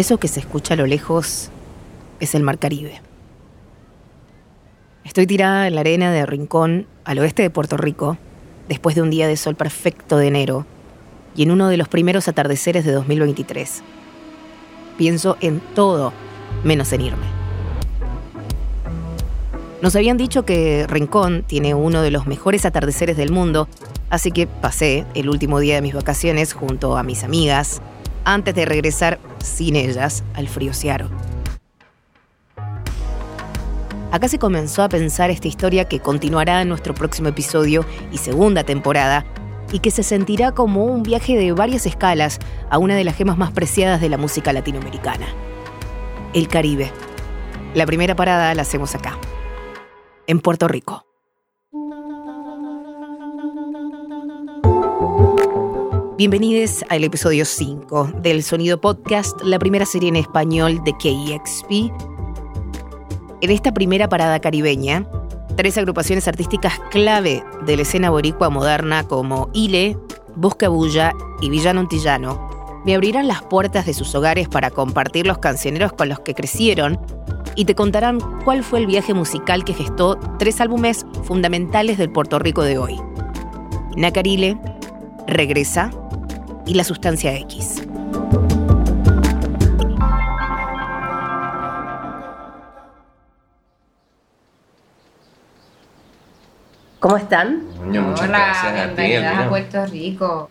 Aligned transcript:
Eso 0.00 0.16
que 0.16 0.28
se 0.28 0.40
escucha 0.40 0.72
a 0.72 0.76
lo 0.78 0.86
lejos 0.86 1.50
es 2.20 2.34
el 2.34 2.42
Mar 2.42 2.58
Caribe. 2.58 3.02
Estoy 5.04 5.26
tirada 5.26 5.66
en 5.66 5.74
la 5.74 5.82
arena 5.82 6.10
de 6.10 6.24
Rincón, 6.24 6.86
al 7.04 7.18
oeste 7.18 7.42
de 7.42 7.50
Puerto 7.50 7.76
Rico, 7.76 8.16
después 8.66 8.96
de 8.96 9.02
un 9.02 9.10
día 9.10 9.28
de 9.28 9.36
sol 9.36 9.56
perfecto 9.56 10.16
de 10.16 10.28
enero 10.28 10.64
y 11.36 11.42
en 11.42 11.50
uno 11.50 11.68
de 11.68 11.76
los 11.76 11.86
primeros 11.86 12.28
atardeceres 12.28 12.86
de 12.86 12.92
2023. 12.92 13.82
Pienso 14.96 15.36
en 15.42 15.60
todo 15.74 16.14
menos 16.64 16.94
en 16.94 17.02
irme. 17.02 17.26
Nos 19.82 19.94
habían 19.96 20.16
dicho 20.16 20.46
que 20.46 20.86
Rincón 20.88 21.44
tiene 21.46 21.74
uno 21.74 22.00
de 22.00 22.10
los 22.10 22.26
mejores 22.26 22.64
atardeceres 22.64 23.18
del 23.18 23.32
mundo, 23.32 23.68
así 24.08 24.32
que 24.32 24.46
pasé 24.46 25.04
el 25.12 25.28
último 25.28 25.60
día 25.60 25.74
de 25.74 25.82
mis 25.82 25.92
vacaciones 25.92 26.54
junto 26.54 26.96
a 26.96 27.02
mis 27.02 27.22
amigas, 27.22 27.82
antes 28.24 28.54
de 28.54 28.64
regresar 28.64 29.18
sin 29.42 29.76
ellas 29.76 30.22
al 30.34 30.48
frío 30.48 30.72
Ciaro. 30.72 31.08
Acá 34.12 34.28
se 34.28 34.38
comenzó 34.38 34.82
a 34.82 34.88
pensar 34.88 35.30
esta 35.30 35.46
historia 35.46 35.84
que 35.84 36.00
continuará 36.00 36.62
en 36.62 36.68
nuestro 36.68 36.94
próximo 36.94 37.28
episodio 37.28 37.84
y 38.10 38.18
segunda 38.18 38.64
temporada, 38.64 39.24
y 39.72 39.78
que 39.78 39.92
se 39.92 40.02
sentirá 40.02 40.52
como 40.52 40.84
un 40.84 41.04
viaje 41.04 41.36
de 41.36 41.52
varias 41.52 41.86
escalas 41.86 42.40
a 42.70 42.78
una 42.78 42.96
de 42.96 43.04
las 43.04 43.14
gemas 43.14 43.38
más 43.38 43.52
preciadas 43.52 44.00
de 44.00 44.08
la 44.08 44.18
música 44.18 44.52
latinoamericana, 44.52 45.26
el 46.34 46.48
Caribe. 46.48 46.90
La 47.74 47.86
primera 47.86 48.16
parada 48.16 48.52
la 48.56 48.62
hacemos 48.62 48.96
acá, 48.96 49.16
en 50.26 50.40
Puerto 50.40 50.66
Rico. 50.66 51.09
Bienvenidos 56.20 56.84
al 56.90 57.02
episodio 57.02 57.46
5 57.46 58.12
del 58.20 58.42
Sonido 58.42 58.78
Podcast, 58.78 59.40
la 59.42 59.58
primera 59.58 59.86
serie 59.86 60.10
en 60.10 60.16
español 60.16 60.84
de 60.84 60.92
KEXP. 60.98 61.90
En 63.40 63.50
esta 63.50 63.72
primera 63.72 64.06
parada 64.06 64.38
caribeña, 64.38 65.06
tres 65.56 65.78
agrupaciones 65.78 66.28
artísticas 66.28 66.78
clave 66.90 67.42
de 67.64 67.74
la 67.74 67.82
escena 67.84 68.10
boricua 68.10 68.50
moderna 68.50 69.04
como 69.04 69.48
Ile, 69.54 69.96
Buscabulla 70.36 71.14
y 71.40 71.48
Villano 71.48 71.80
Antillano 71.80 72.82
me 72.84 72.94
abrirán 72.94 73.26
las 73.26 73.40
puertas 73.40 73.86
de 73.86 73.94
sus 73.94 74.14
hogares 74.14 74.46
para 74.46 74.70
compartir 74.70 75.26
los 75.26 75.38
cancioneros 75.38 75.94
con 75.94 76.10
los 76.10 76.20
que 76.20 76.34
crecieron 76.34 77.00
y 77.56 77.64
te 77.64 77.74
contarán 77.74 78.20
cuál 78.44 78.62
fue 78.62 78.80
el 78.80 78.86
viaje 78.86 79.14
musical 79.14 79.64
que 79.64 79.72
gestó 79.72 80.18
tres 80.38 80.60
álbumes 80.60 81.06
fundamentales 81.24 81.96
del 81.96 82.12
Puerto 82.12 82.38
Rico 82.38 82.62
de 82.62 82.76
hoy. 82.76 83.00
Nacarile, 83.96 84.58
Regresa 85.26 85.90
y 86.70 86.74
La 86.74 86.84
Sustancia 86.84 87.36
X. 87.36 87.82
¿Cómo 97.00 97.16
están? 97.16 97.64
muchas 97.66 98.20
Hola, 98.20 98.38
gracias 98.38 98.88
a 98.88 98.94
ti, 98.94 99.14
a 99.16 99.48
Puerto 99.48 99.86
Rico. 99.86 100.48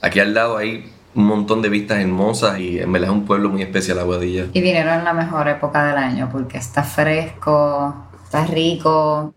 Aquí 0.00 0.20
al 0.20 0.32
lado 0.32 0.56
hay 0.56 0.90
un 1.14 1.26
montón 1.26 1.60
de 1.60 1.68
vistas 1.68 1.98
hermosas 1.98 2.58
y 2.58 2.78
en 2.78 2.90
verdad 2.90 3.10
es 3.10 3.14
un 3.14 3.26
pueblo 3.26 3.50
muy 3.50 3.60
especial, 3.60 3.98
Aguadilla. 3.98 4.46
Y 4.54 4.62
vinieron 4.62 5.00
en 5.00 5.04
la 5.04 5.12
mejor 5.12 5.48
época 5.48 5.84
del 5.84 5.98
año 5.98 6.30
porque 6.32 6.56
está 6.56 6.82
fresco, 6.82 7.94
está 8.24 8.46
rico. 8.46 9.34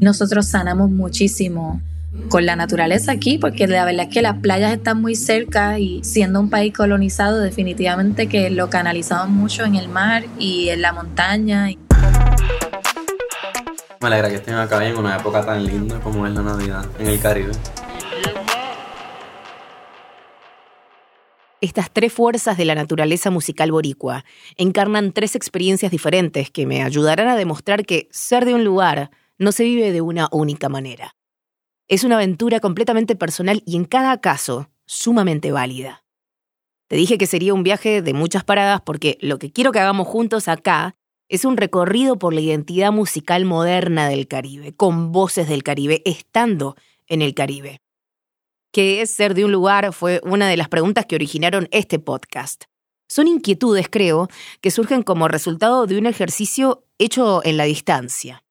Nosotros 0.00 0.48
sanamos 0.48 0.90
muchísimo 0.90 1.80
con 2.28 2.46
la 2.46 2.56
naturaleza 2.56 3.12
aquí, 3.12 3.38
porque 3.38 3.66
la 3.66 3.84
verdad 3.84 4.06
es 4.08 4.14
que 4.14 4.22
las 4.22 4.38
playas 4.38 4.72
están 4.72 5.00
muy 5.00 5.16
cerca 5.16 5.78
y 5.78 6.02
siendo 6.04 6.40
un 6.40 6.50
país 6.50 6.72
colonizado, 6.72 7.40
definitivamente 7.40 8.28
que 8.28 8.50
lo 8.50 8.70
canalizamos 8.70 9.28
mucho 9.30 9.64
en 9.64 9.74
el 9.74 9.88
mar 9.88 10.24
y 10.38 10.68
en 10.68 10.82
la 10.82 10.92
montaña. 10.92 11.68
Me 14.00 14.06
alegra 14.06 14.28
que 14.30 14.36
estén 14.36 14.54
acá 14.54 14.84
en 14.86 14.96
una 14.96 15.16
época 15.16 15.44
tan 15.44 15.64
linda 15.64 16.00
como 16.00 16.26
es 16.26 16.32
la 16.32 16.42
Navidad 16.42 16.86
en 16.98 17.06
el 17.06 17.20
Caribe. 17.20 17.52
Estas 21.60 21.90
tres 21.90 22.10
fuerzas 22.10 22.56
de 22.56 22.64
la 22.64 22.74
naturaleza 22.74 23.30
musical 23.30 23.70
boricua 23.70 24.24
encarnan 24.56 25.12
tres 25.12 25.34
experiencias 25.34 25.92
diferentes 25.92 26.50
que 26.50 26.64
me 26.64 26.82
ayudarán 26.82 27.28
a 27.28 27.36
demostrar 27.36 27.84
que 27.84 28.08
ser 28.10 28.46
de 28.46 28.54
un 28.54 28.64
lugar 28.64 29.10
no 29.36 29.52
se 29.52 29.64
vive 29.64 29.92
de 29.92 30.00
una 30.00 30.28
única 30.32 30.70
manera. 30.70 31.14
Es 31.90 32.04
una 32.04 32.14
aventura 32.14 32.60
completamente 32.60 33.16
personal 33.16 33.64
y 33.66 33.74
en 33.74 33.84
cada 33.84 34.20
caso 34.20 34.70
sumamente 34.86 35.50
válida. 35.50 36.04
Te 36.86 36.94
dije 36.94 37.18
que 37.18 37.26
sería 37.26 37.52
un 37.52 37.64
viaje 37.64 38.00
de 38.00 38.14
muchas 38.14 38.44
paradas 38.44 38.80
porque 38.80 39.18
lo 39.20 39.40
que 39.40 39.50
quiero 39.50 39.72
que 39.72 39.80
hagamos 39.80 40.06
juntos 40.06 40.46
acá 40.46 40.94
es 41.28 41.44
un 41.44 41.56
recorrido 41.56 42.16
por 42.16 42.32
la 42.32 42.42
identidad 42.42 42.92
musical 42.92 43.44
moderna 43.44 44.08
del 44.08 44.28
Caribe, 44.28 44.72
con 44.72 45.10
voces 45.10 45.48
del 45.48 45.64
Caribe, 45.64 46.00
estando 46.04 46.76
en 47.08 47.22
el 47.22 47.34
Caribe. 47.34 47.80
¿Qué 48.72 49.02
es 49.02 49.10
ser 49.12 49.34
de 49.34 49.44
un 49.44 49.50
lugar? 49.50 49.92
Fue 49.92 50.20
una 50.22 50.48
de 50.48 50.56
las 50.56 50.68
preguntas 50.68 51.06
que 51.06 51.16
originaron 51.16 51.66
este 51.72 51.98
podcast. 51.98 52.66
Son 53.08 53.26
inquietudes, 53.26 53.88
creo, 53.90 54.28
que 54.60 54.70
surgen 54.70 55.02
como 55.02 55.26
resultado 55.26 55.88
de 55.88 55.98
un 55.98 56.06
ejercicio 56.06 56.84
hecho 56.98 57.44
en 57.44 57.56
la 57.56 57.64
distancia. 57.64 58.44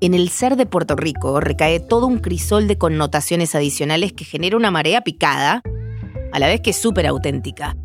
En 0.00 0.14
el 0.14 0.28
ser 0.28 0.54
de 0.54 0.64
Puerto 0.64 0.94
Rico 0.94 1.40
recae 1.40 1.80
todo 1.80 2.06
un 2.06 2.18
crisol 2.18 2.68
de 2.68 2.78
connotaciones 2.78 3.56
adicionales 3.56 4.12
que 4.12 4.24
genera 4.24 4.56
una 4.56 4.70
marea 4.70 5.00
picada, 5.00 5.60
a 6.30 6.38
la 6.38 6.46
vez 6.46 6.60
que 6.60 6.72
súper 6.72 7.08
auténtica. 7.08 7.76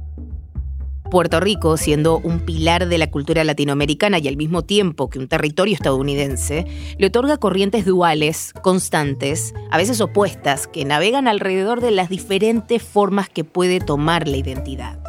Puerto 1.10 1.40
Rico, 1.40 1.76
siendo 1.76 2.20
un 2.20 2.40
pilar 2.40 2.88
de 2.88 3.00
la 3.00 3.10
cultura 3.10 3.44
latinoamericana 3.44 4.20
y 4.20 4.28
al 4.28 4.38
mismo 4.38 4.62
tiempo 4.62 5.10
que 5.10 5.18
un 5.18 5.28
territorio 5.28 5.74
estadounidense, 5.74 6.68
le 7.00 7.08
otorga 7.08 7.38
corrientes 7.38 7.84
duales, 7.84 8.54
constantes, 8.62 9.56
a 9.72 9.78
veces 9.78 10.00
opuestas, 10.00 10.68
que 10.68 10.86
navegan 10.86 11.28
alrededor 11.28 11.82
de 11.82 11.92
las 11.92 12.10
diferentes 12.10 12.84
formas 12.84 13.28
que 13.28 13.44
puede 13.44 13.80
tomar 13.80 14.28
la 14.28 14.38
identidad. 14.38 15.00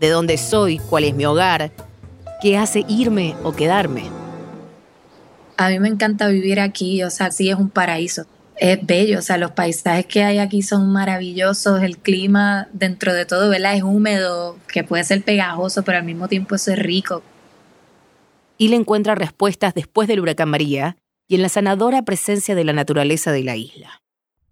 De 0.00 0.08
dónde 0.08 0.38
soy, 0.38 0.78
cuál 0.78 1.04
es 1.04 1.14
mi 1.14 1.26
hogar, 1.26 1.72
qué 2.40 2.56
hace 2.56 2.86
irme 2.88 3.34
o 3.44 3.52
quedarme. 3.52 4.25
A 5.56 5.70
mí 5.70 5.78
me 5.78 5.88
encanta 5.88 6.28
vivir 6.28 6.60
aquí, 6.60 7.02
o 7.02 7.10
sea, 7.10 7.30
sí 7.30 7.48
es 7.48 7.56
un 7.56 7.70
paraíso. 7.70 8.26
Es 8.56 8.78
bello, 8.86 9.18
o 9.18 9.22
sea, 9.22 9.36
los 9.36 9.52
paisajes 9.52 10.06
que 10.06 10.22
hay 10.22 10.38
aquí 10.38 10.62
son 10.62 10.90
maravillosos, 10.90 11.82
el 11.82 11.98
clima 11.98 12.68
dentro 12.72 13.12
de 13.12 13.26
todo, 13.26 13.50
¿verdad? 13.50 13.74
Es 13.74 13.82
húmedo, 13.82 14.58
que 14.68 14.82
puede 14.82 15.04
ser 15.04 15.22
pegajoso, 15.22 15.82
pero 15.82 15.98
al 15.98 16.04
mismo 16.04 16.28
tiempo 16.28 16.54
eso 16.54 16.72
es 16.72 16.78
rico. 16.78 17.22
Y 18.58 18.68
le 18.68 18.76
encuentra 18.76 19.14
respuestas 19.14 19.74
después 19.74 20.08
del 20.08 20.20
huracán 20.20 20.48
María 20.48 20.96
y 21.28 21.34
en 21.34 21.42
la 21.42 21.48
sanadora 21.48 22.02
presencia 22.02 22.54
de 22.54 22.64
la 22.64 22.72
naturaleza 22.72 23.32
de 23.32 23.44
la 23.44 23.56
isla. 23.56 24.00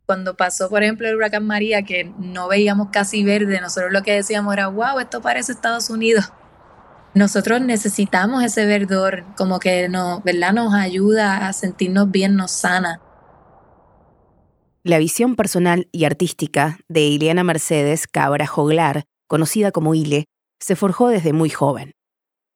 Cuando 0.06 0.36
pasó, 0.36 0.68
por 0.68 0.82
ejemplo, 0.82 1.08
el 1.08 1.16
huracán 1.16 1.46
María, 1.46 1.82
que 1.82 2.12
no 2.18 2.48
veíamos 2.48 2.88
casi 2.90 3.24
verde, 3.24 3.60
nosotros 3.62 3.90
lo 3.90 4.02
que 4.02 4.12
decíamos 4.12 4.52
era, 4.52 4.68
wow, 4.68 4.98
esto 4.98 5.22
parece 5.22 5.52
Estados 5.52 5.88
Unidos. 5.88 6.26
Nosotros 7.14 7.60
necesitamos 7.60 8.42
ese 8.42 8.66
verdor, 8.66 9.24
como 9.36 9.60
que 9.60 9.88
nos, 9.88 10.22
¿verdad? 10.24 10.52
nos 10.52 10.74
ayuda 10.74 11.46
a 11.46 11.52
sentirnos 11.52 12.10
bien, 12.10 12.34
nos 12.34 12.50
sana. 12.50 13.00
La 14.82 14.98
visión 14.98 15.36
personal 15.36 15.88
y 15.92 16.04
artística 16.04 16.78
de 16.88 17.02
Ileana 17.02 17.44
Mercedes 17.44 18.08
Cabra 18.08 18.46
Joglar, 18.46 19.04
conocida 19.28 19.70
como 19.70 19.94
Ile, 19.94 20.24
se 20.60 20.74
forjó 20.74 21.08
desde 21.08 21.32
muy 21.32 21.50
joven. 21.50 21.92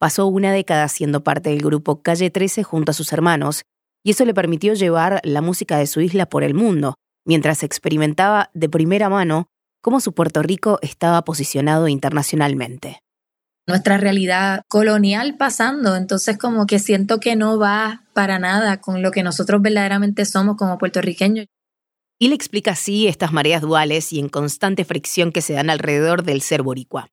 Pasó 0.00 0.26
una 0.26 0.52
década 0.52 0.88
siendo 0.88 1.22
parte 1.22 1.50
del 1.50 1.62
grupo 1.62 2.02
Calle 2.02 2.31
13 2.31 2.64
junto 2.64 2.90
a 2.90 2.94
sus 2.94 3.12
hermanos, 3.12 3.62
y 4.04 4.11
eso 4.11 4.25
le 4.25 4.34
permitió 4.34 4.75
llevar 4.75 5.20
la 5.22 5.40
música 5.40 5.78
de 5.78 5.87
su 5.87 6.00
isla 6.00 6.26
por 6.26 6.43
el 6.43 6.54
mundo, 6.54 6.94
mientras 7.25 7.62
experimentaba 7.62 8.50
de 8.54 8.69
primera 8.69 9.08
mano 9.08 9.46
cómo 9.82 10.00
su 10.00 10.12
Puerto 10.14 10.43
Rico 10.43 10.78
estaba 10.82 11.22
posicionado 11.22 11.87
internacionalmente. 11.88 13.00
Nuestra 13.69 13.99
realidad 13.99 14.62
colonial 14.67 15.37
pasando, 15.37 15.94
entonces 15.94 16.38
como 16.38 16.65
que 16.65 16.79
siento 16.79 17.20
que 17.20 17.37
no 17.37 17.59
va 17.59 18.06
para 18.15 18.38
nada 18.38 18.81
con 18.81 19.03
lo 19.03 19.11
que 19.11 19.23
nosotros 19.23 19.61
verdaderamente 19.61 20.25
somos 20.25 20.56
como 20.56 20.79
puertorriqueños. 20.79 21.44
Y 22.19 22.29
le 22.29 22.35
explica 22.35 22.70
así 22.70 23.06
estas 23.06 23.31
mareas 23.31 23.61
duales 23.61 24.11
y 24.15 24.20
en 24.20 24.31
constante 24.31 24.87
fricción 24.87 25.32
que 25.32 25.43
se 25.43 25.53
dan 25.53 25.69
alrededor 25.69 26.23
del 26.23 26.41
ser 26.41 26.62
boricua. 26.62 27.11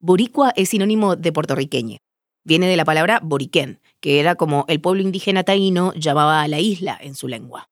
Boricua 0.00 0.54
es 0.56 0.70
sinónimo 0.70 1.16
de 1.16 1.32
puertorriqueño. 1.32 1.98
Viene 2.44 2.66
de 2.66 2.76
la 2.76 2.86
palabra 2.86 3.20
boriquén, 3.22 3.78
que 4.00 4.20
era 4.20 4.36
como 4.36 4.64
el 4.68 4.80
pueblo 4.80 5.02
indígena 5.02 5.44
taíno 5.44 5.92
llamaba 5.92 6.40
a 6.40 6.48
la 6.48 6.60
isla 6.60 6.98
en 6.98 7.14
su 7.14 7.28
lengua. 7.28 7.68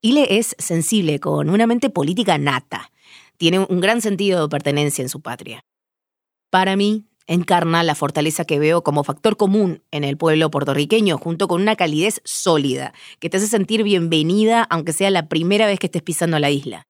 Ile 0.00 0.38
es 0.38 0.54
sensible, 0.60 1.18
con 1.18 1.50
una 1.50 1.66
mente 1.66 1.90
política 1.90 2.38
nata. 2.38 2.92
Tiene 3.36 3.58
un 3.58 3.80
gran 3.80 4.00
sentido 4.00 4.42
de 4.42 4.48
pertenencia 4.48 5.02
en 5.02 5.08
su 5.08 5.20
patria. 5.22 5.64
Para 6.50 6.76
mí, 6.76 7.04
encarna 7.26 7.82
la 7.82 7.94
fortaleza 7.94 8.44
que 8.44 8.58
veo 8.58 8.82
como 8.82 9.04
factor 9.04 9.36
común 9.36 9.82
en 9.90 10.04
el 10.04 10.16
pueblo 10.16 10.50
puertorriqueño, 10.50 11.18
junto 11.18 11.48
con 11.48 11.62
una 11.62 11.76
calidez 11.76 12.20
sólida, 12.24 12.92
que 13.18 13.30
te 13.30 13.38
hace 13.38 13.48
sentir 13.48 13.82
bienvenida 13.82 14.62
aunque 14.64 14.92
sea 14.92 15.10
la 15.10 15.28
primera 15.28 15.66
vez 15.66 15.78
que 15.78 15.86
estés 15.86 16.02
pisando 16.02 16.38
la 16.38 16.50
isla. 16.50 16.86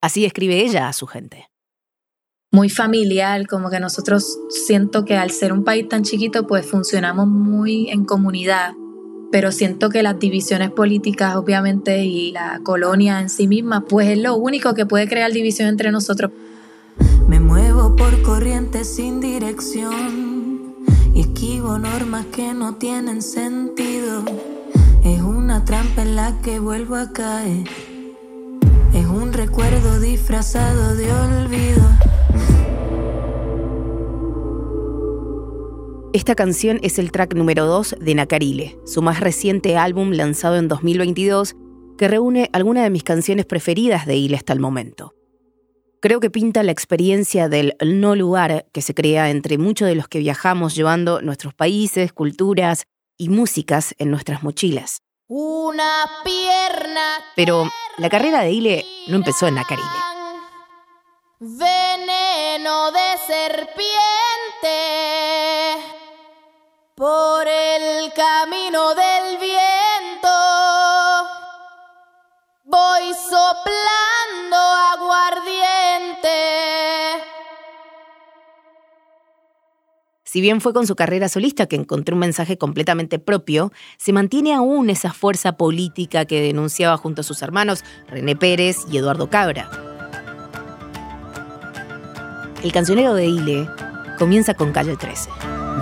Así 0.00 0.24
escribe 0.24 0.60
ella 0.60 0.88
a 0.88 0.92
su 0.92 1.06
gente. 1.06 1.48
Muy 2.52 2.68
familiar, 2.68 3.46
como 3.46 3.70
que 3.70 3.80
nosotros 3.80 4.38
siento 4.48 5.04
que 5.04 5.16
al 5.16 5.30
ser 5.30 5.52
un 5.52 5.64
país 5.64 5.88
tan 5.88 6.04
chiquito, 6.04 6.46
pues 6.46 6.66
funcionamos 6.66 7.26
muy 7.26 7.88
en 7.90 8.04
comunidad, 8.04 8.74
pero 9.32 9.50
siento 9.50 9.90
que 9.90 10.04
las 10.04 10.20
divisiones 10.20 10.70
políticas, 10.70 11.34
obviamente, 11.34 12.04
y 12.04 12.30
la 12.30 12.60
colonia 12.62 13.20
en 13.20 13.28
sí 13.28 13.48
misma, 13.48 13.84
pues 13.86 14.08
es 14.08 14.18
lo 14.18 14.36
único 14.36 14.74
que 14.74 14.86
puede 14.86 15.08
crear 15.08 15.32
división 15.32 15.68
entre 15.68 15.90
nosotros. 15.90 16.30
Me 17.28 17.40
muevo 17.40 17.96
por 17.96 18.22
corrientes 18.22 18.94
sin 18.94 19.20
dirección 19.20 20.74
y 21.14 21.20
esquivo 21.20 21.78
normas 21.78 22.26
que 22.26 22.52
no 22.54 22.76
tienen 22.76 23.22
sentido. 23.22 24.24
Es 25.04 25.20
una 25.22 25.64
trampa 25.64 26.02
en 26.02 26.16
la 26.16 26.40
que 26.42 26.58
vuelvo 26.58 26.96
a 26.96 27.12
caer. 27.12 27.68
Es 28.92 29.06
un 29.06 29.32
recuerdo 29.32 30.00
disfrazado 30.00 30.94
de 30.96 31.12
olvido. 31.12 31.82
Esta 36.14 36.36
canción 36.36 36.78
es 36.82 37.00
el 37.00 37.10
track 37.10 37.34
número 37.34 37.66
2 37.66 37.96
de 38.00 38.14
Nacarile, 38.14 38.78
su 38.86 39.02
más 39.02 39.18
reciente 39.18 39.76
álbum 39.76 40.12
lanzado 40.12 40.56
en 40.56 40.68
2022, 40.68 41.56
que 41.98 42.06
reúne 42.06 42.50
algunas 42.52 42.84
de 42.84 42.90
mis 42.90 43.02
canciones 43.02 43.46
preferidas 43.46 44.06
de 44.06 44.16
Ile 44.16 44.36
hasta 44.36 44.52
el 44.52 44.60
momento. 44.60 45.14
Creo 46.04 46.20
que 46.20 46.28
pinta 46.28 46.62
la 46.62 46.70
experiencia 46.70 47.48
del 47.48 47.78
no 47.82 48.14
lugar 48.14 48.66
que 48.74 48.82
se 48.82 48.94
crea 48.94 49.30
entre 49.30 49.56
muchos 49.56 49.88
de 49.88 49.94
los 49.94 50.06
que 50.06 50.18
viajamos 50.18 50.74
llevando 50.74 51.22
nuestros 51.22 51.54
países, 51.54 52.12
culturas 52.12 52.84
y 53.16 53.30
músicas 53.30 53.94
en 53.96 54.10
nuestras 54.10 54.42
mochilas. 54.42 55.00
Una 55.28 56.04
pierna. 56.22 57.24
Pero 57.36 57.70
la 57.96 58.10
carrera 58.10 58.42
de 58.42 58.52
Ile 58.52 58.84
no 59.08 59.16
empezó 59.16 59.48
en 59.48 59.54
Nacarile. 59.54 59.88
Veneno 61.38 62.92
de 62.92 63.18
serpiente 63.26 63.72
por 66.94 67.48
el 67.48 68.12
camino 68.12 68.94
del 68.94 69.38
viento. 69.38 70.28
Voy 72.64 73.14
soplando 73.14 74.13
Si 80.34 80.40
bien 80.40 80.60
fue 80.60 80.72
con 80.72 80.84
su 80.84 80.96
carrera 80.96 81.28
solista 81.28 81.66
que 81.66 81.76
encontró 81.76 82.16
un 82.16 82.18
mensaje 82.18 82.58
completamente 82.58 83.20
propio, 83.20 83.70
se 83.98 84.12
mantiene 84.12 84.52
aún 84.52 84.90
esa 84.90 85.12
fuerza 85.12 85.56
política 85.56 86.24
que 86.24 86.42
denunciaba 86.42 86.96
junto 86.96 87.20
a 87.20 87.22
sus 87.22 87.40
hermanos 87.40 87.84
René 88.08 88.34
Pérez 88.34 88.78
y 88.90 88.96
Eduardo 88.96 89.30
Cabra. 89.30 89.70
El 92.64 92.72
cancionero 92.72 93.14
de 93.14 93.26
Ile 93.26 93.68
comienza 94.18 94.54
con 94.54 94.72
Calle 94.72 94.96
13. 94.96 95.30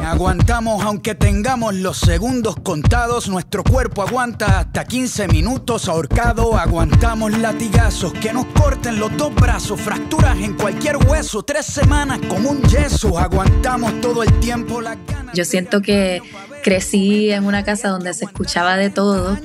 Aguantamos 0.05 0.83
aunque 0.85 1.15
tengamos 1.15 1.75
los 1.75 1.99
segundos 1.99 2.57
contados. 2.63 3.29
Nuestro 3.29 3.63
cuerpo 3.63 4.03
aguanta 4.03 4.61
hasta 4.61 4.85
15 4.85 5.29
minutos 5.29 5.89
ahorcado. 5.89 6.57
Aguantamos 6.57 7.39
latigazos 7.39 8.13
que 8.15 8.33
nos 8.33 8.47
corten 8.47 8.99
los 8.99 9.17
dos 9.17 9.35
brazos. 9.35 9.81
Fracturas 9.81 10.39
en 10.39 10.55
cualquier 10.55 10.97
hueso. 10.97 11.43
Tres 11.43 11.67
semanas 11.67 12.21
con 12.29 12.47
un 12.47 12.63
yeso. 12.63 13.19
Aguantamos 13.19 14.01
todo 14.01 14.23
el 14.23 14.33
tiempo 14.41 14.81
las 14.81 14.97
ganas. 15.07 15.35
Yo 15.35 15.45
siento 15.45 15.81
que 15.81 16.21
crecí 16.63 17.31
en 17.31 17.45
una 17.45 17.65
casa 17.65 17.89
donde 17.89 18.15
se 18.15 18.25
escuchaba 18.25 18.77
de 18.77 18.91
todo. 18.91 19.37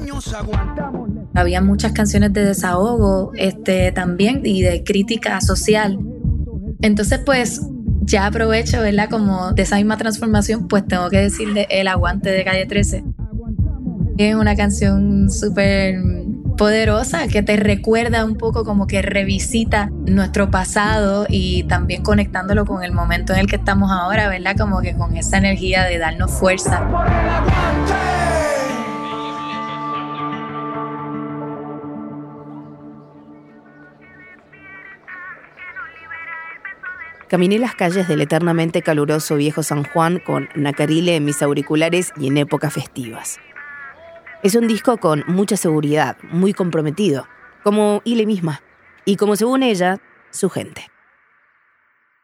Había 1.34 1.62
muchas 1.62 1.92
canciones 1.92 2.34
de 2.34 2.44
desahogo 2.44 3.32
este, 3.36 3.92
también 3.92 4.42
y 4.44 4.64
de 4.64 4.84
crítica 4.84 5.40
social. 5.42 6.00
Entonces, 6.82 7.20
pues 7.26 7.62
ya 8.08 8.26
aprovecho, 8.26 8.82
¿verdad? 8.82 9.10
Como 9.10 9.52
de 9.52 9.62
esa 9.62 9.76
misma 9.76 9.98
transformación, 9.98 10.68
pues 10.68 10.88
tengo 10.88 11.10
que 11.10 11.18
decirle 11.18 11.68
El 11.70 11.88
Aguante 11.88 12.32
de 12.32 12.44
Calle 12.44 12.66
13. 12.66 13.04
Es 14.18 14.36
una 14.36 14.56
canción 14.56 15.30
súper 15.30 16.00
poderosa 16.58 17.28
que 17.28 17.44
te 17.44 17.56
recuerda 17.56 18.26
un 18.26 18.36
poco 18.36 18.64
como 18.64 18.88
que 18.88 19.04
revisita 19.04 19.92
nuestro 20.08 20.50
pasado 20.50 21.28
y 21.30 21.64
también 21.64 22.02
conectándolo 22.02 22.66
con 22.66 22.84
el 22.84 22.94
momento 22.94 23.34
en 23.34 23.40
el 23.40 23.48
que 23.48 23.58
estamos 23.58 23.92
ahora, 23.92 24.28
¿verdad? 24.28 24.56
Como 24.58 24.82
que 24.82 24.96
con 24.96 25.16
esa 25.16 25.38
energía 25.38 25.84
de 25.84 26.00
darnos 26.00 26.32
fuerza. 26.32 26.82
Caminé 37.30 37.60
las 37.60 37.76
calles 37.76 38.08
del 38.08 38.22
eternamente 38.22 38.82
caluroso 38.82 39.36
viejo 39.36 39.62
San 39.62 39.84
Juan 39.84 40.20
con 40.20 40.48
Nacarile 40.56 41.18
en 41.18 41.26
mis 41.26 41.42
auriculares 41.42 42.14
y 42.16 42.28
en 42.28 42.38
épocas 42.38 42.74
festivas. 42.74 43.38
Es 44.44 44.56
un 44.56 44.68
disco 44.68 44.98
con 44.98 45.26
mucha 45.28 45.58
seguridad, 45.58 46.16
muy 46.32 46.54
comprometido, 46.54 47.28
como 47.66 48.02
Ile 48.06 48.26
misma, 48.26 48.62
y 49.04 49.18
como 49.18 49.36
según 49.36 49.62
ella, 49.64 50.00
su 50.32 50.50
gente. 50.50 50.88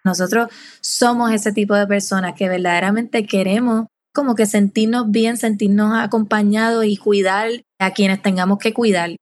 Nosotros 0.06 0.48
somos 0.80 1.34
ese 1.34 1.52
tipo 1.52 1.76
de 1.76 1.86
personas 1.86 2.34
que 2.38 2.48
verdaderamente 2.48 3.26
queremos 3.26 3.88
como 4.14 4.36
que 4.36 4.46
sentirnos 4.46 5.12
bien, 5.12 5.36
sentirnos 5.36 5.98
acompañados 5.98 6.86
y 6.86 6.96
cuidar 6.96 7.50
a 7.80 7.92
quienes 7.92 8.22
tengamos 8.22 8.58
que 8.60 8.74
cuidar 8.74 9.18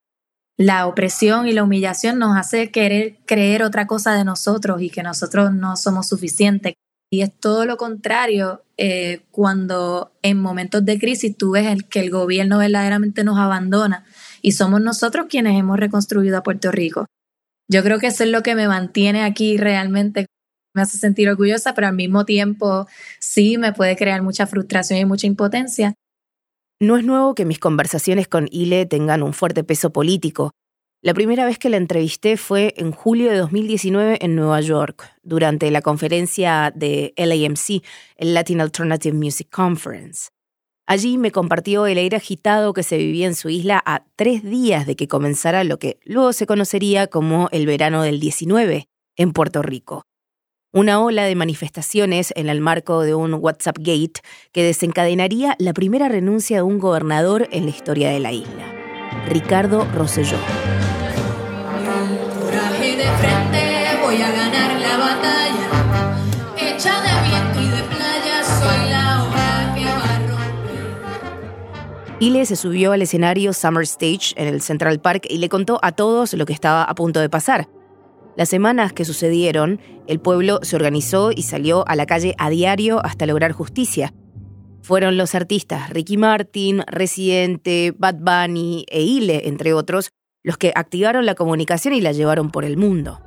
la 0.62 0.86
opresión 0.86 1.48
y 1.48 1.54
la 1.54 1.64
humillación 1.64 2.20
nos 2.20 2.38
hace 2.38 2.70
querer 2.70 3.18
creer 3.26 3.64
otra 3.64 3.88
cosa 3.88 4.14
de 4.14 4.24
nosotros 4.24 4.80
y 4.82 4.92
que 4.92 5.02
nosotros 5.02 5.52
no 5.52 5.76
somos 5.76 6.08
suficientes. 6.08 6.74
Y 7.12 7.24
es 7.24 7.34
todo 7.34 7.66
lo 7.66 7.78
contrario 7.78 8.62
eh, 8.78 9.22
cuando 9.32 10.12
en 10.22 10.40
momentos 10.40 10.86
de 10.86 11.00
crisis 11.00 11.36
tú 11.36 11.52
ves 11.52 11.66
el, 11.66 11.86
que 11.86 12.00
el 12.00 12.12
gobierno 12.12 12.60
verdaderamente 12.60 13.24
nos 13.24 13.40
abandona 13.40 14.06
y 14.44 14.52
somos 14.52 14.82
nosotros 14.82 15.26
quienes 15.28 15.60
hemos 15.60 15.80
reconstruido 15.80 16.38
a 16.38 16.44
Puerto 16.44 16.72
Rico. 16.72 17.08
Yo 17.68 17.82
creo 17.82 17.98
que 17.98 18.08
eso 18.08 18.24
es 18.24 18.30
lo 18.30 18.44
que 18.44 18.54
me 18.54 18.68
mantiene 18.68 19.24
aquí 19.24 19.58
realmente, 19.58 20.28
me 20.76 20.84
hace 20.84 21.00
sentir 21.00 21.28
orgullosa, 21.28 21.74
pero 21.74 21.88
al 21.88 21.96
mismo 21.96 22.24
tiempo 22.24 22.88
sí 23.20 23.58
me 23.58 23.74
puede 23.74 23.96
crear 23.96 24.22
mucha 24.22 24.46
frustración 24.46 25.00
y 25.00 25.06
mucha 25.06 25.26
impotencia 25.26 25.96
no 26.82 26.98
es 26.98 27.06
nuevo 27.06 27.36
que 27.36 27.46
mis 27.46 27.60
conversaciones 27.60 28.28
con 28.28 28.48
Ile 28.50 28.88
tengan 28.88 29.22
un 29.22 29.34
fuerte 29.34 29.64
peso 29.64 29.92
político. 29.92 30.50
La 31.04 31.14
primera 31.14 31.46
vez 31.46 31.60
que 31.60 31.70
la 31.70 31.78
entrevisté 31.78 32.38
fue 32.38 32.74
en 32.76 32.92
julio 32.92 33.30
de 33.30 33.38
2019 33.38 34.18
en 34.20 34.36
Nueva 34.36 34.62
York, 34.62 35.08
durante 35.22 35.70
la 35.70 35.84
conferencia 35.84 36.74
de 36.76 37.14
LAMC, 37.18 37.84
el 38.16 38.34
Latin 38.34 38.62
Alternative 38.62 39.16
Music 39.16 39.48
Conference. 39.52 40.30
Allí 40.88 41.20
me 41.20 41.32
compartió 41.32 41.86
el 41.86 42.00
aire 42.00 42.18
agitado 42.18 42.74
que 42.74 42.82
se 42.82 42.98
vivía 42.98 43.28
en 43.28 43.36
su 43.36 43.50
isla 43.50 43.82
a 43.86 44.04
tres 44.16 44.44
días 44.44 44.88
de 44.88 44.96
que 44.96 45.08
comenzara 45.08 45.64
lo 45.64 45.78
que 45.78 46.00
luego 46.04 46.34
se 46.34 46.48
conocería 46.48 47.06
como 47.06 47.48
el 47.52 47.68
verano 47.68 48.02
del 48.02 48.20
19 48.20 48.88
en 49.18 49.34
Puerto 49.34 49.62
Rico 49.62 50.02
una 50.74 51.02
ola 51.02 51.26
de 51.26 51.36
manifestaciones 51.36 52.32
en 52.36 52.48
el 52.50 52.62
marco 52.62 53.02
de 53.02 53.14
un 53.14 53.34
WhatsApp 53.34 53.78
Gate 53.80 54.22
que 54.54 54.64
desencadenaría 54.64 55.56
la 55.60 55.74
primera 55.74 56.08
renuncia 56.08 56.58
de 56.58 56.64
un 56.64 56.80
gobernador 56.80 57.50
en 57.52 57.66
la 57.66 57.72
historia 57.72 58.10
de 58.10 58.20
la 58.20 58.32
isla, 58.32 58.74
Ricardo 59.28 59.86
Rosselló. 59.94 60.38
de 62.80 63.04
frente, 63.04 64.00
voy 64.02 64.22
a 64.22 64.32
ganar 64.32 64.80
la 64.80 64.98
batalla. 64.98 65.70
Hecha 66.58 67.02
de 67.02 67.30
viento 67.30 67.62
y 67.62 67.68
de 67.68 67.84
playa, 67.84 68.44
soy 68.44 68.90
la 68.90 69.24
ola 69.24 69.76
que 69.76 69.86
va 69.86 70.04
a 70.04 70.20
romper. 70.28 72.18
Ile 72.20 72.46
se 72.46 72.56
subió 72.56 72.94
al 72.94 73.02
escenario 73.02 73.52
Summer 73.54 73.84
Stage 73.84 74.34
en 74.36 74.48
el 74.48 74.62
Central 74.62 75.02
Park 75.02 75.26
y 75.30 75.38
le 75.40 75.50
contó 75.50 75.80
a 75.82 75.92
todos 75.92 76.34
lo 76.34 76.46
que 76.46 76.54
estaba 76.54 76.84
a 76.84 76.96
punto 76.96 77.20
de 77.20 77.30
pasar 77.30 77.68
las 78.42 78.50
semanas 78.50 78.92
que 78.92 79.06
sucedieron, 79.06 79.80
el 80.08 80.20
pueblo 80.20 80.62
se 80.64 80.76
organizó 80.76 81.30
y 81.32 81.44
salió 81.44 81.88
a 81.88 81.96
la 81.96 82.08
calle 82.08 82.34
a 82.40 82.50
diario 82.50 83.00
hasta 83.06 83.28
lograr 83.28 83.52
justicia. 83.52 84.16
Fueron 84.82 85.16
los 85.16 85.36
artistas 85.36 85.92
Ricky 85.92 86.18
Martin, 86.18 86.82
Residente, 86.88 87.94
Bad 87.96 88.16
Bunny 88.16 88.84
e 88.90 89.04
Ile, 89.04 89.48
entre 89.48 89.76
otros, 89.76 90.10
los 90.42 90.58
que 90.58 90.72
activaron 90.74 91.28
la 91.28 91.36
comunicación 91.36 91.94
y 91.94 92.02
la 92.02 92.14
llevaron 92.14 92.50
por 92.50 92.66
el 92.66 92.78
mundo. 92.78 93.20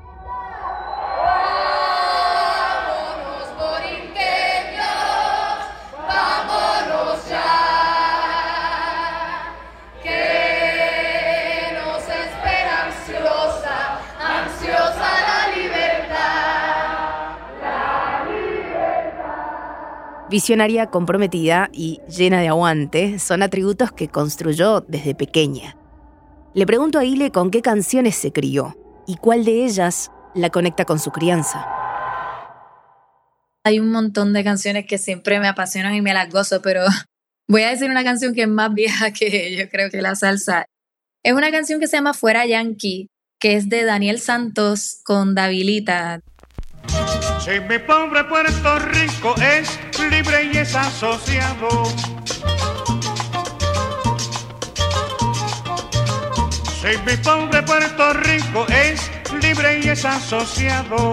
Visionaria, 20.34 20.86
comprometida 20.86 21.70
y 21.72 22.00
llena 22.08 22.40
de 22.40 22.48
aguante 22.48 23.20
son 23.20 23.44
atributos 23.44 23.92
que 23.92 24.08
construyó 24.08 24.80
desde 24.80 25.14
pequeña. 25.14 25.76
Le 26.54 26.66
pregunto 26.66 26.98
a 26.98 27.04
Ile 27.04 27.30
con 27.30 27.52
qué 27.52 27.62
canciones 27.62 28.16
se 28.16 28.32
crió, 28.32 28.76
y 29.06 29.14
cuál 29.14 29.44
de 29.44 29.64
ellas 29.64 30.10
la 30.34 30.50
conecta 30.50 30.84
con 30.86 30.98
su 30.98 31.12
crianza. 31.12 31.64
Hay 33.62 33.78
un 33.78 33.92
montón 33.92 34.32
de 34.32 34.42
canciones 34.42 34.86
que 34.88 34.98
siempre 34.98 35.38
me 35.38 35.46
apasionan 35.46 35.94
y 35.94 36.02
me 36.02 36.12
las 36.12 36.28
gozo, 36.30 36.60
pero 36.60 36.82
voy 37.48 37.62
a 37.62 37.70
decir 37.70 37.88
una 37.88 38.02
canción 38.02 38.34
que 38.34 38.42
es 38.42 38.48
más 38.48 38.74
vieja 38.74 39.12
que 39.12 39.56
yo 39.56 39.68
creo 39.68 39.88
que 39.88 40.02
la 40.02 40.16
salsa. 40.16 40.64
Es 41.22 41.32
una 41.32 41.52
canción 41.52 41.78
que 41.78 41.86
se 41.86 41.96
llama 41.96 42.12
Fuera 42.12 42.44
Yankee, 42.44 43.06
que 43.38 43.54
es 43.54 43.68
de 43.68 43.84
Daniel 43.84 44.18
Santos 44.18 45.00
con 45.04 45.36
Davilita. 45.36 46.22
Si 47.44 47.60
mi 47.60 47.78
pobre 47.78 48.24
Puerto 48.24 48.78
Rico 48.78 49.34
es 49.36 49.78
libre 50.10 50.50
y 50.50 50.56
es 50.56 50.74
asociado. 50.74 51.84
Si 56.80 56.96
mi 57.04 57.16
pobre 57.18 57.62
Puerto 57.64 58.14
Rico 58.14 58.66
es 58.68 59.10
libre 59.42 59.80
y 59.80 59.88
es 59.90 60.06
asociado. 60.06 61.12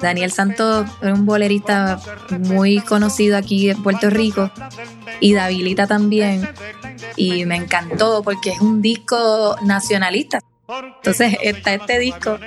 Daniel 0.00 0.32
Santos 0.32 0.90
es 1.00 1.12
un 1.12 1.24
bolerista 1.24 2.00
muy 2.40 2.80
conocido 2.80 3.36
aquí 3.36 3.70
en 3.70 3.80
Puerto 3.80 4.10
Rico 4.10 4.50
y 5.20 5.34
Davilita 5.34 5.86
también. 5.86 6.48
Y 7.14 7.44
me 7.44 7.54
encantó 7.54 8.24
porque 8.24 8.50
es 8.50 8.60
un 8.60 8.82
disco 8.82 9.54
nacionalista. 9.62 10.40
Entonces 10.68 11.36
está 11.42 11.74
este 11.74 11.98
disco 11.98 12.38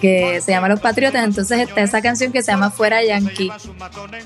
que 0.00 0.40
se 0.40 0.52
llama 0.52 0.68
Los 0.68 0.80
Patriotas, 0.80 1.24
entonces 1.24 1.60
está 1.60 1.82
esa 1.82 2.00
canción 2.02 2.32
que 2.32 2.42
se 2.42 2.52
llama 2.52 2.70
Fuera 2.70 3.02
Yankee. 3.04 3.50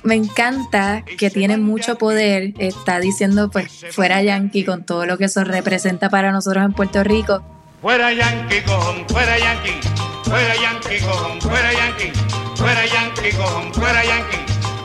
Me 0.02 0.14
encanta 0.14 1.04
que 1.18 1.30
tiene 1.30 1.56
mucho 1.56 1.96
poder, 1.96 2.54
está 2.58 3.00
diciendo 3.00 3.50
pues 3.50 3.84
Fuera 3.92 4.22
Yankee 4.22 4.64
con 4.64 4.84
todo 4.84 5.06
lo 5.06 5.18
que 5.18 5.24
eso 5.24 5.44
representa 5.44 6.10
para 6.10 6.32
nosotros 6.32 6.64
en 6.64 6.72
Puerto 6.72 7.02
Rico. 7.02 7.42
Fuera 7.80 8.12
Yankee, 8.12 8.60
cojón, 8.62 9.06
fuera 9.08 9.38
Yankee, 9.38 9.80
fuera 10.24 10.54
Yankee, 10.54 11.00
cojón, 11.04 11.40
fuera 11.40 11.72
Yankee, 11.72 12.12
fuera 12.56 12.86
Yankee, 12.86 13.36
cojón, 13.36 13.74
fuera 13.74 14.04
Yankee, 14.04 14.36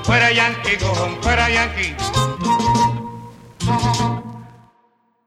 fuera 0.04 0.32
Yankee, 0.32 0.78
cojón, 0.78 1.18
fuera 1.22 1.50
Yankee. 1.50 1.96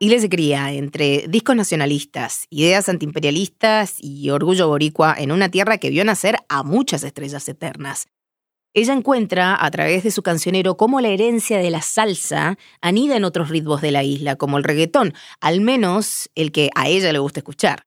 Ile 0.00 0.20
se 0.20 0.28
cría 0.28 0.72
entre 0.72 1.24
discos 1.28 1.56
nacionalistas, 1.56 2.46
ideas 2.50 2.88
antiimperialistas 2.88 3.96
y 3.98 4.30
orgullo 4.30 4.68
boricua 4.68 5.16
en 5.18 5.32
una 5.32 5.48
tierra 5.48 5.78
que 5.78 5.90
vio 5.90 6.04
nacer 6.04 6.36
a 6.48 6.62
muchas 6.62 7.02
estrellas 7.02 7.48
eternas. 7.48 8.06
Ella 8.74 8.92
encuentra, 8.92 9.56
a 9.58 9.68
través 9.72 10.04
de 10.04 10.12
su 10.12 10.22
cancionero, 10.22 10.76
cómo 10.76 11.00
la 11.00 11.08
herencia 11.08 11.58
de 11.58 11.70
la 11.70 11.82
salsa 11.82 12.58
anida 12.80 13.16
en 13.16 13.24
otros 13.24 13.48
ritmos 13.48 13.80
de 13.80 13.90
la 13.90 14.04
isla, 14.04 14.36
como 14.36 14.56
el 14.56 14.62
reggaetón, 14.62 15.14
al 15.40 15.60
menos 15.60 16.30
el 16.36 16.52
que 16.52 16.70
a 16.76 16.86
ella 16.86 17.12
le 17.12 17.18
gusta 17.18 17.40
escuchar. 17.40 17.82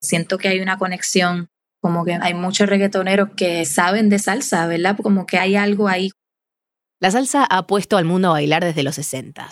Siento 0.00 0.38
que 0.38 0.48
hay 0.48 0.60
una 0.60 0.78
conexión, 0.78 1.48
como 1.82 2.06
que 2.06 2.14
hay 2.14 2.32
muchos 2.32 2.66
reggaetoneros 2.66 3.28
que 3.36 3.66
saben 3.66 4.08
de 4.08 4.18
salsa, 4.18 4.66
¿verdad? 4.68 4.96
Como 5.02 5.26
que 5.26 5.36
hay 5.36 5.56
algo 5.56 5.88
ahí. 5.88 6.12
La 6.98 7.10
salsa 7.10 7.44
ha 7.44 7.66
puesto 7.66 7.98
al 7.98 8.06
mundo 8.06 8.28
a 8.28 8.32
bailar 8.32 8.64
desde 8.64 8.84
los 8.84 8.94
60 8.94 9.50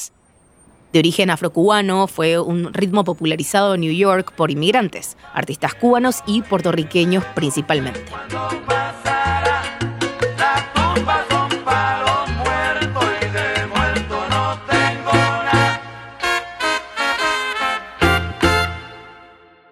de 0.92 0.98
origen 0.98 1.30
afrocubano, 1.30 2.06
fue 2.06 2.38
un 2.38 2.72
ritmo 2.72 3.04
popularizado 3.04 3.74
en 3.74 3.82
New 3.82 3.92
York 3.92 4.32
por 4.36 4.50
inmigrantes, 4.50 5.16
artistas 5.32 5.74
cubanos 5.74 6.22
y 6.26 6.42
puertorriqueños 6.42 7.24
principalmente. 7.34 8.00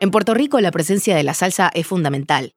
En 0.01 0.13
Puerto 0.13 0.33
Rico 0.33 0.61
la 0.61 0.71
presencia 0.71 1.17
de 1.17 1.25
la 1.25 1.35
salsa 1.35 1.71
es 1.75 1.87
fundamental. 1.87 2.53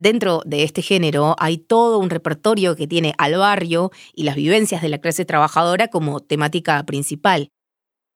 Dentro 0.00 0.42
de 0.44 0.64
este 0.64 0.82
género 0.82 1.36
hay 1.38 1.58
todo 1.58 1.98
un 1.98 2.10
repertorio 2.10 2.74
que 2.74 2.88
tiene 2.88 3.14
al 3.18 3.36
barrio 3.36 3.92
y 4.12 4.24
las 4.24 4.34
vivencias 4.34 4.82
de 4.82 4.88
la 4.88 4.98
clase 4.98 5.24
trabajadora 5.24 5.88
como 5.88 6.18
temática 6.18 6.82
principal. 6.84 7.50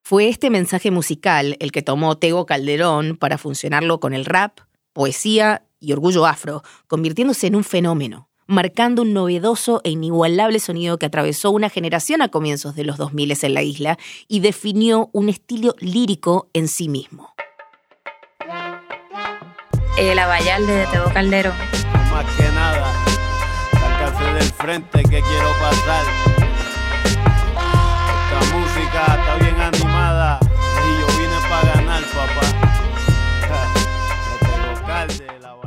Fue 0.09 0.29
este 0.29 0.49
mensaje 0.49 0.89
musical 0.89 1.57
el 1.59 1.73
que 1.73 1.81
tomó 1.81 2.17
Tego 2.17 2.45
Calderón 2.45 3.17
para 3.17 3.37
funcionarlo 3.37 3.99
con 3.99 4.13
el 4.13 4.23
rap, 4.23 4.59
poesía 4.93 5.63
y 5.81 5.91
orgullo 5.91 6.25
afro, 6.25 6.63
convirtiéndose 6.87 7.47
en 7.47 7.57
un 7.57 7.65
fenómeno, 7.65 8.29
marcando 8.45 9.01
un 9.01 9.11
novedoso 9.11 9.81
e 9.83 9.89
inigualable 9.89 10.61
sonido 10.61 10.97
que 10.97 11.07
atravesó 11.07 11.51
una 11.51 11.69
generación 11.69 12.21
a 12.21 12.29
comienzos 12.29 12.73
de 12.73 12.85
los 12.85 12.95
2000 12.95 13.37
en 13.41 13.53
la 13.53 13.63
isla 13.63 13.97
y 14.29 14.39
definió 14.39 15.09
un 15.11 15.27
estilo 15.27 15.75
lírico 15.79 16.49
en 16.53 16.69
sí 16.69 16.87
mismo. 16.87 17.33
El 19.97 20.17
Abayalde 20.17 20.73
de 20.73 20.85
Tego 20.85 21.11
Calderón. 21.13 21.57
Más 22.11 22.25
que 22.37 22.43
nada, 22.53 22.93
la 23.73 24.33
del 24.35 24.43
frente 24.53 25.03
que 25.03 25.21
quiero 25.21 25.51
pasar 25.59 26.26
música 28.53 29.05
está 29.05 29.35
bien 29.39 29.61
animada. 29.61 30.39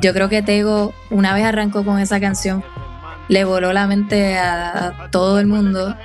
Yo 0.01 0.13
creo 0.13 0.29
que 0.29 0.41
Tego, 0.41 0.93
una 1.11 1.33
vez 1.35 1.45
arrancó 1.45 1.85
con 1.85 1.99
esa 1.99 2.19
canción, 2.19 2.63
le 3.27 3.43
voló 3.43 3.71
la 3.71 3.85
mente 3.85 4.37
a, 4.37 5.09
todo 5.11 5.39
el 5.39 5.45
mundo. 5.45 5.95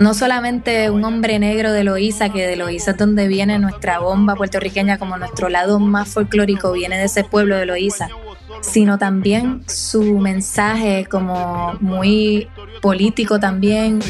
No 0.00 0.12
solamente 0.12 0.90
un 0.90 1.04
hombre 1.04 1.38
negro 1.38 1.70
de 1.70 1.84
Loíza, 1.84 2.30
que 2.30 2.46
de 2.48 2.56
Loíza 2.56 2.92
es 2.92 2.96
donde 2.96 3.28
viene 3.28 3.60
nuestra 3.60 4.00
bomba 4.00 4.34
puertorriqueña, 4.34 4.98
como 4.98 5.18
nuestro 5.18 5.48
lado 5.48 5.78
más 5.78 6.08
folclórico 6.08 6.72
viene 6.72 6.98
de 6.98 7.04
ese 7.04 7.22
pueblo 7.22 7.56
de 7.56 7.66
Loíza, 7.66 8.08
sino 8.62 8.96
también 8.96 9.62
su 9.68 10.18
mensaje 10.18 11.06
como 11.10 11.74
muy 11.80 12.48
político 12.80 13.38
también. 13.38 14.00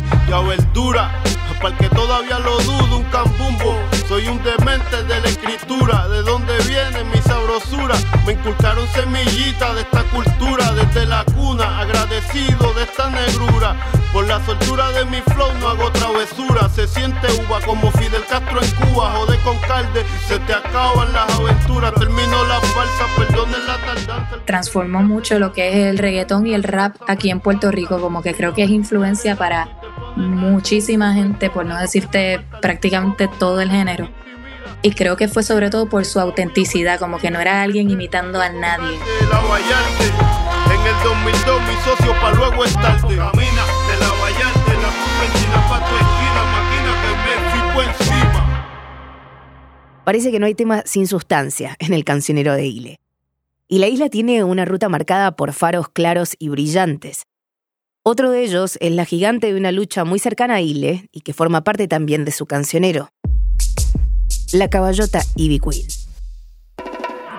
Para 1.60 1.76
que 1.76 1.88
todavía 1.90 2.40
lo 2.40 2.58
dudo, 2.58 2.96
un 2.98 3.04
cambumbo. 3.04 3.78
Soy 4.08 4.26
un 4.26 4.42
demente 4.42 5.02
de 5.04 5.20
la 5.20 5.28
escritura. 5.28 6.08
¿De 6.08 6.22
dónde 6.22 6.52
viene 6.66 7.04
mi 7.04 7.18
sabrosura? 7.22 7.94
Me 8.26 8.32
inculcaron 8.32 8.86
semillita 8.88 9.72
de 9.74 9.82
esta 9.82 10.02
cultura 10.04 10.72
desde 10.72 11.06
la 11.06 11.24
cuna. 11.24 11.78
Agradecido 11.78 12.74
de 12.74 12.82
esta 12.82 13.10
negrura. 13.10 13.76
Por 14.12 14.26
la 14.26 14.44
soltura 14.44 14.90
de 14.90 15.06
mi 15.06 15.22
flow 15.22 15.48
no 15.58 15.68
hago 15.68 15.90
travesura. 15.90 16.68
Se 16.68 16.86
siente 16.86 17.28
uva 17.46 17.60
como 17.64 17.90
Fidel 17.92 18.22
Castro 18.28 18.60
en 18.62 18.70
Cuba. 18.72 19.10
Jode 19.12 19.38
con 19.38 19.56
calde, 19.60 20.04
se 20.28 20.38
te 20.40 20.52
acaban 20.52 21.12
las 21.14 21.30
aventuras. 21.38 21.94
Termino 21.94 22.44
la 22.44 22.60
falsa, 22.60 23.06
perdonen 23.16 23.66
la 23.66 23.78
tardanza. 23.78 24.38
Transformó 24.44 25.00
mucho 25.02 25.38
lo 25.38 25.54
que 25.54 25.70
es 25.70 25.76
el 25.86 25.96
reggaetón 25.96 26.46
y 26.46 26.52
el 26.52 26.62
rap 26.62 26.96
aquí 27.08 27.30
en 27.30 27.40
Puerto 27.40 27.70
Rico. 27.70 28.00
Como 28.00 28.22
que 28.22 28.34
creo 28.34 28.52
que 28.52 28.64
es 28.64 28.70
influencia 28.70 29.34
para 29.36 29.68
muchísima 30.16 31.14
gente, 31.14 31.48
por 31.48 31.64
no 31.64 31.78
decirte 31.78 32.44
prácticamente 32.60 33.28
todo 33.38 33.62
el 33.62 33.70
género. 33.70 34.10
Y 34.82 34.92
creo 34.92 35.16
que 35.16 35.28
fue 35.28 35.42
sobre 35.42 35.70
todo 35.70 35.88
por 35.88 36.04
su 36.04 36.20
autenticidad, 36.20 36.98
como 36.98 37.18
que 37.18 37.30
no 37.30 37.40
era 37.40 37.62
alguien 37.62 37.88
imitando 37.88 38.42
a 38.42 38.48
nadie. 38.50 38.98
En 40.66 40.86
el 40.86 40.94
2002 41.04 41.62
mi 41.62 41.74
socio 41.84 42.12
para 42.20 42.34
luego 42.34 42.64
estar 42.64 43.00
de 43.06 43.20
Parece 50.04 50.30
que 50.30 50.40
no 50.40 50.46
hay 50.46 50.54
tema 50.54 50.82
sin 50.84 51.06
sustancia 51.06 51.76
en 51.78 51.94
el 51.94 52.04
cancionero 52.04 52.54
de 52.54 52.66
Ile. 52.66 53.00
Y 53.68 53.78
la 53.78 53.86
isla 53.86 54.08
tiene 54.08 54.44
una 54.44 54.64
ruta 54.64 54.88
marcada 54.88 55.36
por 55.36 55.52
faros 55.52 55.88
claros 55.88 56.34
y 56.38 56.48
brillantes, 56.48 57.24
otro 58.04 58.32
de 58.32 58.42
ellos 58.42 58.78
es 58.80 58.90
la 58.90 59.04
gigante 59.04 59.52
de 59.52 59.56
una 59.56 59.70
lucha 59.70 60.04
muy 60.04 60.18
cercana 60.18 60.54
a 60.54 60.60
Ile 60.60 61.08
y 61.12 61.20
que 61.20 61.32
forma 61.32 61.62
parte 61.62 61.86
también 61.86 62.24
de 62.24 62.32
su 62.32 62.46
cancionero, 62.46 63.10
la 64.52 64.68
caballota 64.68 65.22
Ivy. 65.36 65.60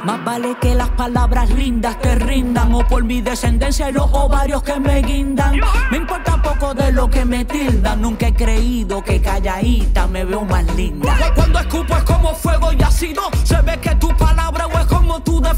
Más 0.04 0.24
vale 0.26 0.58
que 0.60 0.76
las 0.76 0.90
palabras 0.90 1.50
lindas 1.52 2.00
te 2.00 2.16
rindan 2.16 2.74
o 2.74 2.86
por 2.88 3.04
mi 3.04 3.22
descendencia 3.22 3.90
y 3.90 3.94
los 3.94 4.12
ovarios 4.12 4.62
que 4.62 4.80
me 4.80 5.02
guindan. 5.02 5.60
Me 5.92 5.98
importa 5.98 6.42
poco 6.42 6.74
de 6.74 6.92
lo 6.92 7.10
que 7.10 7.24
me 7.24 7.46
tildan. 7.46 8.02
Nunca 8.02 8.28
he 8.28 8.34
creído 8.34 9.02
que 9.02 9.22
calladita 9.22 10.08
me 10.08 10.26
veo 10.26 10.44
más 10.44 10.66
linda. 10.76 11.16
Cuando 11.36 11.60
escupo 11.60 11.96
es 11.96 12.04
como 12.04 12.34
fuego 12.36 12.74
y 12.74 12.82
ácido. 12.84 13.22
Se 13.44 13.62
ve 13.62 13.80
que 13.80 13.96
tu 13.96 14.10
palabra 14.18 14.68
o 14.68 14.78
es 14.78 14.86
como 14.88 15.22
tu 15.22 15.40
de 15.42 15.50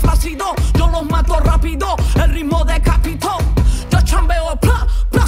Yo 0.78 0.88
los 0.88 1.06
mato 1.10 1.40
rápido, 1.40 1.96
el 2.16 2.30
ritmo 2.30 2.64
decapitó. 2.64 3.38
Yo 3.90 4.02
chambeo 4.02 4.50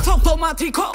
automático. 0.08 0.92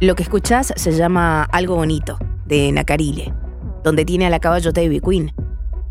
Lo 0.00 0.14
que 0.14 0.22
escuchás 0.22 0.72
se 0.76 0.92
llama 0.92 1.42
Algo 1.42 1.76
Bonito, 1.76 2.18
de 2.46 2.70
Nacarile, 2.72 3.32
donde 3.82 4.04
tiene 4.04 4.26
a 4.26 4.30
la 4.30 4.38
caballota 4.38 4.80
Ivy 4.80 5.00
Queen, 5.00 5.32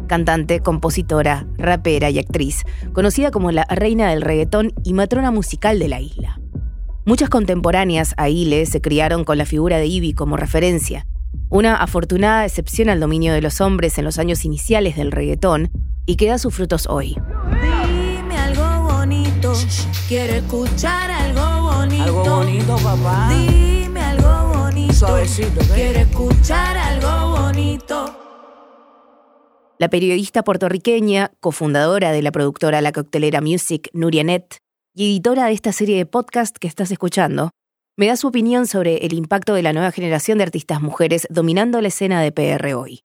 cantante, 0.07 0.59
compositora, 0.59 1.47
rapera 1.57 2.09
y 2.09 2.19
actriz, 2.19 2.63
conocida 2.93 3.31
como 3.31 3.51
la 3.51 3.65
reina 3.65 4.09
del 4.09 4.21
reggaetón 4.21 4.73
y 4.83 4.93
matrona 4.93 5.31
musical 5.31 5.79
de 5.79 5.87
la 5.87 5.99
isla. 5.99 6.39
Muchas 7.05 7.29
contemporáneas 7.29 8.13
a 8.17 8.29
Ile 8.29 8.65
se 8.65 8.81
criaron 8.81 9.23
con 9.23 9.37
la 9.37 9.45
figura 9.45 9.77
de 9.77 9.87
Ivy 9.87 10.13
como 10.13 10.35
referencia, 10.35 11.07
una 11.49 11.75
afortunada 11.75 12.45
excepción 12.45 12.89
al 12.89 12.99
dominio 12.99 13.33
de 13.33 13.41
los 13.41 13.61
hombres 13.61 13.97
en 13.97 14.03
los 14.03 14.19
años 14.19 14.43
iniciales 14.43 14.97
del 14.97 15.11
reggaetón 15.11 15.71
y 16.05 16.17
que 16.17 16.27
da 16.27 16.37
sus 16.37 16.53
frutos 16.53 16.87
hoy. 16.87 17.15
Dime 17.49 18.37
algo 18.37 18.91
bonito, 18.91 19.53
quiero 20.07 20.33
escuchar 20.33 21.09
algo 21.09 21.71
bonito. 21.71 22.03
Algo 22.03 22.23
bonito, 22.23 22.75
papá. 22.77 23.29
Dime 23.29 24.01
algo 24.01 24.59
bonito, 24.59 24.93
Suavecito, 24.93 25.61
quiero 25.73 25.99
escuchar 25.99 26.75
algo 26.77 27.37
bonito. 27.37 28.26
La 29.79 29.89
periodista 29.89 30.43
puertorriqueña, 30.43 31.31
cofundadora 31.39 32.11
de 32.11 32.23
la 32.23 32.31
productora 32.31 32.81
La 32.81 32.91
Coctelera 32.91 33.41
Music, 33.41 33.89
Nuria 33.93 34.23
Net, 34.23 34.57
y 34.95 35.05
editora 35.05 35.45
de 35.45 35.53
esta 35.53 35.71
serie 35.71 35.97
de 35.97 36.07
podcast 36.07 36.57
que 36.57 36.67
estás 36.67 36.89
escuchando, 36.89 37.51
me 37.95 38.07
da 38.07 38.15
su 38.15 38.27
opinión 38.27 38.65
sobre 38.65 39.05
el 39.05 39.13
impacto 39.13 39.53
de 39.53 39.61
la 39.61 39.73
nueva 39.73 39.91
generación 39.91 40.39
de 40.39 40.45
artistas 40.45 40.81
mujeres 40.81 41.27
dominando 41.29 41.79
la 41.79 41.89
escena 41.89 42.23
de 42.23 42.31
PR 42.31 42.73
hoy. 42.73 43.01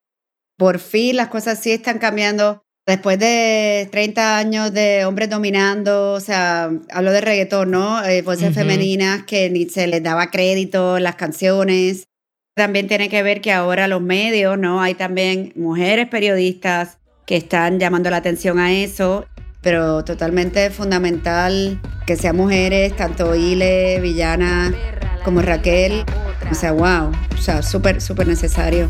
Por 0.56 0.78
fin 0.78 1.16
las 1.16 1.28
cosas 1.28 1.60
sí 1.60 1.72
están 1.72 1.98
cambiando. 1.98 2.62
Después 2.86 3.18
de 3.18 3.88
30 3.92 4.38
años 4.38 4.72
de 4.72 5.04
hombres 5.04 5.28
dominando, 5.30 6.14
o 6.14 6.20
sea, 6.20 6.70
hablo 6.90 7.12
de 7.12 7.20
reggaetón, 7.20 7.70
¿no? 7.70 8.02
Eh, 8.04 8.22
voces 8.22 8.46
Ujú. 8.46 8.54
femeninas 8.54 9.24
que 9.24 9.50
ni 9.50 9.68
se 9.68 9.86
les 9.86 10.02
daba 10.02 10.30
crédito 10.30 10.96
en 10.96 11.04
las 11.04 11.16
canciones. 11.16 12.04
También 12.54 12.86
tiene 12.86 13.08
que 13.08 13.22
ver 13.22 13.40
que 13.40 13.50
ahora 13.50 13.88
los 13.88 14.02
medios, 14.02 14.58
¿no? 14.58 14.82
Hay 14.82 14.94
también 14.94 15.54
mujeres 15.56 16.06
periodistas 16.08 16.98
que 17.24 17.36
están 17.36 17.80
llamando 17.80 18.10
la 18.10 18.18
atención 18.18 18.58
a 18.58 18.74
eso, 18.74 19.24
pero 19.62 20.04
totalmente 20.04 20.68
fundamental 20.68 21.80
que 22.06 22.14
sean 22.14 22.36
mujeres, 22.36 22.94
tanto 22.94 23.34
Ile, 23.34 24.00
Villana, 24.00 24.74
como 25.24 25.40
Raquel. 25.40 26.04
O 26.50 26.54
sea, 26.54 26.72
wow, 26.72 27.10
o 27.32 27.40
sea, 27.40 27.62
súper, 27.62 28.02
súper 28.02 28.26
necesario. 28.26 28.86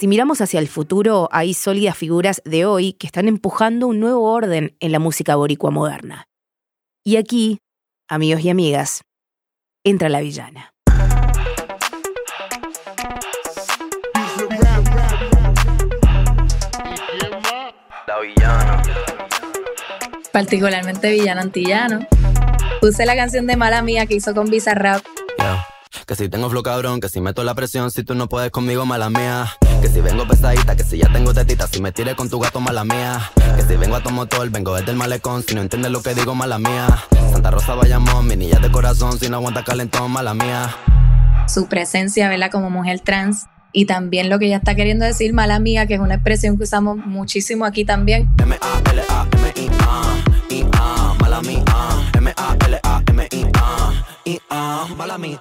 Si 0.00 0.08
miramos 0.08 0.40
hacia 0.40 0.60
el 0.60 0.68
futuro, 0.68 1.28
hay 1.30 1.52
sólidas 1.52 1.94
figuras 1.94 2.40
de 2.46 2.64
hoy 2.64 2.94
que 2.94 3.06
están 3.06 3.28
empujando 3.28 3.86
un 3.86 4.00
nuevo 4.00 4.32
orden 4.32 4.74
en 4.80 4.92
la 4.92 4.98
música 4.98 5.36
boricua 5.36 5.70
moderna. 5.70 6.26
Y 7.04 7.16
aquí, 7.16 7.58
amigos 8.08 8.40
y 8.40 8.48
amigas, 8.48 9.02
entra 9.84 10.08
la 10.08 10.22
villana. 10.22 10.72
La 18.06 18.20
villana. 18.22 18.82
particularmente 20.32 21.12
Villano 21.12 21.42
Antillano. 21.42 22.06
Puse 22.80 23.04
la 23.04 23.16
canción 23.16 23.46
de 23.46 23.56
Mala 23.58 23.82
Mía 23.82 24.06
que 24.06 24.14
hizo 24.14 24.34
con 24.34 24.48
Bizarrap. 24.48 25.04
Yeah. 25.36 25.66
Que 26.06 26.16
si 26.16 26.30
tengo 26.30 26.48
flow 26.48 26.62
cabrón, 26.62 27.00
que 27.00 27.10
si 27.10 27.20
meto 27.20 27.44
la 27.44 27.54
presión, 27.54 27.90
si 27.90 28.02
tú 28.02 28.14
no 28.14 28.30
puedes 28.30 28.50
conmigo, 28.50 28.86
mala 28.86 29.10
mía. 29.10 29.52
Que 29.80 29.88
si 29.88 30.00
vengo 30.00 30.26
pesadita, 30.26 30.76
que 30.76 30.84
si 30.84 30.98
ya 30.98 31.10
tengo 31.12 31.32
tetita, 31.32 31.66
si 31.66 31.80
me 31.80 31.90
tires 31.92 32.14
con 32.14 32.28
tu 32.28 32.38
gato, 32.38 32.60
mala 32.60 32.84
mía. 32.84 33.30
Que 33.56 33.62
si 33.62 33.76
vengo 33.76 33.96
a 33.96 34.02
tu 34.02 34.10
motor, 34.10 34.48
vengo 34.50 34.74
desde 34.74 34.90
el 34.92 34.96
malecón, 34.96 35.42
si 35.42 35.54
no 35.54 35.62
entiendes 35.62 35.90
lo 35.90 36.02
que 36.02 36.14
digo, 36.14 36.34
mala 36.34 36.58
mía. 36.58 36.86
Santa 37.32 37.50
Rosa 37.50 37.74
Bayamón, 37.74 38.26
mi 38.26 38.36
niña 38.36 38.58
de 38.58 38.70
corazón, 38.70 39.18
si 39.18 39.28
no 39.28 39.38
aguanta 39.38 39.64
calentón, 39.64 40.10
mala 40.10 40.34
mía. 40.34 40.76
su 41.48 41.66
presencia, 41.66 42.28
¿verdad? 42.28 42.50
Como 42.50 42.70
mujer 42.70 43.00
trans. 43.00 43.46
Y 43.72 43.86
también 43.86 44.28
lo 44.28 44.38
que 44.38 44.46
ella 44.46 44.56
está 44.56 44.74
queriendo 44.74 45.04
decir, 45.04 45.32
mala 45.32 45.58
mía, 45.60 45.86
que 45.86 45.94
es 45.94 46.00
una 46.00 46.14
expresión 46.14 46.56
que 46.56 46.64
usamos 46.64 46.96
muchísimo 46.96 47.64
aquí 47.64 47.84
también. 47.84 48.28
M-A-L-A-M-I-A, 48.38 50.02
I-A, 50.50 51.14
mala 51.20 51.40
mía. 51.42 51.64
Mala 54.96 55.16
mía. 55.16 55.40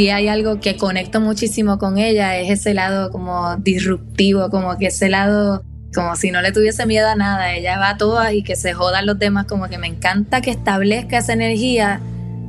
Si 0.00 0.08
hay 0.08 0.28
algo 0.28 0.60
que 0.60 0.78
conecto 0.78 1.20
muchísimo 1.20 1.76
con 1.76 1.98
ella, 1.98 2.38
es 2.38 2.48
ese 2.48 2.72
lado 2.72 3.10
como 3.10 3.56
disruptivo, 3.56 4.48
como 4.48 4.78
que 4.78 4.86
ese 4.86 5.10
lado, 5.10 5.62
como 5.94 6.16
si 6.16 6.30
no 6.30 6.40
le 6.40 6.52
tuviese 6.52 6.86
miedo 6.86 7.06
a 7.06 7.16
nada. 7.16 7.52
Ella 7.52 7.78
va 7.78 7.90
a 7.90 7.96
todas 7.98 8.32
y 8.32 8.42
que 8.42 8.56
se 8.56 8.72
jodan 8.72 9.04
los 9.04 9.18
demás, 9.18 9.44
como 9.44 9.68
que 9.68 9.76
me 9.76 9.88
encanta 9.88 10.40
que 10.40 10.52
establezca 10.52 11.18
esa 11.18 11.34
energía 11.34 12.00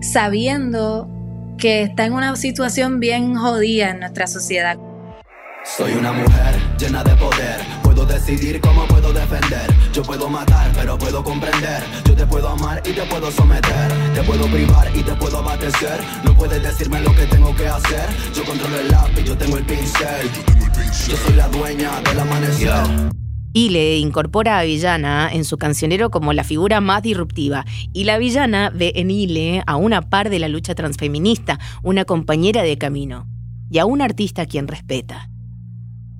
sabiendo 0.02 1.10
que 1.58 1.82
está 1.82 2.06
en 2.06 2.14
una 2.14 2.34
situación 2.38 3.02
bien 3.02 3.36
jodida 3.36 3.90
en 3.90 4.00
nuestra 4.00 4.28
sociedad. 4.28 4.78
Soy 5.66 5.92
una 5.92 6.14
mujer 6.14 6.56
llena 6.80 7.04
de 7.04 7.14
poder. 7.18 7.81
Puedo 7.94 8.06
decidir 8.06 8.62
cómo 8.62 8.88
puedo 8.88 9.12
defender. 9.12 9.70
Yo 9.92 10.02
puedo 10.02 10.30
matar, 10.30 10.72
pero 10.74 10.98
puedo 10.98 11.22
comprender. 11.22 11.84
Yo 12.06 12.16
te 12.16 12.26
puedo 12.26 12.48
amar 12.48 12.82
y 12.86 12.94
te 12.94 13.02
puedo 13.02 13.30
someter. 13.30 13.92
Te 14.16 14.24
puedo 14.24 14.46
privar 14.46 14.90
y 14.96 15.04
te 15.04 15.14
puedo 15.16 15.40
abatecer. 15.40 16.00
No 16.24 16.34
puedes 16.34 16.64
decirme 16.64 17.02
lo 17.02 17.14
que 17.14 17.26
tengo 17.26 17.54
que 17.54 17.68
hacer. 17.68 18.08
Yo 18.34 18.46
controlo 18.46 18.80
el 18.80 18.88
lápiz, 18.88 19.26
yo 19.26 19.38
tengo 19.38 19.58
el 19.58 19.66
pincel. 19.66 20.30
Yo 21.10 21.18
soy 21.18 21.34
la 21.36 21.50
dueña 21.50 22.00
del 22.00 22.20
amanecer. 22.22 23.12
Y 23.52 23.70
le 23.72 23.98
incorpora 23.98 24.60
a 24.60 24.64
Villana 24.64 25.30
en 25.30 25.44
su 25.44 25.58
cancionero 25.58 26.12
como 26.12 26.32
la 26.32 26.46
figura 26.46 26.80
más 26.80 27.04
disruptiva. 27.04 27.66
Y 27.92 28.06
la 28.06 28.18
Villana 28.20 28.72
ve 28.74 28.94
en 28.96 29.12
Ile 29.12 29.64
a 29.68 29.76
una 29.76 30.02
par 30.10 30.30
de 30.30 30.40
la 30.40 30.48
lucha 30.48 30.76
transfeminista, 30.76 31.60
una 31.84 32.06
compañera 32.06 32.64
de 32.64 32.78
camino. 32.78 33.28
Y 33.70 33.80
a 33.80 33.86
un 33.86 34.02
artista 34.02 34.44
a 34.44 34.46
quien 34.46 34.70
respeta. 34.70 35.31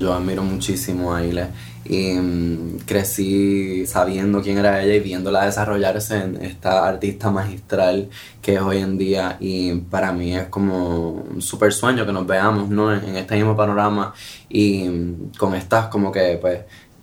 Yo 0.02 0.16
admiro 0.16 0.42
muchísimo 0.42 1.14
a 1.14 1.24
Ile 1.24 1.50
y 1.86 2.14
mm, 2.14 2.80
crecí 2.88 3.86
sabiendo 3.86 4.42
quién 4.42 4.58
era 4.58 4.82
ella 4.82 4.96
y 4.96 5.00
viéndola 5.00 5.46
desarrollarse 5.46 6.18
en 6.18 6.42
esta 6.42 6.88
artista 6.88 7.30
magistral 7.30 8.10
que 8.42 8.56
es 8.56 8.62
hoy 8.62 8.80
en 8.80 8.98
día. 8.98 9.38
Y 9.40 9.76
para 9.76 10.12
mí 10.12 10.36
es 10.36 10.48
como 10.48 11.10
un 11.10 11.40
super 11.40 11.72
sueño 11.72 12.04
que 12.04 12.14
nos 12.14 12.26
veamos 12.26 12.68
¿no? 12.70 12.92
en, 12.92 13.10
en 13.10 13.16
este 13.16 13.36
mismo 13.36 13.56
panorama. 13.56 14.12
Y 14.50 14.90
mm, 14.90 15.34
con 15.38 15.54
estas 15.54 15.86
como 15.90 16.12
que 16.12 16.40
pues 16.42 16.62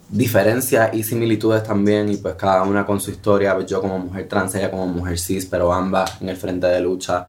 diferencias 0.09 0.93
y 0.93 1.05
similitudes 1.05 1.63
también. 1.63 2.09
Y 2.09 2.17
pues 2.17 2.35
cada 2.35 2.65
una 2.65 2.85
con 2.85 3.01
su 3.01 3.13
historia, 3.13 3.57
yo 3.65 3.81
como 3.81 4.01
mujer 4.01 4.27
trans, 4.27 4.57
ella 4.57 4.73
como 4.73 4.89
mujer 4.89 5.21
cis, 5.21 5.47
pero 5.47 5.73
ambas 5.73 6.21
en 6.21 6.31
el 6.31 6.37
frente 6.37 6.67
de 6.67 6.81
lucha. 6.81 7.29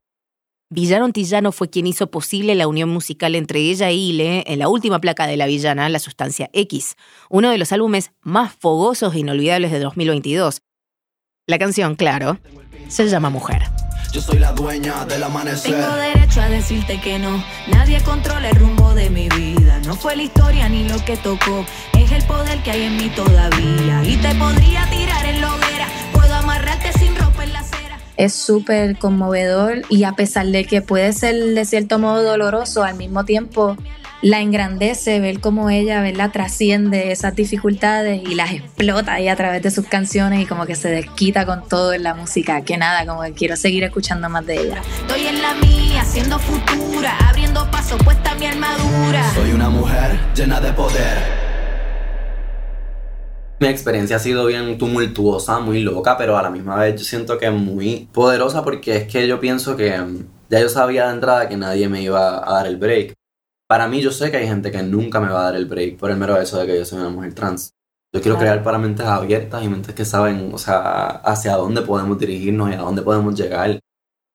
Villano 0.71 1.05
Antillano 1.05 1.51
fue 1.51 1.71
quien 1.71 1.87
hizo 1.87 2.11
posible 2.11 2.53
la 2.53 2.67
unión 2.67 2.89
musical 2.89 3.33
entre 3.33 3.59
ella 3.59 3.89
y 3.89 4.11
Ile 4.11 4.43
en 4.45 4.59
la 4.59 4.69
última 4.69 5.01
placa 5.01 5.25
de 5.25 5.35
la 5.35 5.47
villana, 5.47 5.89
La 5.89 5.97
Sustancia 5.97 6.51
X, 6.53 6.95
uno 7.27 7.49
de 7.49 7.57
los 7.57 7.71
álbumes 7.71 8.11
más 8.21 8.53
fogosos 8.53 9.15
e 9.15 9.19
inolvidables 9.19 9.71
de 9.71 9.79
2022. 9.79 10.61
La 11.47 11.57
canción, 11.57 11.95
claro, 11.95 12.37
se 12.87 13.09
llama 13.09 13.31
Mujer. 13.31 13.63
Yo 14.11 14.21
soy 14.21 14.37
la 14.37 14.51
dueña 14.51 15.05
del 15.05 15.23
amanecer. 15.23 15.73
Tengo 15.73 15.95
derecho 15.95 16.41
a 16.41 16.49
decirte 16.49 17.01
que 17.01 17.17
no. 17.17 17.43
Nadie 17.67 17.99
controla 18.03 18.49
el 18.49 18.55
rumbo 18.55 18.93
de 18.93 19.09
mi 19.09 19.27
vida. 19.29 19.79
No 19.85 19.95
fue 19.95 20.15
la 20.15 20.23
historia 20.23 20.69
ni 20.69 20.87
lo 20.87 21.03
que 21.03 21.17
tocó. 21.17 21.65
Es 21.97 22.11
el 22.11 22.23
poder 22.25 22.61
que 22.61 22.71
hay 22.71 22.83
en 22.83 22.97
mí 22.97 23.09
todavía. 23.09 24.03
Y 24.03 24.17
te 24.17 24.35
podría 24.35 24.87
tirar 24.91 25.25
en 25.25 25.41
la 25.41 25.53
hoguera. 25.53 25.87
Puedo 26.13 26.33
amarrarte 26.33 26.93
sin 26.93 27.15
Es 28.19 28.33
súper 28.33 28.97
conmovedor 28.97 29.83
y 29.87 30.03
a 30.03 30.11
pesar 30.11 30.45
de 30.47 30.65
que 30.65 30.81
puede 30.81 31.13
ser 31.13 31.35
de 31.35 31.63
cierto 31.63 31.99
modo 31.99 32.21
doloroso, 32.21 32.83
al 32.83 32.95
mismo 32.95 33.23
tiempo 33.23 33.77
la 34.21 34.41
engrandece 34.41 35.21
ver 35.21 35.39
cómo 35.39 35.69
ella 35.69 36.01
¿verdad? 36.01 36.29
trasciende 36.29 37.13
esas 37.13 37.33
dificultades 37.33 38.21
y 38.21 38.35
las 38.35 38.51
explota 38.51 39.13
ahí 39.13 39.29
a 39.29 39.37
través 39.37 39.61
de 39.61 39.71
sus 39.71 39.87
canciones 39.87 40.41
y 40.41 40.45
como 40.45 40.65
que 40.65 40.75
se 40.75 40.89
desquita 40.89 41.45
con 41.45 41.65
todo 41.69 41.93
en 41.93 42.03
la 42.03 42.13
música. 42.13 42.61
Que 42.61 42.75
nada, 42.75 43.05
como 43.05 43.21
que 43.21 43.31
quiero 43.31 43.55
seguir 43.55 43.85
escuchando 43.85 44.27
más 44.27 44.45
de 44.45 44.63
ella. 44.63 44.81
Estoy 44.99 45.25
en 45.25 45.41
la 45.41 45.53
mía, 45.53 46.03
siendo 46.03 46.39
futura. 46.39 47.17
Abriendo 47.29 47.71
paso, 47.71 47.97
puesta 47.99 48.35
mi 48.35 48.47
armadura. 48.47 49.31
Soy 49.33 49.53
una 49.53 49.69
mujer 49.69 50.19
llena 50.35 50.59
de 50.59 50.73
poder. 50.73 51.48
Mi 53.59 53.67
experiencia 53.67 54.15
ha 54.15 54.19
sido 54.19 54.45
bien 54.45 54.77
tumultuosa, 54.77 55.59
muy 55.59 55.81
loca, 55.81 56.17
pero 56.17 56.37
a 56.37 56.41
la 56.41 56.49
misma 56.49 56.77
vez 56.77 56.95
yo 56.97 57.03
siento 57.03 57.37
que 57.37 57.51
muy 57.51 58.07
poderosa 58.13 58.63
porque 58.63 58.95
es 58.95 59.07
que 59.07 59.27
yo 59.27 59.41
pienso 59.41 59.75
que 59.75 59.99
mm, 59.99 60.27
ya 60.49 60.61
yo 60.61 60.69
sabía 60.69 61.07
de 61.07 61.15
entrada 61.15 61.49
que 61.49 61.57
nadie 61.57 61.89
me 61.89 62.01
iba 62.01 62.37
a 62.49 62.53
dar 62.53 62.67
el 62.67 62.77
break. 62.77 63.15
Para 63.67 63.89
mí 63.89 63.99
yo 63.99 64.11
sé 64.11 64.31
que 64.31 64.37
hay 64.37 64.47
gente 64.47 64.71
que 64.71 64.81
nunca 64.81 65.19
me 65.19 65.27
va 65.27 65.41
a 65.41 65.43
dar 65.43 65.55
el 65.57 65.65
break 65.65 65.97
por 65.97 66.09
el 66.09 66.15
mero 66.15 66.39
hecho 66.39 66.57
de 66.57 66.67
que 66.67 66.77
yo 66.77 66.85
soy 66.85 66.99
una 66.99 67.09
mujer 67.09 67.33
trans. 67.33 67.73
Yo 68.13 68.21
quiero 68.21 68.37
crear 68.37 68.63
para 68.63 68.77
mentes 68.77 69.05
abiertas 69.05 69.61
y 69.61 69.67
mentes 69.67 69.93
que 69.93 70.05
saben, 70.05 70.51
o 70.53 70.57
sea, 70.57 71.07
hacia 71.25 71.57
dónde 71.57 71.81
podemos 71.81 72.17
dirigirnos 72.17 72.71
y 72.71 72.75
a 72.75 72.77
dónde 72.77 73.01
podemos 73.01 73.35
llegar. 73.35 73.77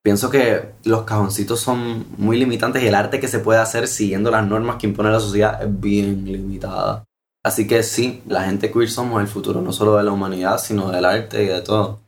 Pienso 0.02 0.28
que 0.28 0.74
los 0.84 1.04
cajoncitos 1.04 1.60
son 1.60 2.06
muy 2.18 2.36
limitantes 2.38 2.82
y 2.82 2.88
el 2.88 2.94
arte 2.94 3.20
que 3.20 3.28
se 3.28 3.38
puede 3.38 3.58
hacer 3.58 3.88
siguiendo 3.88 4.30
las 4.30 4.46
normas 4.46 4.76
que 4.76 4.86
impone 4.86 5.10
la 5.10 5.18
sociedad 5.18 5.62
es 5.62 5.80
bien 5.80 6.26
limitada. 6.26 7.04
Así 7.44 7.66
que 7.66 7.82
sí, 7.82 8.22
la 8.26 8.44
gente 8.44 8.72
queer 8.72 8.88
somos 8.88 9.20
el 9.20 9.28
futuro 9.28 9.60
no 9.60 9.70
solo 9.70 9.98
de 9.98 10.02
la 10.02 10.12
humanidad, 10.12 10.56
sino 10.56 10.90
del 10.90 11.04
arte 11.04 11.44
y 11.44 11.46
de 11.46 11.60
todo. 11.60 12.00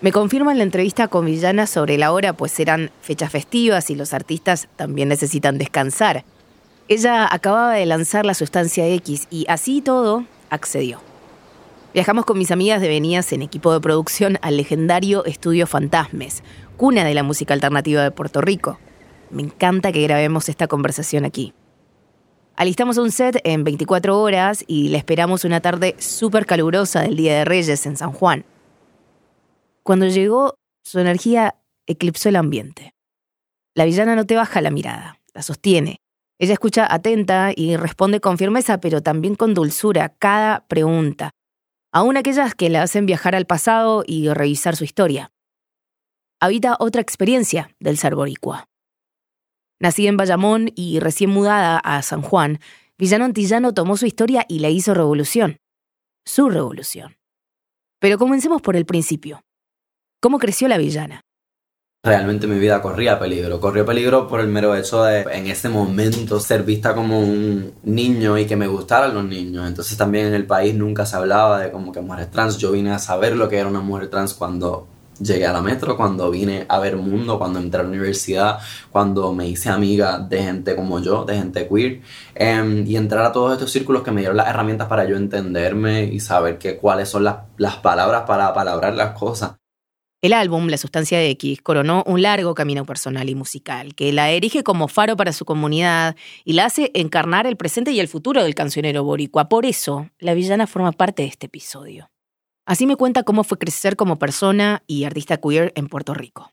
Me 0.00 0.12
confirma 0.12 0.52
en 0.52 0.58
la 0.58 0.64
entrevista 0.64 1.08
con 1.08 1.26
Villana 1.26 1.66
sobre 1.66 1.98
la 1.98 2.12
hora, 2.12 2.32
pues 2.32 2.58
eran 2.60 2.92
fechas 3.02 3.32
festivas 3.32 3.90
y 3.90 3.96
los 3.96 4.14
artistas 4.14 4.68
también 4.76 5.08
necesitan 5.08 5.58
descansar. 5.58 6.24
Ella 6.86 7.28
acababa 7.30 7.74
de 7.74 7.84
lanzar 7.84 8.24
la 8.24 8.34
sustancia 8.34 8.86
X 8.86 9.26
y 9.28 9.44
así 9.48 9.80
todo 9.80 10.24
accedió. 10.50 11.00
Viajamos 11.92 12.26
con 12.26 12.38
mis 12.38 12.52
amigas 12.52 12.80
de 12.80 12.86
Venías 12.86 13.32
en 13.32 13.42
equipo 13.42 13.72
de 13.72 13.80
producción 13.80 14.38
al 14.40 14.56
legendario 14.56 15.24
Estudio 15.24 15.66
Fantasmes, 15.66 16.44
cuna 16.76 17.04
de 17.04 17.14
la 17.14 17.24
música 17.24 17.54
alternativa 17.54 18.04
de 18.04 18.12
Puerto 18.12 18.40
Rico. 18.40 18.78
Me 19.30 19.42
encanta 19.42 19.90
que 19.90 20.02
grabemos 20.02 20.48
esta 20.48 20.68
conversación 20.68 21.24
aquí. 21.24 21.52
Alistamos 22.60 22.98
un 22.98 23.10
set 23.10 23.40
en 23.44 23.64
24 23.64 24.20
horas 24.20 24.66
y 24.66 24.90
le 24.90 24.98
esperamos 24.98 25.46
una 25.46 25.62
tarde 25.62 25.96
súper 25.98 26.44
calurosa 26.44 27.00
del 27.00 27.16
Día 27.16 27.38
de 27.38 27.46
Reyes 27.46 27.86
en 27.86 27.96
San 27.96 28.12
Juan. 28.12 28.44
Cuando 29.82 30.06
llegó, 30.08 30.56
su 30.84 30.98
energía 30.98 31.54
eclipsó 31.86 32.28
el 32.28 32.36
ambiente. 32.36 32.92
La 33.74 33.86
villana 33.86 34.14
no 34.14 34.26
te 34.26 34.36
baja 34.36 34.60
la 34.60 34.70
mirada, 34.70 35.22
la 35.32 35.40
sostiene. 35.40 36.02
Ella 36.38 36.52
escucha 36.52 36.86
atenta 36.86 37.52
y 37.56 37.76
responde 37.76 38.20
con 38.20 38.36
firmeza, 38.36 38.78
pero 38.78 39.02
también 39.02 39.36
con 39.36 39.54
dulzura, 39.54 40.10
cada 40.18 40.66
pregunta, 40.68 41.30
aún 41.94 42.18
aquellas 42.18 42.54
que 42.54 42.68
la 42.68 42.82
hacen 42.82 43.06
viajar 43.06 43.34
al 43.34 43.46
pasado 43.46 44.04
y 44.06 44.28
revisar 44.28 44.76
su 44.76 44.84
historia. 44.84 45.30
Habita 46.40 46.76
otra 46.78 47.00
experiencia 47.00 47.74
del 47.80 47.96
ser 47.96 48.14
boricua. 48.14 48.69
Nacida 49.80 50.10
en 50.10 50.18
Bayamón 50.18 50.70
y 50.76 51.00
recién 51.00 51.30
mudada 51.30 51.78
a 51.78 52.02
San 52.02 52.20
Juan, 52.20 52.60
Villano 52.98 53.24
Antillano 53.24 53.72
tomó 53.72 53.96
su 53.96 54.04
historia 54.04 54.44
y 54.46 54.58
la 54.58 54.68
hizo 54.68 54.92
revolución. 54.92 55.56
Su 56.26 56.50
revolución. 56.50 57.16
Pero 57.98 58.18
comencemos 58.18 58.60
por 58.60 58.76
el 58.76 58.84
principio. 58.84 59.40
¿Cómo 60.20 60.38
creció 60.38 60.68
la 60.68 60.76
villana? 60.76 61.22
Realmente 62.02 62.46
mi 62.46 62.58
vida 62.58 62.82
corría 62.82 63.18
peligro. 63.18 63.58
Corrió 63.58 63.86
peligro 63.86 64.28
por 64.28 64.40
el 64.40 64.48
mero 64.48 64.74
hecho 64.74 65.02
de 65.04 65.22
en 65.32 65.46
ese 65.46 65.70
momento 65.70 66.40
ser 66.40 66.62
vista 66.62 66.94
como 66.94 67.18
un 67.18 67.72
niño 67.82 68.36
y 68.36 68.46
que 68.46 68.56
me 68.56 68.66
gustaran 68.66 69.14
los 69.14 69.24
niños. 69.24 69.66
Entonces 69.66 69.96
también 69.96 70.26
en 70.26 70.34
el 70.34 70.46
país 70.46 70.74
nunca 70.74 71.06
se 71.06 71.16
hablaba 71.16 71.58
de 71.58 71.70
como 71.70 71.90
que 71.90 72.02
mujeres 72.02 72.30
trans. 72.30 72.58
Yo 72.58 72.72
vine 72.72 72.90
a 72.92 72.98
saber 72.98 73.34
lo 73.34 73.48
que 73.48 73.56
era 73.56 73.68
una 73.68 73.80
mujer 73.80 74.08
trans 74.10 74.34
cuando 74.34 74.88
llegué 75.20 75.46
a 75.46 75.52
la 75.52 75.62
metro, 75.62 75.96
cuando 75.96 76.30
vine 76.30 76.66
a 76.68 76.78
ver 76.78 76.96
mundo, 76.96 77.38
cuando 77.38 77.58
entré 77.58 77.80
a 77.80 77.82
la 77.84 77.88
universidad, 77.88 78.58
cuando 78.90 79.32
me 79.32 79.46
hice 79.48 79.68
amiga 79.68 80.18
de 80.18 80.42
gente 80.42 80.74
como 80.74 81.00
yo, 81.00 81.24
de 81.24 81.36
gente 81.36 81.68
queer, 81.68 82.00
em, 82.34 82.86
y 82.86 82.96
entrar 82.96 83.24
a 83.24 83.32
todos 83.32 83.52
estos 83.52 83.70
círculos 83.70 84.02
que 84.02 84.10
me 84.10 84.20
dieron 84.20 84.36
las 84.36 84.48
herramientas 84.48 84.88
para 84.88 85.04
yo 85.04 85.16
entenderme 85.16 86.04
y 86.04 86.20
saber 86.20 86.58
que, 86.58 86.76
cuáles 86.76 87.08
son 87.08 87.24
las, 87.24 87.36
las 87.56 87.76
palabras 87.76 88.22
para 88.26 88.52
palabrar 88.54 88.94
las 88.94 89.12
cosas. 89.18 89.52
El 90.22 90.34
álbum 90.34 90.68
La 90.68 90.76
Sustancia 90.76 91.22
X 91.24 91.62
coronó 91.62 92.04
un 92.06 92.20
largo 92.20 92.54
camino 92.54 92.84
personal 92.84 93.30
y 93.30 93.34
musical 93.34 93.94
que 93.94 94.12
la 94.12 94.30
erige 94.30 94.62
como 94.62 94.86
faro 94.86 95.16
para 95.16 95.32
su 95.32 95.46
comunidad 95.46 96.14
y 96.44 96.52
la 96.52 96.66
hace 96.66 96.90
encarnar 96.92 97.46
el 97.46 97.56
presente 97.56 97.92
y 97.92 98.00
el 98.00 98.08
futuro 98.08 98.42
del 98.42 98.54
cancionero 98.54 99.02
boricua. 99.02 99.48
Por 99.48 99.64
eso, 99.64 100.10
la 100.18 100.34
villana 100.34 100.66
forma 100.66 100.92
parte 100.92 101.22
de 101.22 101.28
este 101.28 101.46
episodio. 101.46 102.10
Así 102.66 102.86
me 102.86 102.96
cuenta 102.96 103.22
cómo 103.22 103.44
fue 103.44 103.58
crecer 103.58 103.96
como 103.96 104.18
persona 104.18 104.82
y 104.86 105.04
artista 105.04 105.38
queer 105.38 105.72
en 105.74 105.88
Puerto 105.88 106.14
Rico. 106.14 106.52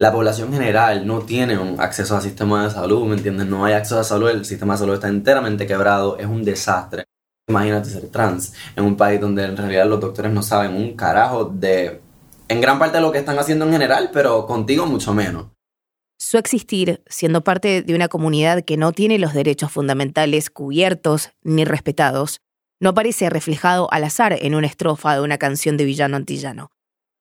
La 0.00 0.12
población 0.12 0.52
general 0.52 1.06
no 1.06 1.22
tiene 1.22 1.58
un 1.58 1.80
acceso 1.80 2.14
al 2.14 2.22
sistema 2.22 2.64
de 2.64 2.70
salud, 2.70 3.04
¿me 3.06 3.16
entiendes? 3.16 3.48
No 3.48 3.64
hay 3.64 3.74
acceso 3.74 3.98
a 3.98 4.04
salud, 4.04 4.30
el 4.30 4.44
sistema 4.44 4.74
de 4.74 4.78
salud 4.78 4.94
está 4.94 5.08
enteramente 5.08 5.66
quebrado, 5.66 6.16
es 6.18 6.26
un 6.26 6.44
desastre. 6.44 7.04
Imagínate 7.48 7.88
ser 7.88 8.08
trans 8.08 8.52
en 8.76 8.84
un 8.84 8.96
país 8.96 9.20
donde 9.20 9.44
en 9.44 9.56
realidad 9.56 9.86
los 9.86 9.98
doctores 9.98 10.32
no 10.32 10.42
saben 10.42 10.74
un 10.74 10.94
carajo 10.94 11.46
de, 11.46 12.00
en 12.46 12.60
gran 12.60 12.78
parte 12.78 12.98
de 12.98 13.02
lo 13.02 13.10
que 13.10 13.18
están 13.18 13.38
haciendo 13.38 13.64
en 13.64 13.72
general, 13.72 14.10
pero 14.12 14.46
contigo 14.46 14.86
mucho 14.86 15.14
menos. 15.14 15.46
Su 16.20 16.36
existir, 16.36 17.02
siendo 17.06 17.42
parte 17.42 17.82
de 17.82 17.94
una 17.94 18.08
comunidad 18.08 18.64
que 18.64 18.76
no 18.76 18.92
tiene 18.92 19.18
los 19.18 19.34
derechos 19.34 19.72
fundamentales 19.72 20.50
cubiertos 20.50 21.30
ni 21.42 21.64
respetados, 21.64 22.40
no 22.80 22.90
aparece 22.90 23.28
reflejado 23.28 23.92
al 23.92 24.04
azar 24.04 24.36
en 24.40 24.54
una 24.54 24.66
estrofa 24.66 25.14
de 25.14 25.22
una 25.22 25.38
canción 25.38 25.76
de 25.76 25.84
villano 25.84 26.16
antillano. 26.16 26.70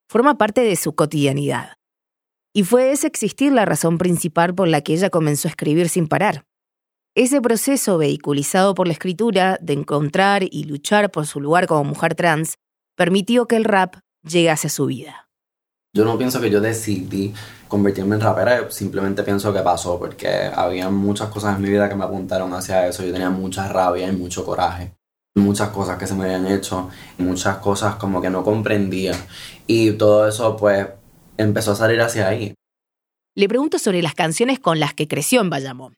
Forma 0.10 0.38
parte 0.38 0.62
de 0.62 0.76
su 0.76 0.94
cotidianidad. 0.94 1.74
Y 2.54 2.64
fue 2.64 2.92
ese 2.92 3.08
existir 3.08 3.52
la 3.52 3.66
razón 3.66 3.98
principal 3.98 4.56
por 4.56 4.68
la 4.68 4.82
que 4.82 4.94
ella 4.94 5.10
comenzó 5.10 5.48
a 5.48 5.52
escribir 5.52 5.90
sin 5.90 6.08
parar. 6.08 6.46
Ese 7.16 7.42
proceso 7.42 7.98
vehiculizado 7.98 8.76
por 8.76 8.88
la 8.88 8.94
escritura 8.94 9.58
de 9.62 9.74
encontrar 9.74 10.44
y 10.44 10.66
luchar 10.66 11.12
por 11.12 11.26
su 11.26 11.42
lugar 11.42 11.66
como 11.68 11.84
mujer 11.84 12.16
trans 12.16 12.56
permitió 12.96 13.48
que 13.48 13.56
el 13.56 13.64
rap 13.64 13.96
llegase 14.24 14.68
a 14.68 14.70
su 14.70 14.86
vida. 14.86 15.28
Yo 15.94 16.06
no 16.06 16.18
pienso 16.18 16.40
que 16.40 16.52
yo 16.52 16.62
decidí 16.62 17.34
convertirme 17.68 18.16
en 18.16 18.22
rapera, 18.22 18.70
simplemente 18.70 19.24
pienso 19.24 19.52
que 19.52 19.62
pasó 19.62 19.98
porque 19.98 20.52
había 20.54 20.90
muchas 20.90 21.30
cosas 21.30 21.56
en 21.56 21.64
mi 21.64 21.70
vida 21.70 21.90
que 21.90 21.96
me 21.96 22.04
apuntaron 22.04 22.54
hacia 22.54 22.88
eso. 22.88 23.04
Yo 23.04 23.12
tenía 23.12 23.32
mucha 23.32 23.68
rabia 23.68 24.08
y 24.08 24.12
mucho 24.16 24.46
coraje 24.46 24.98
muchas 25.38 25.70
cosas 25.70 25.98
que 25.98 26.08
se 26.08 26.16
me 26.16 26.26
habían 26.26 26.48
hecho, 26.48 26.90
muchas 27.18 27.58
cosas 27.58 27.96
como 27.96 28.22
que 28.22 28.30
no 28.30 28.44
comprendía 28.44 29.14
y 29.66 29.92
todo 29.92 30.28
eso 30.28 30.58
pues 30.58 30.88
empezó 31.38 31.72
a 31.72 31.76
salir 31.76 32.02
hacia 32.02 32.28
ahí. 32.28 32.54
Le 33.36 33.48
pregunto 33.48 33.80
sobre 33.80 34.02
las 34.02 34.16
canciones 34.16 34.60
con 34.60 34.80
las 34.80 34.94
que 34.94 35.08
creció 35.08 35.42
en 35.42 35.50
Bayamón. 35.50 35.96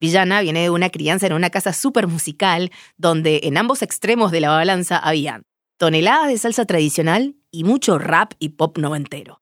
Villana 0.00 0.40
viene 0.42 0.62
de 0.62 0.70
una 0.70 0.90
crianza 0.90 1.26
en 1.26 1.32
una 1.32 1.50
casa 1.50 1.72
súper 1.72 2.06
musical 2.06 2.70
donde 2.96 3.40
en 3.44 3.56
ambos 3.58 3.82
extremos 3.82 4.30
de 4.30 4.40
la 4.40 4.50
balanza 4.50 4.96
habían 4.96 5.42
toneladas 5.76 6.28
de 6.28 6.38
salsa 6.38 6.64
tradicional 6.66 7.36
y 7.50 7.64
mucho 7.64 7.98
rap 7.98 8.32
y 8.38 8.50
pop 8.50 8.78
noventero. 8.78 9.40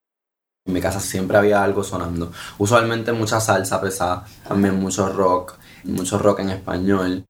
En 0.66 0.72
mi 0.72 0.80
casa 0.80 0.98
siempre 0.98 1.36
había 1.36 1.62
algo 1.62 1.84
sonando. 1.84 2.32
Usualmente 2.58 3.12
mucha 3.12 3.40
salsa 3.40 3.80
pesada, 3.80 4.26
también 4.46 4.80
mucho 4.80 5.08
rock, 5.12 5.58
mucho 5.84 6.18
rock 6.18 6.40
en 6.40 6.50
español. 6.50 7.24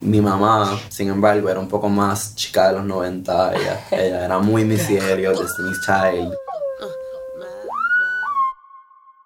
Mi 0.00 0.20
mamá, 0.20 0.78
sin 0.90 1.08
embargo, 1.08 1.48
era 1.48 1.58
un 1.58 1.68
poco 1.68 1.88
más 1.88 2.34
chica 2.34 2.68
de 2.68 2.74
los 2.74 2.84
90. 2.84 3.54
Ella, 3.56 4.24
era 4.26 4.38
muy 4.38 4.62
Missy 4.64 4.98
Elliott, 4.98 5.40
Destiny's 5.40 5.80
Child. 5.80 6.34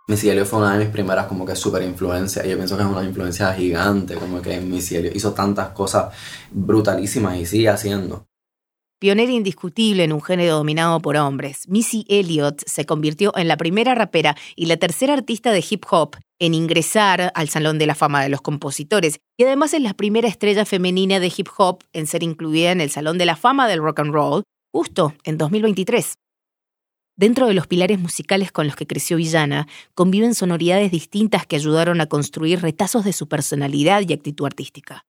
Missy 0.07 0.31
Elliott 0.31 0.47
fue 0.47 0.61
una 0.61 0.75
de 0.75 0.85
mis 0.85 0.93
primeras 0.93 1.27
como 1.27 1.45
que 1.45 1.57
super 1.57 1.83
influencias. 1.83 2.47
Yo 2.47 2.57
pienso 2.57 2.77
que 2.77 2.85
es 2.85 2.89
una 2.89 3.03
influencia 3.03 3.53
gigante, 3.53 4.15
como 4.15 4.41
que 4.41 4.61
Missy 4.61 4.97
Elliott 4.97 5.17
hizo 5.17 5.33
tantas 5.33 5.71
cosas 5.71 6.15
brutalísimas 6.53 7.37
y 7.37 7.47
sigue 7.47 7.69
haciendo. 7.69 8.30
Pionera 9.01 9.33
indiscutible 9.33 10.05
en 10.05 10.13
un 10.13 10.21
género 10.21 10.57
dominado 10.57 11.01
por 11.01 11.17
hombres, 11.17 11.67
Missy 11.69 12.05
Elliott 12.07 12.63
se 12.67 12.85
convirtió 12.85 13.35
en 13.35 13.49
la 13.49 13.57
primera 13.57 13.95
rapera 13.95 14.37
y 14.57 14.67
la 14.67 14.77
tercera 14.77 15.15
artista 15.15 15.53
de 15.53 15.65
hip 15.69 15.87
hop 15.91 16.17
en 16.39 16.53
ingresar 16.53 17.33
al 17.35 17.49
Salón 17.49 17.79
de 17.79 17.87
la 17.87 17.95
Fama 17.95 18.23
de 18.23 18.29
los 18.29 18.43
Compositores 18.43 19.19
y 19.39 19.45
además 19.45 19.73
es 19.73 19.81
la 19.81 19.95
primera 19.95 20.29
estrella 20.29 20.67
femenina 20.67 21.19
de 21.19 21.33
hip 21.35 21.49
hop 21.57 21.83
en 21.95 22.07
ser 22.07 22.23
incluida 22.23 22.73
en 22.73 22.83
el 22.83 22.91
Salón 22.91 23.17
de 23.17 23.25
la 23.25 23.37
Fama 23.37 23.69
del 23.69 23.81
Rock 23.81 24.01
and 24.01 24.13
Roll 24.13 24.43
justo 24.71 25.15
en 25.25 25.39
2023. 25.39 26.17
Dentro 27.17 27.47
de 27.47 27.55
los 27.55 27.67
pilares 27.67 27.99
musicales 27.99 28.53
con 28.53 28.67
los 28.67 28.77
que 28.77 28.87
creció 28.87 29.17
Villana, 29.17 29.67
conviven 29.95 30.35
sonoridades 30.35 30.91
distintas 30.91 31.47
que 31.47 31.57
ayudaron 31.57 32.03
a 32.03 32.07
construir 32.07 32.61
retazos 32.61 33.07
de 33.07 33.15
su 33.15 33.29
personalidad 33.29 34.03
y 34.07 34.13
actitud 34.13 34.45
artística. 34.45 35.07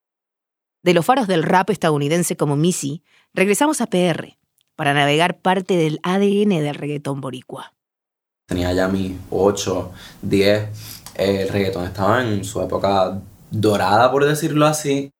De 0.84 0.96
los 0.96 1.06
faros 1.06 1.28
del 1.28 1.44
rap 1.44 1.70
estadounidense 1.70 2.36
como 2.36 2.56
Missy, 2.56 3.04
regresamos 3.34 3.82
a 3.82 3.86
PR 3.86 4.36
para 4.76 4.96
navegar 4.96 5.38
parte 5.38 5.78
del 5.78 6.00
ADN 6.02 6.50
del 6.50 6.74
reggaetón 6.74 7.22
boricua. 7.22 7.74
Tenía 8.48 8.74
ya 8.74 8.88
mis 8.88 9.14
8, 9.30 9.92
10, 10.24 10.70
el 11.16 11.50
reggaetón 11.50 11.86
estaba 11.86 12.24
en 12.24 12.44
su 12.44 12.62
época 12.62 13.22
dorada, 13.52 14.12
por 14.12 14.26
decirlo 14.26 14.66
así. 14.66 15.12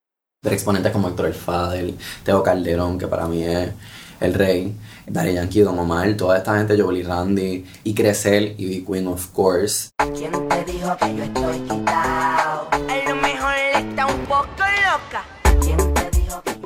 De 0.44 0.52
exponentes 0.52 0.92
como 0.92 1.10
Héctor 1.10 1.28
El 1.28 1.36
Fadel, 1.36 1.98
Teo 2.24 2.42
Calderón, 2.42 2.98
que 2.98 3.06
para 3.06 3.28
mí 3.28 3.44
es 3.44 3.72
el 4.20 4.34
rey, 4.34 4.76
Daddy 5.06 5.34
Yankee, 5.34 5.62
Don 5.62 5.78
Omar, 5.78 6.18
toda 6.18 6.40
esta 6.40 6.58
gente, 6.58 6.82
Jolie 6.82 7.04
Randy, 7.04 7.64
y 7.84 7.94
Crecel 7.94 8.56
y 8.58 8.66
Big 8.66 8.88
Queen, 8.88 9.06
of 9.06 9.28
course. 9.28 9.92
¿Quién 10.16 10.32
te 10.50 10.66
dijo 10.66 10.98
que 10.98 11.16
yo 11.16 11.24
estoy 11.24 11.60
quitado? 11.60 12.41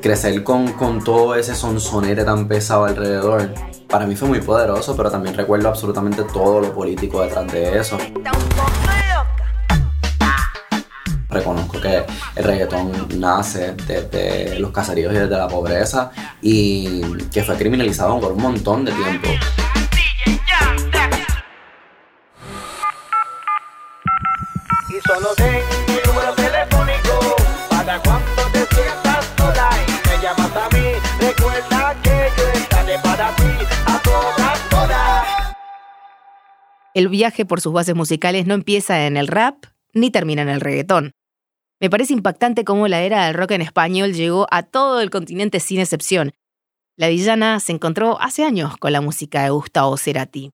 Crecer 0.05 0.43
con, 0.43 0.73
con 0.73 1.03
todo 1.03 1.33
ese 1.33 1.55
sonsonete 1.55 2.23
tan 2.23 2.47
pesado 2.47 2.85
alrededor, 2.85 3.51
para 3.89 4.05
mí 4.05 4.15
fue 4.15 4.27
muy 4.27 4.39
poderoso, 4.39 4.95
pero 4.95 5.09
también 5.09 5.35
recuerdo 5.35 5.67
absolutamente 5.67 6.21
todo 6.25 6.61
lo 6.61 6.71
político 6.75 7.23
detrás 7.23 7.51
de 7.51 7.79
eso. 7.79 7.97
Reconozco 11.27 11.81
que 11.81 12.05
el 12.35 12.43
reggaetón 12.43 13.19
nace 13.19 13.73
desde 13.87 14.59
los 14.59 14.69
caseríos 14.69 15.11
y 15.11 15.17
desde 15.17 15.35
la 15.35 15.47
pobreza 15.47 16.11
y 16.39 17.01
que 17.29 17.41
fue 17.41 17.55
criminalizado 17.55 18.19
por 18.19 18.33
un 18.33 18.43
montón 18.43 18.85
de 18.85 18.91
tiempo. 18.91 19.29
Y 24.87 25.07
solo 25.07 25.29
El 36.95 37.09
viaje 37.09 37.45
por 37.45 37.59
sus 37.59 37.73
bases 37.73 37.93
musicales 37.93 38.47
no 38.47 38.53
empieza 38.53 39.05
en 39.05 39.17
el 39.17 39.27
rap 39.27 39.65
ni 39.93 40.11
termina 40.11 40.41
en 40.43 40.47
el 40.49 40.61
reggaetón. 40.61 41.11
Me 41.81 41.89
parece 41.89 42.13
impactante 42.13 42.63
cómo 42.63 42.87
la 42.87 43.01
era 43.01 43.25
del 43.25 43.33
rock 43.33 43.51
en 43.51 43.61
español 43.61 44.13
llegó 44.13 44.47
a 44.49 44.63
todo 44.63 45.01
el 45.01 45.09
continente 45.09 45.59
sin 45.59 45.81
excepción. 45.81 46.31
La 46.95 47.09
villana 47.09 47.59
se 47.59 47.73
encontró 47.73 48.17
hace 48.21 48.45
años 48.45 48.77
con 48.77 48.93
la 48.93 49.01
música 49.01 49.43
de 49.43 49.49
Gustavo 49.49 49.97
Cerati 49.97 50.51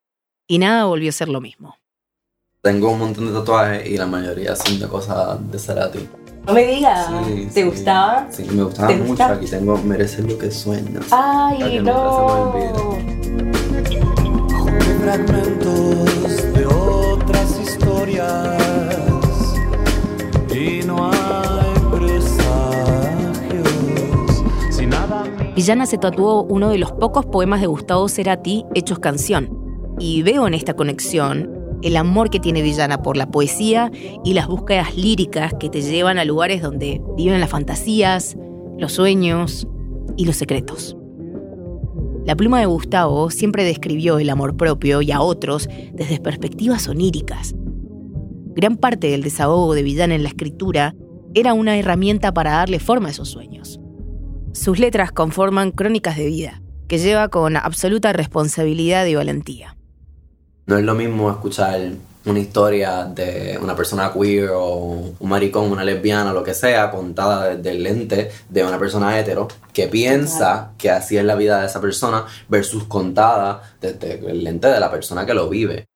y 0.47 0.57
nada 0.57 0.85
volvió 0.85 1.09
a 1.09 1.13
ser 1.13 1.29
lo 1.29 1.41
mismo. 1.41 1.75
Tengo 2.63 2.89
un 2.91 2.97
montón 2.97 3.27
de 3.27 3.33
tatuajes 3.39 3.87
y 3.87 3.97
la 3.97 4.07
mayoría 4.07 4.55
son 4.55 4.79
de 4.79 4.87
cosas 4.87 5.37
de 5.51 5.59
Cerati. 5.59 6.09
No 6.47 6.53
me 6.53 6.65
digas, 6.65 7.07
Sí, 7.27 7.45
¿te 7.53 7.61
sí. 7.61 7.63
gustaba? 7.69 8.27
Sí, 8.31 8.45
me 8.51 8.63
gustaba 8.63 8.87
¿Te 8.87 8.95
mucho. 8.95 9.09
gusta? 9.09 9.33
Aquí 9.33 9.45
tengo 9.45 9.77
Merecer 9.77 10.25
lo 10.25 10.39
que 10.39 10.49
sueñas. 10.49 11.05
Ay, 11.11 11.79
no. 11.81 12.97
Fragmentos 15.01 16.53
de 16.53 16.65
otras 16.67 17.59
historias 17.59 18.61
y 20.53 20.85
no 20.85 21.11
hay 21.11 21.73
presagios 21.91 23.67
nada 24.87 25.23
Villana 25.55 25.87
se 25.87 25.97
tatuó 25.97 26.43
uno 26.43 26.69
de 26.69 26.77
los 26.77 26.91
pocos 26.91 27.25
poemas 27.25 27.61
de 27.61 27.67
Gustavo 27.67 28.07
Cerati 28.09 28.63
hechos 28.75 28.99
canción. 28.99 29.57
Y 29.99 30.21
veo 30.21 30.47
en 30.47 30.53
esta 30.53 30.75
conexión 30.75 31.49
el 31.81 31.97
amor 31.97 32.29
que 32.29 32.39
tiene 32.39 32.61
Villana 32.61 33.01
por 33.01 33.17
la 33.17 33.31
poesía 33.31 33.91
y 34.23 34.33
las 34.33 34.47
búsquedas 34.47 34.95
líricas 34.95 35.53
que 35.59 35.69
te 35.69 35.81
llevan 35.81 36.19
a 36.19 36.25
lugares 36.25 36.61
donde 36.61 37.01
viven 37.17 37.39
las 37.39 37.49
fantasías, 37.49 38.37
los 38.77 38.93
sueños 38.93 39.67
y 40.15 40.25
los 40.25 40.37
secretos. 40.37 40.95
La 42.25 42.35
pluma 42.35 42.59
de 42.59 42.67
Gustavo 42.67 43.31
siempre 43.31 43.63
describió 43.63 44.19
el 44.19 44.29
amor 44.29 44.55
propio 44.55 45.01
y 45.01 45.11
a 45.11 45.21
otros 45.21 45.67
desde 45.93 46.19
perspectivas 46.19 46.87
oníricas. 46.87 47.55
Gran 48.53 48.77
parte 48.77 49.07
del 49.07 49.23
desahogo 49.23 49.73
de 49.73 49.81
Villana 49.81 50.13
en 50.13 50.23
la 50.23 50.29
escritura 50.29 50.93
era 51.33 51.53
una 51.53 51.77
herramienta 51.77 52.31
para 52.33 52.51
darle 52.51 52.79
forma 52.79 53.07
a 53.07 53.11
esos 53.11 53.29
sueños. 53.29 53.79
Sus 54.53 54.77
letras 54.77 55.11
conforman 55.11 55.71
crónicas 55.71 56.17
de 56.17 56.25
vida, 56.27 56.61
que 56.87 56.99
lleva 56.99 57.29
con 57.29 57.57
absoluta 57.57 58.13
responsabilidad 58.13 59.05
y 59.05 59.15
valentía. 59.15 59.77
No 60.67 60.77
es 60.77 60.83
lo 60.83 60.93
mismo 60.93 61.31
escuchar 61.31 61.91
una 62.25 62.39
historia 62.39 63.05
de 63.05 63.57
una 63.61 63.75
persona 63.75 64.11
queer 64.13 64.49
o 64.53 65.15
un 65.19 65.29
maricón, 65.29 65.71
una 65.71 65.83
lesbiana, 65.83 66.33
lo 66.33 66.43
que 66.43 66.53
sea, 66.53 66.91
contada 66.91 67.55
desde 67.55 67.71
el 67.71 67.83
lente 67.83 68.31
de 68.49 68.63
una 68.63 68.77
persona 68.77 69.19
hetero 69.19 69.47
que 69.73 69.87
piensa 69.87 70.73
que 70.77 70.89
así 70.89 71.17
es 71.17 71.25
la 71.25 71.35
vida 71.35 71.59
de 71.61 71.67
esa 71.67 71.81
persona 71.81 72.25
versus 72.49 72.83
contada 72.85 73.61
desde 73.79 74.19
el 74.29 74.43
lente 74.43 74.67
de 74.67 74.79
la 74.79 74.91
persona 74.91 75.25
que 75.25 75.33
lo 75.33 75.49
vive. 75.49 75.87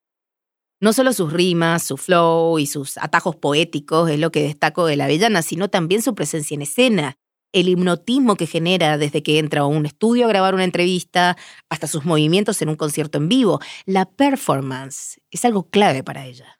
No 0.82 0.94
solo 0.94 1.14
sus 1.14 1.32
rimas, 1.32 1.84
su 1.84 1.98
flow 1.98 2.60
y 2.60 2.68
sus 2.68 2.98
atajos 2.98 3.36
poéticos 3.36 4.10
es 4.10 4.20
lo 4.20 4.32
que 4.32 4.44
destaco 4.44 4.86
de 4.86 4.98
la 4.98 5.08
villana, 5.08 5.42
sino 5.42 5.70
también 5.70 6.02
su 6.02 6.16
presencia 6.16 6.56
en 6.56 6.64
escena, 6.64 7.18
el 7.56 7.70
hipnotismo 7.70 8.36
que 8.36 8.48
genera 8.48 8.98
desde 8.98 9.24
que 9.24 9.40
entra 9.40 9.62
a 9.62 9.66
un 9.66 9.86
estudio 9.86 10.26
a 10.26 10.28
grabar 10.28 10.54
una 10.54 10.66
entrevista 10.66 11.38
hasta 11.70 11.88
sus 11.88 12.04
movimientos 12.04 12.62
en 12.62 12.68
un 12.68 12.76
concierto 12.76 13.18
en 13.18 13.30
vivo. 13.30 13.62
La 13.86 14.04
performance 14.04 15.22
es 15.32 15.46
algo 15.46 15.70
clave 15.70 16.04
para 16.04 16.26
ella. 16.26 16.60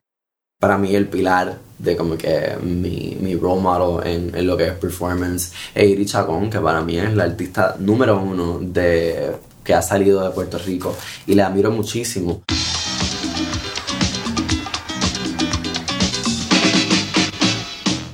Para 0.58 0.78
mí 0.78 0.94
el 0.94 1.06
pilar 1.06 1.58
de 1.78 1.96
como 1.98 2.16
que 2.16 2.56
mi, 2.62 3.14
mi 3.20 3.34
role 3.36 3.60
model 3.60 4.06
en, 4.06 4.34
en 4.34 4.46
lo 4.46 4.56
que 4.56 4.68
es 4.68 4.72
performance 4.72 5.52
es 5.74 5.90
Iri 5.90 6.06
Chacón, 6.06 6.48
que 6.48 6.60
para 6.60 6.80
mí 6.80 6.96
es 6.96 7.14
la 7.14 7.24
artista 7.24 7.76
número 7.78 8.18
uno 8.18 8.58
de, 8.60 9.32
que 9.62 9.74
ha 9.74 9.82
salido 9.82 10.24
de 10.24 10.30
Puerto 10.30 10.56
Rico 10.56 10.96
y 11.26 11.34
la 11.34 11.48
admiro 11.48 11.70
muchísimo. 11.70 12.42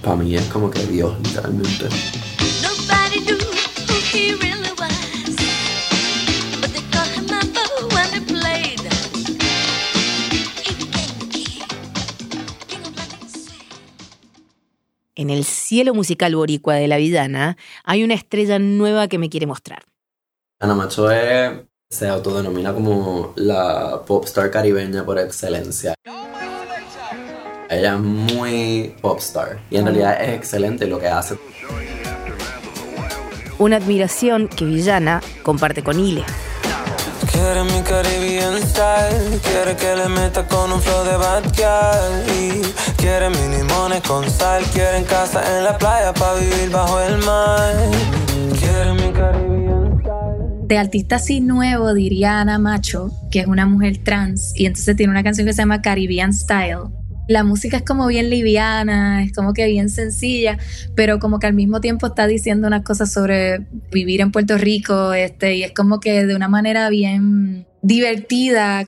Para 0.02 0.16
mí 0.16 0.34
es 0.34 0.46
como 0.46 0.68
que 0.68 0.84
Dios, 0.84 1.16
literalmente. 1.22 1.86
En 15.14 15.30
el 15.30 15.44
cielo 15.44 15.94
musical 15.94 16.34
boricua 16.34 16.74
de 16.76 16.88
la 16.88 16.96
villana 16.96 17.56
hay 17.84 18.02
una 18.02 18.14
estrella 18.14 18.58
nueva 18.58 19.08
que 19.08 19.18
me 19.18 19.28
quiere 19.28 19.46
mostrar. 19.46 19.84
Ana 20.60 20.74
Macho 20.74 21.10
es- 21.10 21.52
se 21.90 22.08
autodenomina 22.08 22.72
como 22.72 23.34
la 23.36 24.02
pop 24.06 24.24
star 24.24 24.50
caribeña 24.50 25.04
por 25.04 25.18
excelencia. 25.18 25.94
Ella 27.68 27.94
es 27.94 28.00
muy 28.00 28.94
pop 29.02 29.18
star 29.18 29.60
y 29.70 29.76
en 29.76 29.84
realidad 29.84 30.22
es 30.22 30.30
excelente 30.36 30.86
lo 30.86 30.98
que 30.98 31.08
hace. 31.08 31.36
Una 33.58 33.76
admiración 33.76 34.48
que 34.48 34.64
Villana 34.64 35.20
comparte 35.42 35.82
con 35.82 36.00
Ile. 36.00 36.24
Quiere 37.30 37.64
mi 37.64 37.82
Caribbean 37.82 38.60
style, 38.60 39.40
quiere 39.42 39.76
que 39.76 39.96
le 39.96 40.08
meta 40.08 40.46
con 40.46 40.72
un 40.72 40.80
flow 40.80 41.04
de 41.04 41.16
bad 41.16 41.42
girl 41.54 42.36
y 42.36 42.62
quiere 42.96 43.30
mis 43.30 43.58
limones 43.58 44.02
con 44.02 44.28
sal, 44.28 44.62
quiere 44.72 44.98
en 44.98 45.04
casa 45.04 45.42
en 45.56 45.64
la 45.64 45.78
playa 45.78 46.12
para 46.12 46.38
vivir 46.38 46.70
bajo 46.70 47.00
el 47.00 47.18
mar. 47.18 47.74
Quiere 48.58 48.92
mi 48.94 49.12
Caribbean 49.12 49.98
style. 50.00 50.66
De 50.66 50.78
artista 50.78 51.16
así 51.16 51.40
nuevo 51.40 51.94
diría 51.94 52.40
Ana 52.40 52.58
Macho, 52.58 53.10
que 53.30 53.40
es 53.40 53.46
una 53.46 53.66
mujer 53.66 53.98
trans, 54.04 54.52
y 54.54 54.66
entonces 54.66 54.96
tiene 54.96 55.10
una 55.10 55.22
canción 55.22 55.46
que 55.46 55.52
se 55.52 55.62
llama 55.62 55.82
Caribbean 55.82 56.32
Style. 56.32 57.01
La 57.32 57.44
música 57.44 57.78
es 57.78 57.82
como 57.82 58.08
bien 58.08 58.28
liviana, 58.28 59.24
es 59.24 59.32
como 59.32 59.54
que 59.54 59.64
bien 59.64 59.88
sencilla, 59.88 60.58
pero 60.94 61.18
como 61.18 61.38
que 61.38 61.46
al 61.46 61.54
mismo 61.54 61.80
tiempo 61.80 62.08
está 62.08 62.26
diciendo 62.26 62.66
unas 62.66 62.84
cosas 62.84 63.10
sobre 63.10 63.66
vivir 63.90 64.20
en 64.20 64.30
Puerto 64.32 64.58
Rico, 64.58 65.14
este, 65.14 65.56
y 65.56 65.62
es 65.62 65.72
como 65.72 65.98
que 65.98 66.26
de 66.26 66.36
una 66.36 66.48
manera 66.48 66.90
bien 66.90 67.66
divertida. 67.80 68.84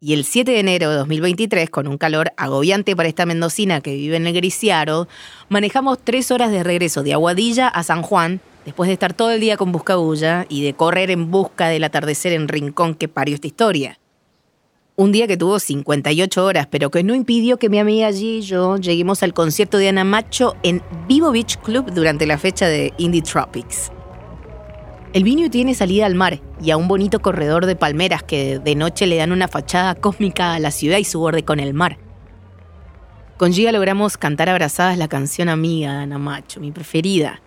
Y 0.00 0.14
el 0.14 0.24
7 0.24 0.52
de 0.52 0.60
enero 0.60 0.88
de 0.88 0.96
2023, 0.96 1.68
con 1.68 1.86
un 1.86 1.98
calor 1.98 2.32
agobiante 2.38 2.96
para 2.96 3.10
esta 3.10 3.26
mendocina 3.26 3.82
que 3.82 3.94
vive 3.94 4.16
en 4.16 4.26
el 4.26 4.32
Griciaro, 4.32 5.06
manejamos 5.50 5.98
tres 6.02 6.30
horas 6.30 6.50
de 6.50 6.64
regreso 6.64 7.02
de 7.02 7.12
Aguadilla 7.12 7.68
a 7.68 7.82
San 7.82 8.00
Juan, 8.00 8.40
después 8.64 8.88
de 8.88 8.94
estar 8.94 9.12
todo 9.12 9.32
el 9.32 9.40
día 9.40 9.58
con 9.58 9.70
Buscabulla 9.70 10.46
y 10.48 10.64
de 10.64 10.72
correr 10.72 11.10
en 11.10 11.30
busca 11.30 11.68
del 11.68 11.84
atardecer 11.84 12.32
en 12.32 12.48
Rincón 12.48 12.94
que 12.94 13.06
parió 13.06 13.34
esta 13.34 13.48
historia. 13.48 13.98
Un 15.00 15.12
día 15.12 15.28
que 15.28 15.36
tuvo 15.36 15.60
58 15.60 16.44
horas, 16.44 16.66
pero 16.66 16.90
que 16.90 17.04
no 17.04 17.14
impidió 17.14 17.56
que 17.56 17.68
mi 17.68 17.78
amiga 17.78 18.08
allí 18.08 18.38
y 18.38 18.40
yo 18.40 18.78
lleguemos 18.78 19.22
al 19.22 19.32
concierto 19.32 19.78
de 19.78 19.88
Ana 19.88 20.02
Macho 20.02 20.56
en 20.64 20.82
Vivo 21.06 21.30
Beach 21.30 21.56
Club 21.58 21.92
durante 21.92 22.26
la 22.26 22.36
fecha 22.36 22.66
de 22.66 22.92
Indie 22.98 23.22
Tropics. 23.22 23.92
El 25.12 25.22
Vinio 25.22 25.50
tiene 25.50 25.74
salida 25.74 26.04
al 26.04 26.16
mar 26.16 26.40
y 26.60 26.72
a 26.72 26.76
un 26.76 26.88
bonito 26.88 27.20
corredor 27.20 27.66
de 27.66 27.76
palmeras 27.76 28.24
que 28.24 28.58
de 28.58 28.74
noche 28.74 29.06
le 29.06 29.18
dan 29.18 29.30
una 29.30 29.46
fachada 29.46 29.94
cósmica 29.94 30.54
a 30.54 30.58
la 30.58 30.72
ciudad 30.72 30.98
y 30.98 31.04
su 31.04 31.20
borde 31.20 31.44
con 31.44 31.60
el 31.60 31.74
mar. 31.74 31.96
Con 33.36 33.52
Giga 33.52 33.70
logramos 33.70 34.16
cantar 34.16 34.48
abrazadas 34.48 34.98
la 34.98 35.06
canción 35.06 35.48
amiga 35.48 35.92
de 35.92 35.98
Ana 35.98 36.18
Macho, 36.18 36.58
mi 36.58 36.72
preferida, 36.72 37.40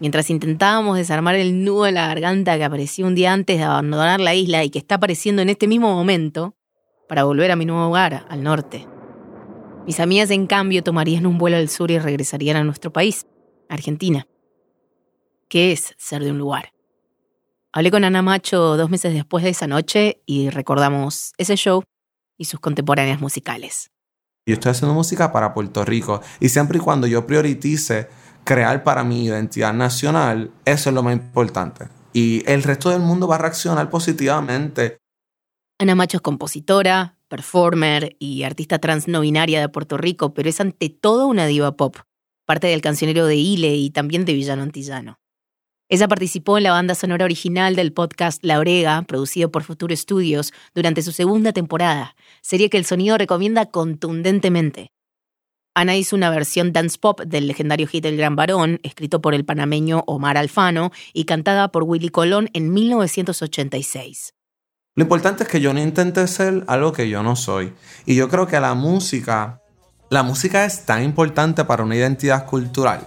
mientras 0.00 0.30
intentábamos 0.30 0.96
desarmar 0.96 1.34
el 1.34 1.64
nudo 1.66 1.86
en 1.86 1.96
la 1.96 2.06
garganta 2.06 2.56
que 2.56 2.64
apareció 2.64 3.06
un 3.06 3.14
día 3.14 3.34
antes 3.34 3.58
de 3.58 3.64
abandonar 3.64 4.20
la 4.20 4.34
isla 4.34 4.64
y 4.64 4.70
que 4.70 4.78
está 4.78 4.94
apareciendo 4.94 5.42
en 5.42 5.50
este 5.50 5.68
mismo 5.68 5.94
momento 5.94 6.54
para 7.08 7.24
volver 7.24 7.50
a 7.50 7.56
mi 7.56 7.64
nuevo 7.64 7.88
hogar, 7.88 8.26
al 8.28 8.42
norte. 8.42 8.86
Mis 9.86 10.00
amigas, 10.00 10.30
en 10.30 10.46
cambio, 10.46 10.82
tomarían 10.82 11.26
un 11.26 11.38
vuelo 11.38 11.56
al 11.56 11.68
sur 11.68 11.90
y 11.90 11.98
regresarían 11.98 12.56
a 12.56 12.64
nuestro 12.64 12.92
país, 12.92 13.26
Argentina. 13.68 14.26
¿Qué 15.48 15.72
es 15.72 15.94
ser 15.98 16.24
de 16.24 16.30
un 16.30 16.38
lugar? 16.38 16.72
Hablé 17.72 17.90
con 17.90 18.04
Ana 18.04 18.22
Macho 18.22 18.76
dos 18.76 18.88
meses 18.88 19.12
después 19.12 19.44
de 19.44 19.50
esa 19.50 19.66
noche 19.66 20.22
y 20.26 20.48
recordamos 20.48 21.32
ese 21.38 21.56
show 21.56 21.82
y 22.38 22.44
sus 22.44 22.60
contemporáneas 22.60 23.20
musicales. 23.20 23.90
Yo 24.46 24.54
estoy 24.54 24.70
haciendo 24.70 24.94
música 24.94 25.32
para 25.32 25.54
Puerto 25.54 25.84
Rico 25.84 26.20
y 26.38 26.50
siempre 26.50 26.78
y 26.78 26.80
cuando 26.80 27.06
yo 27.06 27.26
prioritice 27.26 28.08
crear 28.44 28.84
para 28.84 29.02
mi 29.02 29.24
identidad 29.24 29.72
nacional, 29.72 30.50
eso 30.64 30.90
es 30.90 30.94
lo 30.94 31.02
más 31.02 31.14
importante. 31.14 31.88
Y 32.12 32.48
el 32.48 32.62
resto 32.62 32.90
del 32.90 33.00
mundo 33.00 33.26
va 33.26 33.36
a 33.36 33.38
reaccionar 33.38 33.90
positivamente. 33.90 34.98
Ana 35.80 35.96
Macho 35.96 36.18
es 36.18 36.20
compositora, 36.20 37.18
performer 37.26 38.14
y 38.20 38.44
artista 38.44 38.78
trans 38.78 39.08
no 39.08 39.22
binaria 39.22 39.60
de 39.60 39.68
Puerto 39.68 39.96
Rico, 39.96 40.32
pero 40.32 40.48
es 40.48 40.60
ante 40.60 40.88
todo 40.88 41.26
una 41.26 41.46
diva 41.46 41.76
pop, 41.76 41.96
parte 42.46 42.68
del 42.68 42.80
cancionero 42.80 43.26
de 43.26 43.34
Ile 43.34 43.74
y 43.74 43.90
también 43.90 44.24
de 44.24 44.34
Villano 44.34 44.62
Antillano. 44.62 45.18
Ella 45.88 46.06
participó 46.06 46.58
en 46.58 46.62
la 46.62 46.70
banda 46.70 46.94
sonora 46.94 47.24
original 47.24 47.74
del 47.74 47.92
podcast 47.92 48.44
La 48.44 48.60
Brega, 48.60 49.02
producido 49.02 49.50
por 49.50 49.64
Futuro 49.64 49.94
Studios, 49.96 50.52
durante 50.74 51.02
su 51.02 51.10
segunda 51.10 51.52
temporada, 51.52 52.14
serie 52.40 52.70
que 52.70 52.78
el 52.78 52.84
sonido 52.84 53.18
recomienda 53.18 53.66
contundentemente. 53.66 54.92
Ana 55.74 55.96
hizo 55.96 56.14
una 56.14 56.30
versión 56.30 56.72
dance 56.72 56.98
pop 56.98 57.20
del 57.20 57.48
legendario 57.48 57.88
hit 57.88 58.04
El 58.04 58.16
Gran 58.16 58.36
Varón, 58.36 58.78
escrito 58.84 59.20
por 59.20 59.34
el 59.34 59.44
panameño 59.44 60.04
Omar 60.06 60.36
Alfano 60.36 60.92
y 61.12 61.24
cantada 61.24 61.72
por 61.72 61.82
Willy 61.82 62.10
Colón 62.10 62.48
en 62.52 62.72
1986. 62.72 64.34
Lo 64.96 65.02
importante 65.02 65.42
es 65.42 65.48
que 65.48 65.60
yo 65.60 65.74
no 65.74 65.80
intente 65.80 66.26
ser 66.28 66.64
algo 66.68 66.92
que 66.92 67.08
yo 67.08 67.22
no 67.22 67.34
soy. 67.36 67.74
Y 68.06 68.14
yo 68.14 68.28
creo 68.28 68.46
que 68.46 68.60
la 68.60 68.74
música 68.74 69.60
la 70.10 70.22
música 70.22 70.64
es 70.64 70.86
tan 70.86 71.02
importante 71.02 71.64
para 71.64 71.82
una 71.82 71.96
identidad 71.96 72.46
cultural. 72.46 73.00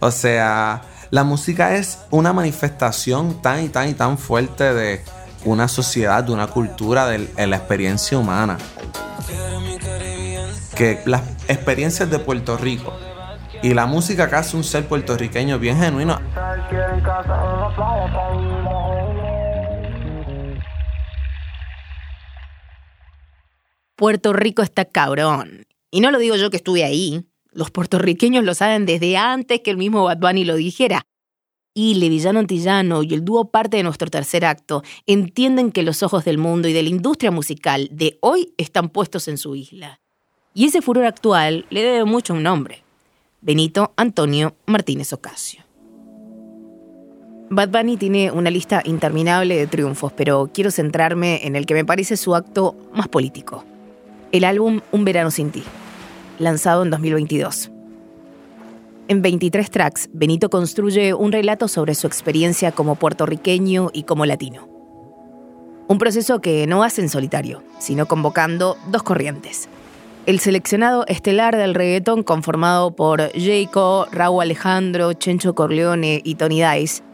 O 0.00 0.10
sea, 0.10 0.80
la 1.10 1.22
música 1.22 1.74
es 1.74 1.98
una 2.10 2.32
manifestación 2.32 3.42
tan 3.42 3.64
y 3.64 3.68
tan 3.68 3.90
y 3.90 3.92
tan 3.94 4.16
fuerte 4.16 4.72
de 4.72 5.04
una 5.44 5.68
sociedad, 5.68 6.24
de 6.24 6.32
una 6.32 6.46
cultura, 6.46 7.06
de, 7.08 7.28
la 7.46 7.56
experiencia 7.56 8.16
humana. 8.16 8.56
Que 10.74 11.02
las 11.04 11.22
experiencias 11.48 12.10
de 12.10 12.18
Puerto 12.18 12.56
Rico 12.56 12.94
y 13.62 13.74
la 13.74 13.84
música 13.84 14.30
que 14.30 14.36
hace 14.36 14.56
un 14.56 14.64
ser 14.64 14.86
puertorriqueño 14.86 15.58
bien 15.58 15.78
genuino 15.78 16.20
Puerto 23.96 24.34
Rico 24.34 24.60
está 24.60 24.84
cabrón. 24.84 25.66
Y 25.90 26.00
no 26.00 26.10
lo 26.10 26.18
digo 26.18 26.36
yo 26.36 26.50
que 26.50 26.58
estuve 26.58 26.84
ahí. 26.84 27.24
Los 27.50 27.70
puertorriqueños 27.70 28.44
lo 28.44 28.52
saben 28.52 28.84
desde 28.84 29.16
antes 29.16 29.60
que 29.60 29.70
el 29.70 29.78
mismo 29.78 30.04
Bad 30.04 30.18
Bunny 30.18 30.44
lo 30.44 30.54
dijera. 30.56 31.06
Y 31.72 31.94
Levillano 31.94 32.38
Antillano 32.38 33.02
y 33.02 33.14
el 33.14 33.24
dúo 33.24 33.50
parte 33.50 33.78
de 33.78 33.82
nuestro 33.82 34.10
tercer 34.10 34.44
acto 34.44 34.82
entienden 35.06 35.72
que 35.72 35.82
los 35.82 36.02
ojos 36.02 36.26
del 36.26 36.36
mundo 36.36 36.68
y 36.68 36.74
de 36.74 36.82
la 36.82 36.90
industria 36.90 37.30
musical 37.30 37.88
de 37.90 38.18
hoy 38.20 38.52
están 38.58 38.90
puestos 38.90 39.28
en 39.28 39.38
su 39.38 39.56
isla. 39.56 39.98
Y 40.52 40.66
ese 40.66 40.82
furor 40.82 41.06
actual 41.06 41.64
le 41.70 41.82
debe 41.82 42.04
mucho 42.04 42.34
un 42.34 42.42
nombre. 42.42 42.82
Benito 43.40 43.94
Antonio 43.96 44.56
Martínez 44.66 45.10
Ocasio. 45.14 45.62
Bad 47.48 47.70
Bunny 47.70 47.96
tiene 47.96 48.30
una 48.30 48.50
lista 48.50 48.82
interminable 48.84 49.56
de 49.56 49.66
triunfos, 49.66 50.12
pero 50.12 50.50
quiero 50.52 50.70
centrarme 50.70 51.46
en 51.46 51.56
el 51.56 51.64
que 51.64 51.72
me 51.72 51.84
parece 51.86 52.18
su 52.18 52.34
acto 52.34 52.76
más 52.92 53.08
político. 53.08 53.64
El 54.32 54.44
álbum 54.44 54.80
Un 54.90 55.04
verano 55.04 55.30
sin 55.30 55.50
ti, 55.50 55.62
lanzado 56.40 56.82
en 56.82 56.90
2022. 56.90 57.70
En 59.06 59.22
23 59.22 59.70
tracks, 59.70 60.10
Benito 60.12 60.50
construye 60.50 61.14
un 61.14 61.30
relato 61.30 61.68
sobre 61.68 61.94
su 61.94 62.08
experiencia 62.08 62.72
como 62.72 62.96
puertorriqueño 62.96 63.90
y 63.92 64.02
como 64.02 64.26
latino. 64.26 64.68
Un 65.86 65.98
proceso 65.98 66.40
que 66.40 66.66
no 66.66 66.82
hace 66.82 67.02
en 67.02 67.08
solitario, 67.08 67.62
sino 67.78 68.06
convocando 68.06 68.76
dos 68.90 69.04
corrientes. 69.04 69.68
El 70.26 70.40
seleccionado 70.40 71.06
estelar 71.06 71.56
del 71.56 71.76
reggaetón 71.76 72.24
conformado 72.24 72.96
por 72.96 73.30
Jayco, 73.32 74.08
Raúl 74.10 74.42
Alejandro, 74.42 75.12
Chencho 75.12 75.54
Corleone 75.54 76.20
y 76.24 76.34
Tony 76.34 76.64
Dice, 76.64 77.04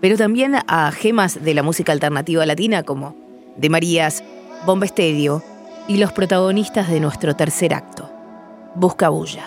pero 0.00 0.16
también 0.16 0.54
a 0.68 0.92
gemas 0.92 1.42
de 1.42 1.54
la 1.54 1.64
música 1.64 1.90
alternativa 1.90 2.46
latina 2.46 2.84
como 2.84 3.16
De 3.56 3.68
Marías, 3.68 4.22
Bomba 4.64 4.86
Estéreo 4.86 5.42
y 5.88 5.96
los 5.96 6.12
protagonistas 6.12 6.88
de 6.88 7.00
nuestro 7.00 7.34
tercer 7.34 7.74
acto, 7.74 8.10
Busca 8.74 9.08
Bulla. 9.08 9.44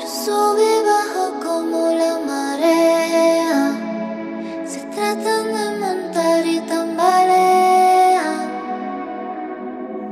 Yo 0.00 0.06
sube 0.08 0.62
y 0.62 0.82
bajo 0.86 1.40
como 1.44 1.90
la 1.90 2.18
marea. 2.26 3.72
Se 4.64 4.80
tratan 4.86 5.52
de 5.52 5.78
montar 5.78 6.46
y 6.46 6.60
tambalean. 6.60 8.48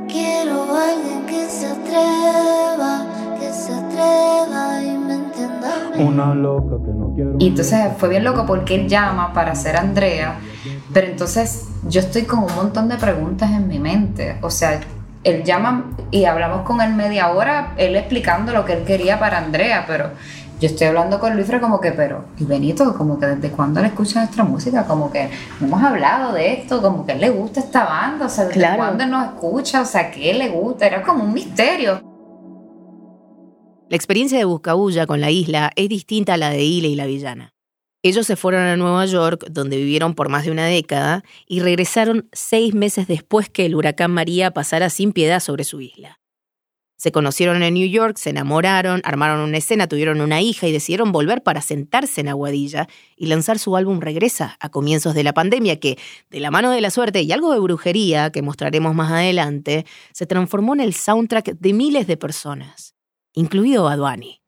Quiero 0.07 0.75
a 0.75 0.89
alguien 0.89 1.25
que 1.25 1.49
se 1.49 1.67
atreva, 1.67 3.05
que 3.39 3.51
se 3.51 3.73
atreva 3.73 4.83
y 4.83 4.97
me 4.97 5.13
entienda. 5.15 5.91
Una 5.97 6.35
loca 6.35 6.75
que 6.85 6.91
no 6.91 7.13
quiero. 7.15 7.35
Y 7.39 7.47
entonces 7.47 7.93
fue 7.97 8.09
bien 8.09 8.23
loco 8.23 8.45
porque 8.45 8.75
él 8.75 8.87
llama 8.87 9.33
para 9.33 9.55
ser 9.55 9.77
Andrea, 9.77 10.37
pero 10.93 11.07
entonces 11.07 11.67
yo 11.87 12.01
estoy 12.01 12.23
con 12.23 12.39
un 12.39 12.55
montón 12.55 12.89
de 12.89 12.97
preguntas 12.97 13.51
en 13.51 13.67
mi 13.67 13.79
mente. 13.79 14.37
O 14.41 14.49
sea, 14.49 14.79
él 15.23 15.43
llama 15.43 15.91
y 16.09 16.25
hablamos 16.25 16.61
con 16.61 16.81
él 16.81 16.93
media 16.93 17.29
hora, 17.31 17.73
él 17.77 17.95
explicando 17.95 18.51
lo 18.51 18.65
que 18.65 18.73
él 18.73 18.83
quería 18.83 19.19
para 19.19 19.37
Andrea, 19.37 19.85
pero 19.87 20.09
yo 20.59 20.67
estoy 20.67 20.87
hablando 20.87 21.19
con 21.19 21.35
Luisra 21.35 21.59
como 21.59 21.79
que, 21.79 21.91
pero, 21.91 22.25
y 22.37 22.45
Benito, 22.45 22.93
como 22.95 23.19
que 23.19 23.25
desde 23.25 23.49
cuándo 23.49 23.79
él 23.79 23.87
escucha 23.87 24.19
nuestra 24.21 24.43
música, 24.43 24.85
como 24.85 25.11
que 25.11 25.29
no 25.59 25.67
hemos 25.67 25.81
hablado 25.83 26.33
de 26.33 26.53
esto, 26.53 26.81
como 26.81 27.05
que 27.05 27.13
él 27.13 27.21
le 27.21 27.29
gusta 27.31 27.61
esta 27.61 27.83
banda, 27.85 28.27
o 28.27 28.29
sea, 28.29 28.45
desde 28.45 28.59
Claro. 28.59 28.77
cuándo 28.77 29.03
él 29.03 29.09
nos 29.09 29.25
escucha, 29.25 29.81
o 29.81 29.85
sea, 29.85 30.11
que 30.11 30.29
él 30.29 30.37
le 30.39 30.49
gusta, 30.49 30.85
era 30.85 31.01
como 31.01 31.23
un 31.23 31.33
misterio. 31.33 32.01
La 33.89 33.95
experiencia 33.95 34.37
de 34.37 34.45
Buscabulla 34.45 35.05
con 35.05 35.19
la 35.19 35.31
isla 35.31 35.71
es 35.75 35.89
distinta 35.89 36.35
a 36.35 36.37
la 36.37 36.49
de 36.49 36.63
Ile 36.63 36.87
y 36.89 36.95
la 36.95 37.05
Villana. 37.07 37.50
Ellos 38.03 38.25
se 38.25 38.35
fueron 38.35 38.61
a 38.63 38.77
Nueva 38.77 39.05
York, 39.05 39.45
donde 39.51 39.77
vivieron 39.77 40.15
por 40.15 40.29
más 40.29 40.45
de 40.45 40.51
una 40.51 40.65
década, 40.65 41.23
y 41.47 41.59
regresaron 41.59 42.27
seis 42.31 42.73
meses 42.73 43.07
después 43.07 43.47
que 43.47 43.65
el 43.67 43.75
huracán 43.75 44.11
María 44.11 44.51
pasara 44.51 44.89
sin 44.89 45.13
piedad 45.13 45.39
sobre 45.39 45.63
su 45.63 45.81
isla. 45.81 46.19
Se 46.97 47.11
conocieron 47.11 47.63
en 47.63 47.73
New 47.73 47.87
York, 47.89 48.17
se 48.17 48.29
enamoraron, 48.29 49.01
armaron 49.03 49.39
una 49.39 49.57
escena, 49.57 49.87
tuvieron 49.87 50.21
una 50.21 50.41
hija 50.41 50.67
y 50.67 50.71
decidieron 50.71 51.11
volver 51.11 51.41
para 51.41 51.61
sentarse 51.61 52.21
en 52.21 52.27
Aguadilla 52.27 52.87
y 53.17 53.25
lanzar 53.25 53.57
su 53.57 53.75
álbum 53.75 53.99
Regresa 53.99 54.55
a 54.59 54.69
comienzos 54.69 55.15
de 55.15 55.23
la 55.23 55.33
pandemia 55.33 55.79
que, 55.79 55.97
de 56.29 56.39
la 56.39 56.51
mano 56.51 56.69
de 56.69 56.81
la 56.81 56.91
suerte 56.91 57.23
y 57.23 57.31
algo 57.31 57.53
de 57.53 57.59
brujería 57.59 58.31
que 58.31 58.43
mostraremos 58.43 58.93
más 58.93 59.11
adelante, 59.11 59.85
se 60.11 60.27
transformó 60.27 60.75
en 60.75 60.81
el 60.81 60.93
soundtrack 60.93 61.57
de 61.59 61.73
miles 61.73 62.05
de 62.05 62.17
personas, 62.17 62.93
incluido 63.33 63.85
Bad 63.85 63.99
Bunny. 63.99 64.40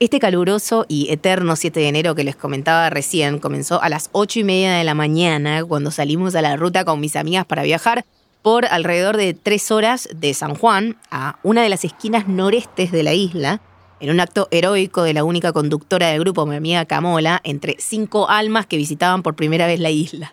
Este 0.00 0.20
caluroso 0.20 0.86
y 0.86 1.10
eterno 1.10 1.56
7 1.56 1.80
de 1.80 1.88
enero 1.88 2.14
que 2.14 2.22
les 2.22 2.36
comentaba 2.36 2.88
recién 2.88 3.40
comenzó 3.40 3.82
a 3.82 3.88
las 3.88 4.10
8 4.12 4.38
y 4.38 4.44
media 4.44 4.74
de 4.74 4.84
la 4.84 4.94
mañana 4.94 5.64
cuando 5.64 5.90
salimos 5.90 6.36
a 6.36 6.42
la 6.42 6.56
ruta 6.56 6.84
con 6.84 7.00
mis 7.00 7.16
amigas 7.16 7.44
para 7.46 7.64
viajar 7.64 8.04
por 8.42 8.66
alrededor 8.66 9.16
de 9.16 9.34
tres 9.34 9.72
horas 9.72 10.08
de 10.14 10.34
San 10.34 10.54
Juan 10.54 10.98
a 11.10 11.40
una 11.42 11.64
de 11.64 11.68
las 11.68 11.84
esquinas 11.84 12.28
norestes 12.28 12.92
de 12.92 13.02
la 13.02 13.12
isla, 13.12 13.60
en 13.98 14.10
un 14.10 14.20
acto 14.20 14.46
heroico 14.52 15.02
de 15.02 15.14
la 15.14 15.24
única 15.24 15.52
conductora 15.52 16.06
del 16.06 16.20
grupo, 16.20 16.46
mi 16.46 16.54
amiga 16.54 16.84
Camola, 16.84 17.40
entre 17.42 17.74
cinco 17.80 18.28
almas 18.30 18.66
que 18.66 18.76
visitaban 18.76 19.24
por 19.24 19.34
primera 19.34 19.66
vez 19.66 19.80
la 19.80 19.90
isla. 19.90 20.32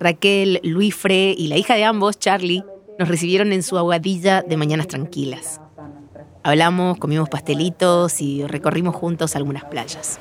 Raquel, 0.00 0.60
Luis 0.62 0.94
Fre 0.94 1.34
y 1.36 1.48
la 1.48 1.58
hija 1.58 1.74
de 1.74 1.84
ambos, 1.84 2.18
Charlie, 2.18 2.64
nos 2.98 3.08
recibieron 3.08 3.52
en 3.52 3.62
su 3.62 3.76
aguadilla 3.76 4.40
de 4.40 4.56
mañanas 4.56 4.88
tranquilas. 4.88 5.60
Hablamos, 6.46 6.98
comimos 6.98 7.28
pastelitos 7.28 8.20
y 8.20 8.46
recorrimos 8.46 8.94
juntos 8.94 9.34
algunas 9.34 9.64
playas. 9.64 10.20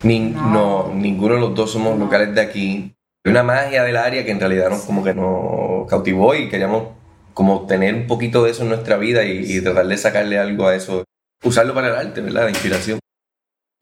Nin- 0.00 0.32
no, 0.32 0.90
ninguno 0.94 1.34
de 1.34 1.40
los 1.40 1.54
dos 1.54 1.72
somos 1.72 1.98
locales 1.98 2.34
de 2.34 2.40
aquí. 2.40 2.94
Hay 3.26 3.32
una 3.32 3.42
magia 3.42 3.82
del 3.82 3.98
área 3.98 4.24
que 4.24 4.30
en 4.30 4.40
realidad 4.40 4.70
nos, 4.70 4.80
como 4.86 5.04
que 5.04 5.12
nos 5.12 5.86
cautivó 5.90 6.34
y 6.34 6.48
queríamos 6.48 6.84
como 7.34 7.66
tener 7.66 7.94
un 7.94 8.06
poquito 8.06 8.44
de 8.44 8.52
eso 8.52 8.62
en 8.62 8.70
nuestra 8.70 8.96
vida 8.96 9.24
y, 9.26 9.44
y 9.44 9.60
tratar 9.60 9.86
de 9.86 9.98
sacarle 9.98 10.38
algo 10.38 10.66
a 10.66 10.74
eso. 10.74 11.04
Usarlo 11.44 11.74
para 11.74 11.88
el 11.88 11.94
arte, 11.94 12.22
¿verdad? 12.22 12.44
La 12.44 12.50
inspiración. 12.50 12.98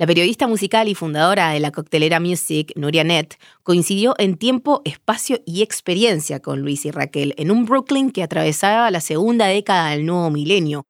La 0.00 0.08
periodista 0.08 0.48
musical 0.48 0.88
y 0.88 0.96
fundadora 0.96 1.50
de 1.50 1.60
la 1.60 1.70
coctelera 1.70 2.18
Music, 2.18 2.72
Nuria 2.74 3.04
Net, 3.04 3.36
coincidió 3.62 4.16
en 4.18 4.36
tiempo, 4.36 4.82
espacio 4.84 5.38
y 5.46 5.62
experiencia 5.62 6.40
con 6.40 6.62
Luis 6.62 6.84
y 6.84 6.90
Raquel 6.90 7.32
en 7.38 7.52
un 7.52 7.64
Brooklyn 7.64 8.10
que 8.10 8.24
atravesaba 8.24 8.90
la 8.90 9.00
segunda 9.00 9.46
década 9.46 9.90
del 9.90 10.04
nuevo 10.04 10.30
milenio. 10.30 10.84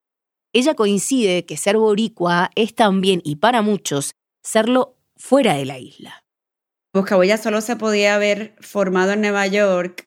Ella 0.58 0.72
coincide 0.72 1.44
que 1.44 1.58
ser 1.58 1.76
boricua 1.76 2.50
es 2.54 2.74
también, 2.74 3.20
y 3.24 3.36
para 3.36 3.60
muchos, 3.60 4.12
serlo 4.42 4.96
fuera 5.14 5.52
de 5.52 5.66
la 5.66 5.78
isla. 5.78 6.24
Buscabulla 6.94 7.36
solo 7.36 7.60
se 7.60 7.76
podía 7.76 8.14
haber 8.14 8.54
formado 8.60 9.12
en 9.12 9.20
Nueva 9.20 9.46
York. 9.46 10.04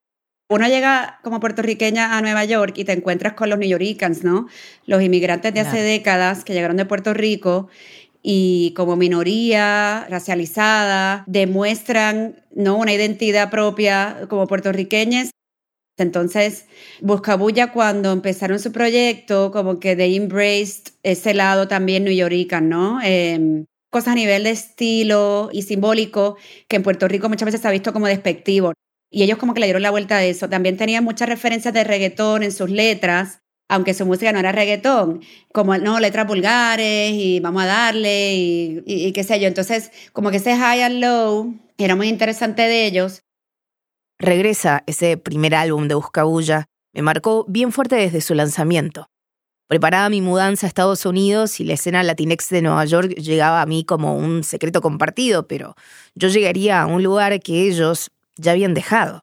Uno 0.49 0.67
llega 0.67 1.19
como 1.23 1.39
puertorriqueña 1.39 2.17
a 2.17 2.21
Nueva 2.23 2.45
York 2.45 2.73
y 2.79 2.83
te 2.83 2.93
encuentras 2.93 3.33
con 3.33 3.51
los 3.51 3.59
New 3.59 3.69
Yorkers, 3.69 4.23
¿no? 4.23 4.47
Los 4.87 5.03
inmigrantes 5.03 5.53
de 5.53 5.59
hace 5.59 5.83
décadas 5.83 6.43
que 6.43 6.53
llegaron 6.53 6.77
de 6.77 6.85
Puerto 6.85 7.13
Rico 7.13 7.67
y 8.23 8.73
como 8.75 8.95
minoría 8.95 10.07
racializada 10.09 11.25
demuestran 11.27 12.43
no 12.55 12.75
una 12.75 12.91
identidad 12.91 13.51
propia 13.51 14.25
como 14.27 14.47
puertorriqueños 14.47 15.29
entonces, 16.03 16.65
Buscabulla 17.01 17.71
cuando 17.71 18.11
empezaron 18.11 18.59
su 18.59 18.71
proyecto, 18.71 19.51
como 19.51 19.79
que 19.79 19.95
they 19.95 20.15
embraced 20.15 20.93
ese 21.03 21.33
lado 21.33 21.67
también 21.67 22.03
New 22.03 22.13
Yorican, 22.13 22.69
¿no? 22.69 22.99
Eh, 23.03 23.65
cosas 23.89 24.09
a 24.13 24.15
nivel 24.15 24.43
de 24.43 24.51
estilo 24.51 25.49
y 25.51 25.63
simbólico 25.63 26.37
que 26.67 26.75
en 26.77 26.83
Puerto 26.83 27.07
Rico 27.07 27.29
muchas 27.29 27.45
veces 27.47 27.61
se 27.61 27.67
ha 27.67 27.71
visto 27.71 27.93
como 27.93 28.07
despectivo. 28.07 28.73
Y 29.11 29.23
ellos 29.23 29.37
como 29.39 29.53
que 29.53 29.59
le 29.61 29.65
dieron 29.67 29.81
la 29.81 29.91
vuelta 29.91 30.17
a 30.17 30.23
eso. 30.25 30.49
También 30.49 30.77
tenían 30.77 31.03
muchas 31.03 31.27
referencias 31.29 31.73
de 31.73 31.83
reggaetón 31.83 32.43
en 32.43 32.51
sus 32.51 32.69
letras, 32.69 33.39
aunque 33.67 33.93
su 33.93 34.05
música 34.05 34.31
no 34.31 34.39
era 34.39 34.51
reggaetón, 34.51 35.21
como 35.53 35.77
no, 35.77 35.99
letras 35.99 36.27
vulgares 36.27 37.11
y 37.13 37.39
vamos 37.39 37.63
a 37.63 37.65
darle 37.67 38.35
y, 38.35 38.83
y- 38.85 39.05
y 39.07 39.11
qué 39.13 39.23
sé 39.23 39.39
yo. 39.39 39.47
Entonces, 39.47 39.91
como 40.13 40.29
que 40.31 40.37
ese 40.37 40.55
high 40.55 40.81
and 40.83 40.99
low 41.03 41.53
era 41.77 41.95
muy 41.95 42.07
interesante 42.09 42.63
de 42.63 42.85
ellos. 42.85 43.21
Regresa, 44.21 44.83
ese 44.85 45.15
primer 45.15 45.55
álbum 45.55 45.87
de 45.87 45.95
Buscabulla, 45.95 46.65
me 46.93 47.01
marcó 47.01 47.45
bien 47.47 47.71
fuerte 47.71 47.95
desde 47.95 48.19
su 48.19 48.35
lanzamiento. 48.35 49.07
Preparaba 49.69 50.09
mi 50.09 50.19
mudanza 50.19 50.65
a 50.65 50.67
Estados 50.67 51.05
Unidos 51.05 51.61
y 51.61 51.63
la 51.63 51.75
escena 51.75 52.03
latinex 52.03 52.49
de 52.49 52.61
Nueva 52.61 52.83
York 52.83 53.11
llegaba 53.15 53.61
a 53.61 53.65
mí 53.65 53.85
como 53.85 54.17
un 54.17 54.43
secreto 54.43 54.81
compartido, 54.81 55.47
pero 55.47 55.75
yo 56.15 56.27
llegaría 56.27 56.81
a 56.81 56.85
un 56.85 57.01
lugar 57.01 57.39
que 57.39 57.67
ellos 57.69 58.11
ya 58.35 58.51
habían 58.51 58.73
dejado. 58.73 59.21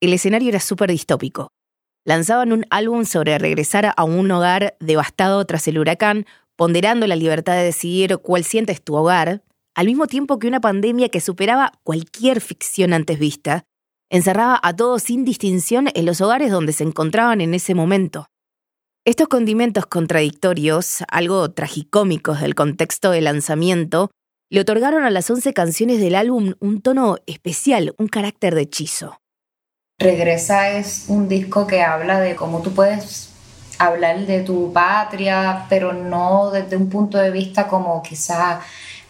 El 0.00 0.12
escenario 0.12 0.50
era 0.50 0.60
súper 0.60 0.90
distópico. 0.90 1.48
Lanzaban 2.04 2.52
un 2.52 2.66
álbum 2.70 3.06
sobre 3.06 3.36
regresar 3.38 3.94
a 3.96 4.04
un 4.04 4.30
hogar 4.30 4.76
devastado 4.78 5.44
tras 5.44 5.66
el 5.66 5.78
huracán, 5.78 6.24
ponderando 6.54 7.08
la 7.08 7.16
libertad 7.16 7.54
de 7.54 7.64
decidir 7.64 8.18
cuál 8.18 8.44
sientes 8.44 8.80
tu 8.80 8.94
hogar, 8.94 9.42
al 9.74 9.86
mismo 9.86 10.06
tiempo 10.06 10.38
que 10.38 10.46
una 10.46 10.60
pandemia 10.60 11.08
que 11.08 11.20
superaba 11.20 11.72
cualquier 11.82 12.40
ficción 12.40 12.92
antes 12.92 13.18
vista, 13.18 13.64
encerraba 14.10 14.60
a 14.62 14.74
todos 14.74 15.02
sin 15.02 15.24
distinción 15.24 15.88
en 15.94 16.06
los 16.06 16.20
hogares 16.20 16.50
donde 16.50 16.72
se 16.72 16.84
encontraban 16.84 17.40
en 17.40 17.54
ese 17.54 17.74
momento. 17.74 18.26
Estos 19.06 19.28
condimentos 19.28 19.86
contradictorios, 19.86 21.04
algo 21.08 21.50
tragicómicos 21.50 22.40
del 22.40 22.54
contexto 22.54 23.10
de 23.10 23.20
lanzamiento, 23.20 24.10
le 24.50 24.60
otorgaron 24.60 25.04
a 25.04 25.10
las 25.10 25.28
11 25.28 25.52
canciones 25.52 26.00
del 26.00 26.14
álbum 26.14 26.54
un 26.60 26.80
tono 26.80 27.16
especial, 27.26 27.94
un 27.98 28.08
carácter 28.08 28.54
de 28.54 28.62
hechizo. 28.62 29.18
Regresa 29.98 30.70
es 30.70 31.06
un 31.08 31.28
disco 31.28 31.66
que 31.66 31.82
habla 31.82 32.20
de 32.20 32.34
cómo 32.34 32.62
tú 32.62 32.72
puedes 32.72 33.30
hablar 33.78 34.26
de 34.26 34.42
tu 34.42 34.72
patria, 34.72 35.66
pero 35.68 35.92
no 35.92 36.50
desde 36.50 36.76
un 36.76 36.88
punto 36.88 37.18
de 37.18 37.30
vista 37.30 37.68
como 37.68 38.02
quizá 38.02 38.60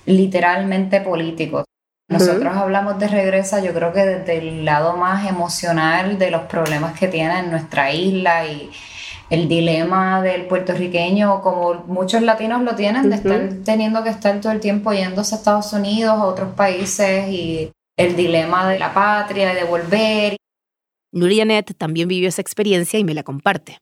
literalmente 0.07 1.01
político. 1.01 1.65
Nosotros 2.19 2.57
hablamos 2.57 2.99
de 2.99 3.09
Regresa, 3.09 3.61
yo 3.61 3.73
creo 3.75 3.93
que 3.93 4.01
desde 4.01 4.39
el 4.39 4.65
lado 4.65 4.97
más 4.97 5.29
emocional 5.29 6.19
de 6.19 6.31
los 6.31 6.43
problemas 6.43 6.99
que 6.99 7.09
tiene 7.09 7.41
en 7.41 7.51
nuestra 7.51 7.93
isla 7.93 8.47
y 8.47 8.71
el 9.31 9.49
dilema 9.49 10.23
del 10.23 10.47
puertorriqueño, 10.47 11.41
como 11.41 11.85
muchos 11.87 12.23
latinos 12.23 12.63
lo 12.63 12.75
tienen, 12.75 13.11
de 13.11 13.17
estar 13.17 13.51
teniendo 13.65 14.03
que 14.05 14.11
estar 14.11 14.41
todo 14.41 14.53
el 14.53 14.61
tiempo 14.61 14.93
yéndose 14.93 15.35
a 15.35 15.39
Estados 15.39 15.73
Unidos, 15.73 16.13
a 16.13 16.25
otros 16.25 16.55
países 16.55 17.29
y 17.29 17.73
el 17.97 18.17
dilema 18.17 18.69
de 18.69 18.79
la 18.79 18.93
patria 18.93 19.53
y 19.53 19.57
de 19.57 19.65
volver. 19.65 20.37
Nuria 21.13 21.45
Net 21.45 21.75
también 21.77 22.09
vivió 22.09 22.29
esa 22.29 22.43
experiencia 22.43 22.99
y 22.99 23.05
me 23.05 23.15
la 23.15 23.23
comparte. 23.23 23.79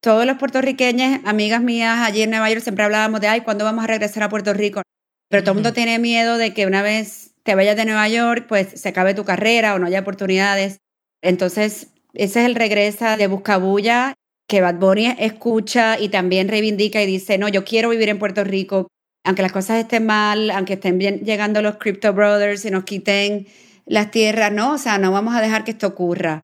Todos 0.00 0.26
los 0.26 0.38
puertorriqueños, 0.38 1.20
amigas 1.24 1.60
mías, 1.60 1.98
allí 2.00 2.22
en 2.22 2.30
Nueva 2.30 2.50
York 2.50 2.62
siempre 2.62 2.84
hablábamos 2.84 3.20
de, 3.20 3.28
ay, 3.28 3.40
¿cuándo 3.40 3.64
vamos 3.64 3.84
a 3.84 3.88
regresar 3.88 4.22
a 4.22 4.28
Puerto 4.28 4.54
Rico? 4.54 4.82
Pero 5.28 5.42
todo 5.42 5.52
el 5.52 5.56
mundo 5.56 5.72
tiene 5.72 5.98
miedo 5.98 6.36
de 6.36 6.54
que 6.54 6.66
una 6.66 6.82
vez 6.82 7.27
te 7.48 7.54
vayas 7.54 7.76
de 7.76 7.86
Nueva 7.86 8.06
York, 8.10 8.44
pues 8.46 8.78
se 8.78 8.90
acabe 8.90 9.14
tu 9.14 9.24
carrera 9.24 9.74
o 9.74 9.78
no 9.78 9.86
haya 9.86 10.00
oportunidades. 10.00 10.82
Entonces, 11.22 11.86
ese 12.12 12.40
es 12.40 12.46
el 12.46 12.54
regresa 12.54 13.16
de 13.16 13.26
Buscabulla 13.26 14.12
que 14.46 14.60
Bad 14.60 14.74
Bunny 14.74 15.16
escucha 15.18 15.98
y 15.98 16.10
también 16.10 16.48
reivindica 16.48 17.02
y 17.02 17.06
dice, 17.06 17.38
no, 17.38 17.48
yo 17.48 17.64
quiero 17.64 17.88
vivir 17.88 18.10
en 18.10 18.18
Puerto 18.18 18.44
Rico, 18.44 18.88
aunque 19.24 19.40
las 19.40 19.52
cosas 19.52 19.78
estén 19.78 20.04
mal, 20.04 20.50
aunque 20.50 20.74
estén 20.74 20.98
bien 20.98 21.20
llegando 21.20 21.62
los 21.62 21.76
Crypto 21.76 22.12
Brothers 22.12 22.66
y 22.66 22.70
nos 22.70 22.84
quiten 22.84 23.46
las 23.86 24.10
tierras, 24.10 24.52
no, 24.52 24.74
o 24.74 24.78
sea, 24.78 24.98
no 24.98 25.10
vamos 25.10 25.34
a 25.34 25.40
dejar 25.40 25.64
que 25.64 25.70
esto 25.70 25.86
ocurra. 25.86 26.42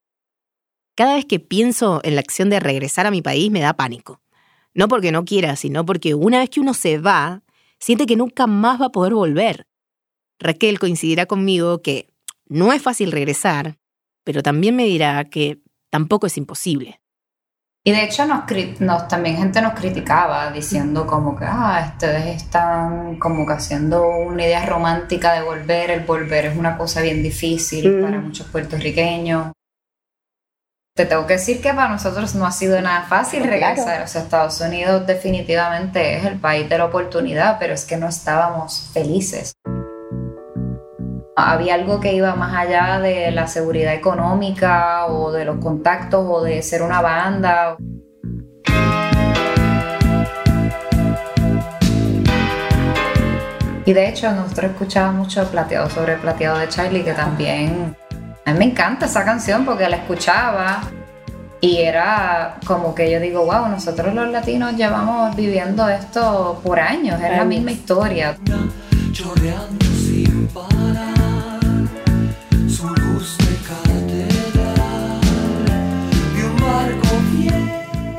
Cada 0.95 1.13
vez 1.13 1.25
que 1.25 1.39
pienso 1.39 2.01
en 2.03 2.15
la 2.15 2.21
acción 2.21 2.49
de 2.49 2.59
regresar 2.59 3.05
a 3.05 3.11
mi 3.11 3.21
país 3.21 3.51
me 3.51 3.59
da 3.59 3.73
pánico. 3.73 4.23
No 4.73 4.87
porque 4.87 5.11
no 5.11 5.23
quiera, 5.23 5.55
sino 5.55 5.85
porque 5.85 6.15
una 6.15 6.39
vez 6.39 6.49
que 6.49 6.61
uno 6.61 6.73
se 6.73 6.97
va, 6.97 7.43
siente 7.77 8.07
que 8.07 8.15
nunca 8.15 8.47
más 8.47 8.81
va 8.81 8.87
a 8.87 8.91
poder 8.91 9.13
volver. 9.13 9.67
Raquel 10.39 10.79
coincidirá 10.79 11.25
conmigo 11.25 11.81
que 11.81 12.09
no 12.47 12.73
es 12.73 12.81
fácil 12.81 13.11
regresar, 13.11 13.77
pero 14.23 14.43
también 14.43 14.75
me 14.75 14.83
dirá 14.85 15.23
que 15.25 15.59
tampoco 15.89 16.27
es 16.27 16.37
imposible. 16.37 16.99
Y 17.87 17.91
de 17.91 18.03
hecho 18.03 18.25
nos, 18.25 18.41
nos- 18.79 19.07
también 19.07 19.37
gente 19.37 19.61
nos 19.61 19.73
criticaba 19.73 20.51
diciendo 20.51 21.05
como 21.05 21.35
que, 21.37 21.45
ah, 21.47 21.91
ustedes 21.93 22.35
están 22.37 23.19
como 23.19 23.45
que 23.45 23.53
haciendo 23.53 24.07
una 24.09 24.43
idea 24.43 24.65
romántica 24.65 25.33
de 25.33 25.43
volver, 25.43 25.91
el 25.91 25.99
volver 26.03 26.45
es 26.47 26.57
una 26.57 26.77
cosa 26.77 27.01
bien 27.01 27.21
difícil 27.21 28.01
para 28.01 28.19
muchos 28.19 28.47
puertorriqueños. 28.47 29.51
Te 30.95 31.05
tengo 31.05 31.27
que 31.27 31.33
decir 31.33 31.61
que 31.61 31.73
para 31.73 31.89
nosotros 31.89 32.33
no 32.35 32.45
ha 32.47 32.51
sido 32.51 32.81
nada 32.81 33.03
fácil 33.03 33.43
Claro. 33.43 33.51
regresar. 33.51 34.01
O 34.01 34.07
sea, 34.07 34.21
Estados 34.23 34.59
Unidos 34.61 35.05
definitivamente 35.05 36.17
es 36.17 36.25
el 36.25 36.39
país 36.39 36.67
de 36.69 36.77
la 36.77 36.85
oportunidad, 36.85 37.59
pero 37.59 37.73
es 37.73 37.85
que 37.85 37.97
no 37.97 38.07
estábamos 38.07 38.89
felices. 38.93 39.53
Había 41.37 41.73
algo 41.73 41.99
que 41.99 42.13
iba 42.13 42.33
más 42.35 42.55
allá 42.55 42.99
de 42.99 43.29
la 43.31 43.45
seguridad 43.47 43.93
económica 43.93 45.07
o 45.07 45.33
de 45.33 45.43
los 45.43 45.57
contactos 45.57 46.25
o 46.25 46.41
de 46.41 46.61
ser 46.61 46.81
una 46.81 47.01
banda. 47.01 47.75
Y 53.85 53.93
de 53.93 54.07
hecho, 54.07 54.31
nosotros 54.31 54.71
escuchábamos 54.71 55.27
mucho 55.27 55.45
Plateado 55.51 55.89
sobre 55.89 56.15
Plateado 56.15 56.57
de 56.57 56.69
Charlie, 56.69 57.03
que 57.03 57.13
también 57.13 57.95
a 58.45 58.53
mí 58.53 58.59
me 58.59 58.65
encanta 58.65 59.05
esa 59.05 59.25
canción 59.25 59.65
porque 59.65 59.89
la 59.89 59.97
escuchaba 59.97 60.83
y 61.59 61.77
era 61.77 62.59
como 62.65 62.95
que 62.95 63.11
yo 63.11 63.19
digo, 63.19 63.43
wow, 63.43 63.67
nosotros 63.67 64.13
los 64.13 64.29
latinos 64.29 64.75
llevamos 64.75 65.35
viviendo 65.35 65.89
esto 65.89 66.61
por 66.63 66.79
años, 66.79 67.19
es 67.21 67.31
la 67.31 67.43
misma 67.43 67.71
historia. 67.71 68.37
Chorreando 69.11 69.85
sin 69.85 70.47
parar, 70.53 70.84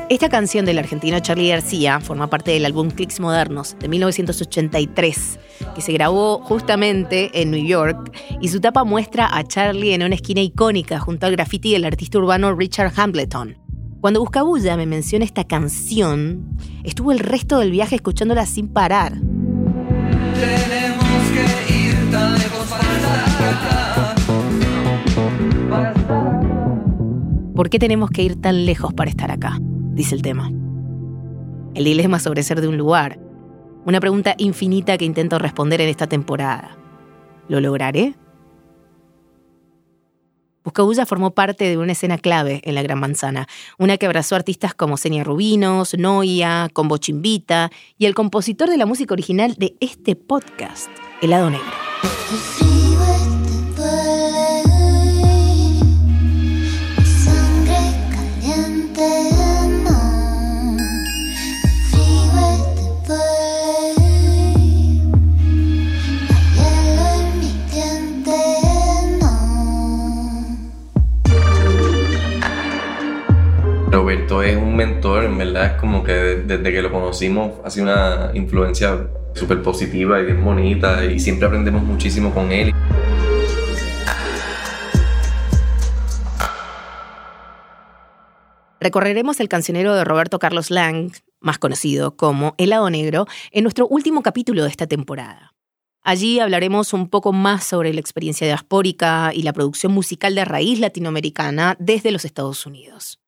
Esta 0.09 0.29
canción 0.29 0.63
del 0.63 0.79
argentino 0.79 1.19
Charlie 1.19 1.49
García 1.49 1.99
forma 1.99 2.29
parte 2.29 2.51
del 2.51 2.63
álbum 2.65 2.89
Clicks 2.91 3.19
Modernos 3.19 3.75
de 3.77 3.89
1983, 3.89 5.39
que 5.75 5.81
se 5.81 5.91
grabó 5.91 6.39
justamente 6.39 7.41
en 7.41 7.51
New 7.51 7.65
York 7.65 8.15
y 8.39 8.47
su 8.47 8.61
tapa 8.61 8.85
muestra 8.85 9.27
a 9.29 9.43
Charlie 9.43 9.93
en 9.93 10.03
una 10.03 10.15
esquina 10.15 10.39
icónica 10.39 10.97
junto 10.99 11.25
al 11.25 11.33
graffiti 11.33 11.73
del 11.73 11.83
artista 11.83 12.19
urbano 12.19 12.55
Richard 12.55 12.93
Hambleton. 12.95 13.57
Cuando 13.99 14.21
Buscabulla 14.21 14.77
me 14.77 14.85
menciona 14.85 15.25
esta 15.25 15.43
canción, 15.43 16.57
estuvo 16.85 17.11
el 17.11 17.19
resto 17.19 17.59
del 17.59 17.71
viaje 17.71 17.95
escuchándola 17.95 18.45
sin 18.45 18.69
parar. 18.69 19.11
Tenemos 20.39 21.03
que 21.33 21.73
ir 21.73 22.11
tan 22.11 22.33
lejos 22.33 22.65
para 22.69 22.95
estar 22.95 23.19
acá. 23.49 24.15
¿Por 27.53 27.69
qué 27.69 27.77
tenemos 27.77 28.09
que 28.09 28.23
ir 28.23 28.39
tan 28.39 28.65
lejos 28.65 28.93
para 28.93 29.09
estar 29.09 29.31
acá? 29.31 29.59
Dice 29.97 30.13
el 30.13 30.21
tema. 30.21 30.51
El 31.73 31.83
dilema 31.83 32.19
sobre 32.19 32.43
ser 32.43 32.61
de 32.61 32.67
un 32.67 32.77
lugar. 32.77 33.17
Una 33.83 33.99
pregunta 33.99 34.35
infinita 34.37 34.95
que 34.95 35.05
intento 35.05 35.39
responder 35.39 35.81
en 35.81 35.89
esta 35.89 36.05
temporada. 36.05 36.77
¿Lo 37.47 37.59
lograré? 37.59 38.13
Buscabulla 40.63 41.07
formó 41.07 41.31
parte 41.31 41.67
de 41.67 41.79
una 41.79 41.93
escena 41.93 42.19
clave 42.19 42.61
en 42.63 42.75
la 42.75 42.83
Gran 42.83 42.99
Manzana, 42.99 43.47
una 43.79 43.97
que 43.97 44.05
abrazó 44.05 44.35
artistas 44.35 44.75
como 44.75 44.97
Senia 44.97 45.23
Rubinos, 45.23 45.97
Noia, 45.97 46.69
Combo 46.73 46.97
Chimbita 46.99 47.71
y 47.97 48.05
el 48.05 48.13
compositor 48.13 48.69
de 48.69 48.77
la 48.77 48.85
música 48.85 49.15
original 49.15 49.55
de 49.55 49.77
este 49.79 50.15
podcast, 50.15 50.91
Helado 51.23 51.49
Negro. 51.49 52.76
Roberto 73.97 74.43
es 74.43 74.55
un 74.55 74.75
mentor, 74.75 75.23
en 75.23 75.39
verdad 75.39 75.73
es 75.73 75.81
como 75.81 76.03
que 76.03 76.11
desde 76.13 76.71
que 76.71 76.83
lo 76.83 76.91
conocimos 76.91 77.53
ha 77.65 77.71
sido 77.71 77.87
una 77.87 78.29
influencia 78.35 79.07
súper 79.33 79.63
positiva 79.63 80.19
y 80.19 80.25
bien 80.25 80.45
bonita 80.45 81.03
y 81.03 81.19
siempre 81.19 81.47
aprendemos 81.47 81.81
muchísimo 81.81 82.31
con 82.31 82.51
él. 82.51 82.71
Recorreremos 88.79 89.39
el 89.39 89.49
cancionero 89.49 89.95
de 89.95 90.03
Roberto 90.03 90.37
Carlos 90.37 90.69
Lang, 90.69 91.13
más 91.39 91.57
conocido 91.57 92.15
como 92.15 92.53
Helado 92.59 92.91
Negro, 92.91 93.25
en 93.49 93.63
nuestro 93.63 93.87
último 93.87 94.21
capítulo 94.21 94.61
de 94.61 94.69
esta 94.69 94.85
temporada. 94.85 95.55
Allí 96.03 96.39
hablaremos 96.39 96.93
un 96.93 97.09
poco 97.09 97.33
más 97.33 97.63
sobre 97.63 97.91
la 97.95 97.99
experiencia 97.99 98.45
diaspórica 98.45 99.31
y 99.33 99.41
la 99.41 99.53
producción 99.53 99.91
musical 99.91 100.35
de 100.35 100.45
raíz 100.45 100.79
latinoamericana 100.79 101.75
desde 101.79 102.11
los 102.11 102.25
Estados 102.25 102.67
Unidos. 102.67 103.19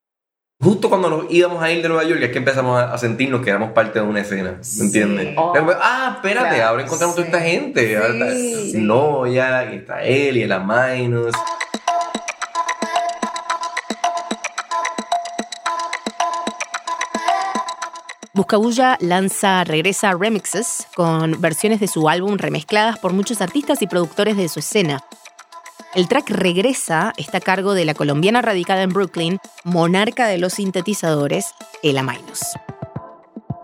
Justo 0.62 0.90
cuando 0.90 1.08
nos 1.08 1.24
íbamos 1.30 1.62
a 1.62 1.70
ir 1.72 1.80
de 1.80 1.88
Nueva 1.88 2.04
York 2.04 2.20
es 2.22 2.30
que 2.32 2.38
empezamos 2.38 2.78
a 2.78 2.98
sentirnos 2.98 3.40
que 3.40 3.48
éramos 3.48 3.70
parte 3.72 3.98
de 3.98 4.04
una 4.04 4.20
escena, 4.20 4.60
¿me 4.76 4.84
entiendes? 4.84 5.34
Oh. 5.38 5.54
Ah, 5.80 6.12
espérate, 6.16 6.56
Claro, 6.56 6.68
ahora 6.68 6.82
encontramos 6.82 7.16
toda 7.16 7.28
esta 7.28 7.40
gente. 7.40 7.96
Ahora 7.96 8.12
está 8.12 8.30
Sí. 8.32 8.72
Noia, 8.76 9.72
y 9.72 9.76
está 9.76 10.02
él, 10.02 10.36
y 10.36 10.42
el 10.42 10.52
Amainos. 10.52 11.32
Buscabulla 18.34 18.96
lanza 19.00 19.64
Regresa 19.64 20.12
Remixes 20.12 20.86
con 20.94 21.40
versiones 21.40 21.80
de 21.80 21.88
su 21.88 22.08
álbum 22.08 22.36
remezcladas 22.36 22.98
por 22.98 23.12
muchos 23.12 23.40
artistas 23.40 23.80
y 23.82 23.86
productores 23.86 24.36
de 24.36 24.48
su 24.48 24.60
escena. 24.60 25.02
El 25.92 26.06
track 26.06 26.30
Regresa 26.30 27.12
está 27.16 27.38
a 27.38 27.40
cargo 27.40 27.74
de 27.74 27.84
la 27.84 27.94
colombiana 27.94 28.40
radicada 28.42 28.82
en 28.82 28.90
Brooklyn, 28.90 29.38
monarca 29.64 30.28
de 30.28 30.38
los 30.38 30.52
sintetizadores, 30.52 31.52
Ela 31.82 32.04
Mainos. 32.04 32.40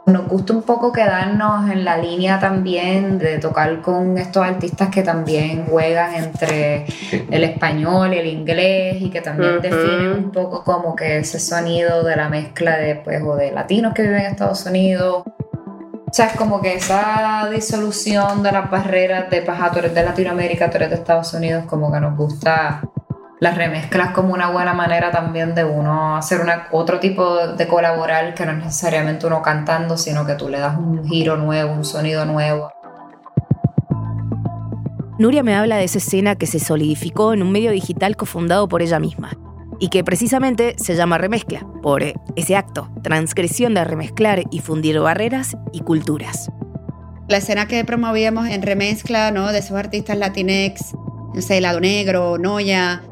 Nos 0.07 0.27
gusta 0.29 0.53
un 0.53 0.63
poco 0.63 0.93
quedarnos 0.93 1.71
en 1.71 1.85
la 1.85 1.97
línea 1.99 2.41
también 2.41 3.19
de 3.19 3.39
tocar 3.39 3.81
con 3.81 4.19
estos 4.19 4.45
artistas 4.45 4.89
que 4.89 5.05
también 5.05 5.67
juegan 5.67 6.15
entre 6.15 6.87
el 7.31 7.45
español 7.45 8.13
y 8.15 8.19
el 8.19 8.27
inglés 8.27 8.97
y 9.01 9.11
que 9.11 9.21
también 9.21 9.61
definen 9.61 10.13
un 10.13 10.33
poco 10.33 10.65
como 10.65 10.97
que 10.97 11.19
ese 11.19 11.39
sonido 11.39 12.03
de 12.03 12.17
la 12.17 12.29
mezcla 12.29 12.77
de, 12.77 12.97
pues, 12.97 13.23
o 13.23 13.37
de 13.37 13.53
latinos 13.53 13.95
que 13.95 14.03
viven 14.03 14.19
en 14.21 14.27
Estados 14.33 14.67
Unidos. 14.67 15.23
O 16.17 16.19
sea, 16.19 16.29
es 16.29 16.37
como 16.39 16.63
que 16.63 16.75
esa 16.75 17.47
disolución 17.53 18.43
de 18.43 18.51
las 18.51 18.71
barreras 18.71 19.29
de, 19.29 19.45
ah, 19.47 19.71
tú 19.71 19.81
eres 19.81 19.95
de 19.95 20.03
Latinoamérica, 20.03 20.71
tú 20.71 20.79
eres 20.79 20.89
de 20.89 20.95
Estados 20.95 21.35
Unidos, 21.35 21.67
como 21.67 21.93
que 21.93 22.01
nos 22.01 22.17
gusta 22.17 22.81
las 23.39 23.55
remezclas 23.55 24.13
como 24.13 24.33
una 24.33 24.51
buena 24.51 24.73
manera 24.73 25.11
también 25.11 25.55
de 25.55 25.65
uno 25.65 26.17
hacer 26.17 26.41
una, 26.41 26.69
otro 26.73 27.01
tipo 27.01 27.49
de 27.49 27.69
colaborar 27.69 28.33
que 28.35 28.47
no 28.47 28.53
es 28.53 28.65
necesariamente 28.65 29.27
uno 29.27 29.43
cantando, 29.43 29.99
sino 29.99 30.25
que 30.25 30.37
tú 30.37 30.49
le 30.49 30.59
das 30.59 30.79
un 30.79 31.07
giro 31.07 31.37
nuevo, 31.37 31.75
un 31.75 31.85
sonido 31.85 32.25
nuevo. 32.25 32.73
Nuria 35.19 35.43
me 35.43 35.55
habla 35.55 35.77
de 35.77 35.85
esa 35.85 35.99
escena 35.99 36.35
que 36.35 36.47
se 36.47 36.61
solidificó 36.61 37.35
en 37.35 37.43
un 37.43 37.53
medio 37.53 37.73
digital 37.73 38.17
cofundado 38.17 38.69
por 38.69 38.81
ella 38.81 38.99
misma 38.99 39.37
y 39.79 39.89
que 39.89 40.05
precisamente 40.05 40.75
se 40.79 40.95
llama 40.95 41.19
remezcla, 41.19 41.67
por 41.83 42.03
ese 42.37 42.57
acto, 42.57 42.91
transgresión 43.03 43.75
de 43.75 43.85
remezclar 43.85 44.43
y 44.51 44.61
fundir 44.61 44.99
barreras 45.01 45.57
y 45.73 45.81
culturas. 45.81 46.51
La 47.29 47.39
escena 47.39 47.67
que 47.67 47.85
promovíamos 47.85 48.49
en 48.49 48.63
remezcla, 48.63 49.31
¿no? 49.31 49.53
De 49.53 49.59
esos 49.59 49.77
artistas 49.77 50.17
latinex, 50.17 50.95
no 51.35 51.43
sé, 51.43 51.61
Lado 51.61 51.81
Negro, 51.81 52.39
Noya, 52.39 53.03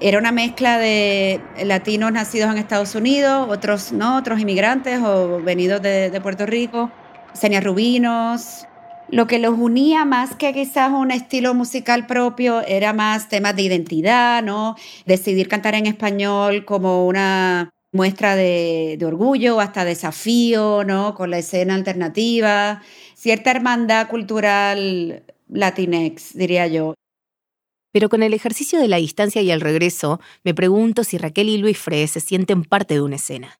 era 0.00 0.18
una 0.18 0.32
mezcla 0.32 0.78
de 0.78 1.40
latinos 1.64 2.12
nacidos 2.12 2.50
en 2.50 2.58
Estados 2.58 2.94
Unidos, 2.94 3.48
otros 3.50 3.92
no, 3.92 4.16
otros 4.16 4.40
inmigrantes 4.40 5.00
o 5.02 5.40
venidos 5.42 5.82
de, 5.82 6.10
de 6.10 6.20
Puerto 6.20 6.46
Rico, 6.46 6.90
Senia 7.32 7.60
Rubinos. 7.60 8.66
Lo 9.12 9.26
que 9.26 9.40
los 9.40 9.58
unía 9.58 10.04
más 10.04 10.36
que 10.36 10.52
quizás 10.52 10.92
un 10.92 11.10
estilo 11.10 11.52
musical 11.54 12.06
propio 12.06 12.60
era 12.62 12.92
más 12.92 13.28
temas 13.28 13.56
de 13.56 13.62
identidad, 13.62 14.42
¿no? 14.42 14.76
Decidir 15.04 15.48
cantar 15.48 15.74
en 15.74 15.86
español 15.86 16.64
como 16.64 17.06
una 17.06 17.70
muestra 17.92 18.36
de, 18.36 18.96
de 18.98 19.06
orgullo, 19.06 19.58
hasta 19.58 19.84
desafío, 19.84 20.84
¿no? 20.84 21.14
Con 21.14 21.30
la 21.30 21.38
escena 21.38 21.74
alternativa, 21.74 22.82
cierta 23.14 23.50
hermandad 23.50 24.08
cultural 24.08 25.24
latinex, 25.48 26.34
diría 26.34 26.68
yo. 26.68 26.94
Pero 27.92 28.08
con 28.08 28.22
el 28.22 28.34
ejercicio 28.34 28.78
de 28.78 28.86
la 28.86 28.98
distancia 28.98 29.42
y 29.42 29.50
el 29.50 29.60
regreso, 29.60 30.20
me 30.44 30.54
pregunto 30.54 31.02
si 31.02 31.18
Raquel 31.18 31.48
y 31.48 31.58
Luis 31.58 31.78
Fre 31.78 32.06
se 32.06 32.20
sienten 32.20 32.62
parte 32.62 32.94
de 32.94 33.00
una 33.00 33.16
escena. 33.16 33.59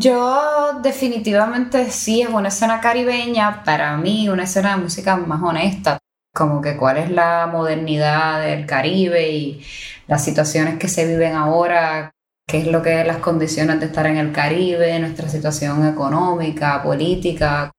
Yo 0.00 0.78
definitivamente 0.80 1.90
sí 1.90 2.22
es 2.22 2.28
una 2.28 2.48
escena 2.48 2.80
caribeña, 2.80 3.64
para 3.64 3.96
mí 3.96 4.28
una 4.28 4.44
escena 4.44 4.76
de 4.76 4.82
música 4.82 5.16
más 5.16 5.42
honesta, 5.42 5.98
como 6.32 6.60
que 6.60 6.76
cuál 6.76 6.98
es 6.98 7.10
la 7.10 7.48
modernidad 7.48 8.40
del 8.40 8.64
Caribe 8.64 9.28
y 9.28 9.64
las 10.06 10.24
situaciones 10.24 10.78
que 10.78 10.86
se 10.86 11.04
viven 11.04 11.34
ahora, 11.34 12.12
qué 12.46 12.58
es 12.58 12.68
lo 12.68 12.80
que 12.80 13.00
es 13.00 13.06
las 13.08 13.16
condiciones 13.16 13.80
de 13.80 13.86
estar 13.86 14.06
en 14.06 14.18
el 14.18 14.30
Caribe, 14.30 15.00
nuestra 15.00 15.28
situación 15.28 15.84
económica, 15.88 16.80
política, 16.80 17.72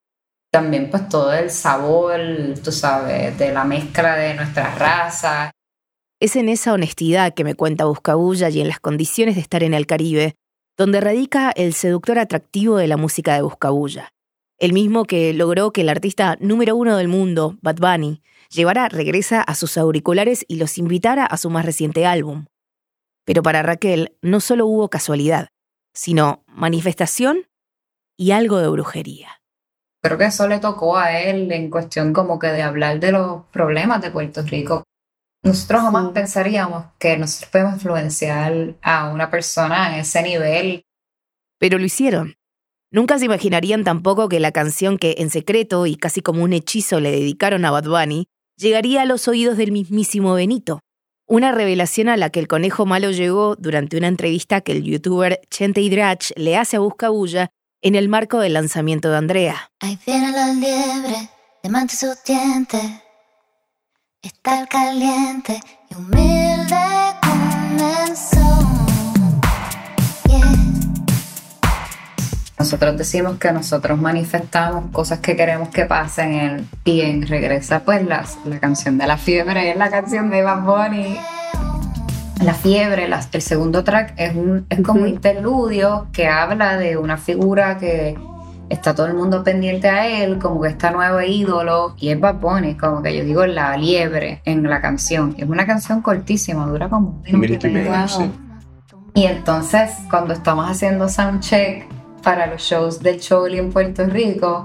también 0.51 0.89
pues 0.89 1.07
todo 1.07 1.31
el 1.31 1.49
sabor, 1.49 2.19
tú 2.61 2.73
sabes, 2.73 3.37
de 3.37 3.53
la 3.53 3.63
mezcla 3.63 4.17
de 4.17 4.33
nuestras 4.33 4.77
razas. 4.77 5.51
Es 6.19 6.35
en 6.35 6.49
esa 6.49 6.73
honestidad 6.73 7.33
que 7.33 7.45
me 7.45 7.55
cuenta 7.55 7.85
Buscabulla 7.85 8.49
y 8.49 8.59
en 8.59 8.67
las 8.67 8.81
condiciones 8.81 9.35
de 9.35 9.41
estar 9.41 9.63
en 9.63 9.73
el 9.73 9.85
Caribe, 9.85 10.35
donde 10.79 11.01
radica 11.01 11.51
el 11.51 11.73
seductor 11.73 12.19
atractivo 12.19 12.77
de 12.77 12.87
la 12.87 12.95
música 12.95 13.33
de 13.35 13.41
Buscabulla. 13.41 14.13
El 14.57 14.71
mismo 14.71 15.03
que 15.03 15.33
logró 15.33 15.73
que 15.73 15.81
el 15.81 15.89
artista 15.89 16.37
número 16.39 16.77
uno 16.77 16.95
del 16.95 17.09
mundo, 17.09 17.57
Bad 17.61 17.79
Bunny, 17.81 18.21
llevara 18.49 18.87
regresa 18.87 19.41
a 19.41 19.55
sus 19.55 19.77
auriculares 19.77 20.45
y 20.47 20.55
los 20.55 20.77
invitara 20.77 21.25
a 21.25 21.35
su 21.35 21.49
más 21.49 21.65
reciente 21.65 22.05
álbum. 22.05 22.45
Pero 23.25 23.43
para 23.43 23.61
Raquel 23.61 24.15
no 24.21 24.39
solo 24.39 24.67
hubo 24.67 24.89
casualidad, 24.89 25.49
sino 25.93 26.45
manifestación 26.47 27.49
y 28.15 28.31
algo 28.31 28.59
de 28.59 28.69
brujería. 28.69 29.41
Creo 30.01 30.17
que 30.17 30.27
eso 30.27 30.47
le 30.47 30.59
tocó 30.59 30.95
a 30.95 31.19
él 31.19 31.51
en 31.51 31.69
cuestión 31.69 32.13
como 32.13 32.39
que 32.39 32.47
de 32.47 32.61
hablar 32.61 33.01
de 33.01 33.11
los 33.11 33.43
problemas 33.51 34.01
de 34.01 34.11
Puerto 34.11 34.43
Rico. 34.43 34.85
Nosotros 35.43 35.81
jamás 35.81 36.11
pensaríamos 36.11 36.85
que 36.99 37.17
nosotros 37.17 37.49
podemos 37.51 37.73
influenciar 37.75 38.75
a 38.81 39.09
una 39.09 39.29
persona 39.29 39.93
en 39.93 40.01
ese 40.01 40.21
nivel. 40.21 40.83
Pero 41.59 41.77
lo 41.77 41.85
hicieron. 41.85 42.35
Nunca 42.91 43.19
se 43.19 43.25
imaginarían 43.25 43.83
tampoco 43.83 44.29
que 44.29 44.39
la 44.39 44.51
canción 44.51 44.97
que 44.97 45.15
en 45.19 45.29
secreto 45.29 45.85
y 45.85 45.95
casi 45.95 46.21
como 46.21 46.43
un 46.43 46.53
hechizo 46.53 46.99
le 46.99 47.11
dedicaron 47.11 47.63
a 47.63 47.71
Bad 47.71 47.85
Bunny 47.85 48.27
llegaría 48.57 49.03
a 49.03 49.05
los 49.05 49.27
oídos 49.27 49.57
del 49.57 49.71
mismísimo 49.71 50.33
Benito. 50.33 50.81
Una 51.27 51.51
revelación 51.51 52.09
a 52.09 52.17
la 52.17 52.31
que 52.31 52.39
el 52.39 52.47
conejo 52.47 52.87
malo 52.87 53.11
llegó 53.11 53.55
durante 53.55 53.97
una 53.97 54.07
entrevista 54.07 54.61
que 54.61 54.71
el 54.71 54.83
youtuber 54.83 55.39
Chente 55.51 55.81
Hidrach 55.81 56.31
le 56.35 56.57
hace 56.57 56.77
a 56.77 56.79
Buscabulla 56.79 57.51
en 57.81 57.93
el 57.93 58.09
marco 58.09 58.39
del 58.39 58.53
lanzamiento 58.53 59.11
de 59.11 59.17
Andrea. 59.17 59.71
Ahí 59.79 59.97
viene 60.05 60.31
la 60.31 60.53
liebre, 60.53 61.29
diamante 61.61 61.95
sus 61.95 62.21
el 64.23 64.67
caliente 64.67 65.59
y 65.89 65.95
humilde 65.95 66.75
comenzó. 67.21 68.59
Yeah. 70.27 70.41
Nosotros 72.57 72.97
decimos 72.97 73.37
que 73.37 73.51
nosotros 73.53 73.97
manifestamos 73.97 74.91
cosas 74.91 75.19
que 75.19 75.37
queremos 75.37 75.69
que 75.69 75.85
pasen 75.85 76.33
en- 76.33 76.69
y 76.83 76.99
en 77.01 77.25
regresa 77.27 77.79
pues 77.85 78.05
las- 78.05 78.37
la 78.45 78.59
canción 78.59 78.97
de 78.97 79.07
la 79.07 79.17
fiebre, 79.17 79.71
es 79.71 79.77
la 79.77 79.89
canción 79.89 80.29
de 80.29 80.41
Bad 80.43 80.63
Bunny. 80.63 81.17
La 82.43 82.53
fiebre, 82.53 83.07
las- 83.07 83.29
el 83.31 83.41
segundo 83.41 83.85
track 83.85 84.13
es, 84.17 84.35
un, 84.35 84.65
es 84.69 84.81
como 84.81 85.01
un 85.03 85.07
interludio 85.07 86.07
que 86.11 86.27
habla 86.27 86.75
de 86.77 86.97
una 86.97 87.15
figura 87.17 87.77
que 87.77 88.17
está 88.69 88.93
todo 88.95 89.07
el 89.07 89.15
mundo 89.15 89.43
pendiente 89.43 89.89
a 89.89 90.07
él, 90.07 90.39
como 90.39 90.61
que 90.61 90.69
está 90.69 90.91
nuevo 90.91 91.21
ídolo, 91.21 91.95
y 91.97 92.09
es 92.09 92.19
Bad 92.19 92.35
Bunny, 92.35 92.75
como 92.75 93.01
que 93.01 93.15
yo 93.15 93.23
digo 93.23 93.45
la 93.45 93.75
liebre 93.77 94.41
en 94.45 94.63
la 94.69 94.81
canción. 94.81 95.35
Es 95.37 95.47
una 95.49 95.65
canción 95.65 96.01
cortísima, 96.01 96.65
dura 96.67 96.89
como 96.89 97.09
un 97.09 97.21
minuto 97.21 97.37
y 97.37 97.37
Minuto 97.37 97.67
y 97.67 97.71
medio. 97.71 97.91
medio, 97.91 98.07
sí. 98.07 98.31
Y 99.15 99.25
entonces, 99.25 99.91
cuando 100.09 100.33
estamos 100.33 100.69
haciendo 100.69 101.09
soundcheck 101.09 101.87
para 102.21 102.47
los 102.47 102.61
shows 102.61 103.01
del 103.01 103.19
Choli 103.19 103.57
en 103.57 103.71
Puerto 103.71 104.05
Rico, 104.05 104.63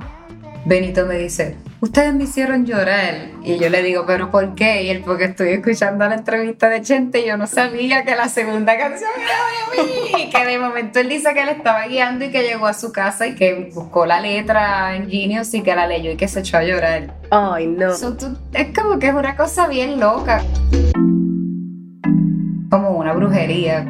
Benito 0.66 1.06
me 1.06 1.16
dice, 1.16 1.56
ustedes 1.84 2.14
me 2.14 2.24
hicieron 2.24 2.64
llorar. 2.64 3.28
Y 3.44 3.58
yo 3.58 3.68
le 3.68 3.82
digo, 3.82 4.04
¿pero 4.06 4.30
por 4.30 4.54
qué? 4.54 4.84
Y 4.84 4.88
él, 4.90 5.02
porque 5.04 5.24
estoy 5.24 5.50
escuchando 5.50 6.08
la 6.08 6.14
entrevista 6.14 6.68
de 6.70 6.80
Chente 6.82 7.20
y 7.20 7.26
yo 7.26 7.36
no 7.36 7.46
sabía 7.46 8.04
que 8.04 8.14
la 8.16 8.28
segunda 8.28 8.76
canción 8.78 9.10
era 9.16 9.82
de 9.84 9.88
mí. 9.88 10.00
Y 10.24 10.30
que 10.30 10.44
de 10.46 10.58
momento 10.58 11.00
él 11.00 11.08
dice 11.08 11.34
que 11.34 11.42
él 11.42 11.48
estaba 11.50 11.86
guiando 11.86 12.24
y 12.24 12.30
que 12.30 12.42
llegó 12.42 12.66
a 12.66 12.72
su 12.74 12.90
casa 12.92 13.26
y 13.26 13.34
que 13.34 13.70
buscó 13.74 14.06
la 14.06 14.20
letra 14.20 14.96
en 14.96 15.10
Genius 15.10 15.52
y 15.54 15.62
que 15.62 15.74
la 15.74 15.86
leyó 15.86 16.12
y 16.12 16.16
que 16.16 16.28
se 16.28 16.40
echó 16.40 16.56
a 16.58 16.62
llorar. 16.64 17.14
Ay, 17.30 17.66
no. 17.66 17.94
So, 17.94 18.16
tú- 18.16 18.36
es 18.54 18.68
como 18.78 18.98
que 18.98 19.08
es 19.08 19.14
una 19.14 19.36
cosa 19.36 19.66
bien 19.68 20.00
loca. 20.00 20.42
Como 22.70 22.90
una 22.90 23.12
brujería. 23.12 23.84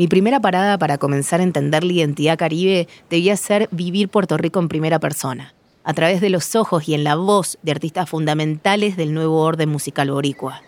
Mi 0.00 0.08
primera 0.08 0.40
parada 0.40 0.78
para 0.78 0.96
comenzar 0.96 1.40
a 1.40 1.42
entender 1.42 1.84
la 1.84 1.92
identidad 1.92 2.38
caribe 2.38 2.88
debía 3.10 3.36
ser 3.36 3.68
vivir 3.70 4.08
Puerto 4.08 4.38
Rico 4.38 4.58
en 4.58 4.70
primera 4.70 4.98
persona, 4.98 5.52
a 5.84 5.92
través 5.92 6.22
de 6.22 6.30
los 6.30 6.56
ojos 6.56 6.88
y 6.88 6.94
en 6.94 7.04
la 7.04 7.16
voz 7.16 7.58
de 7.62 7.72
artistas 7.72 8.08
fundamentales 8.08 8.96
del 8.96 9.12
nuevo 9.12 9.42
orden 9.42 9.68
musical 9.68 10.10
boricua. 10.10 10.62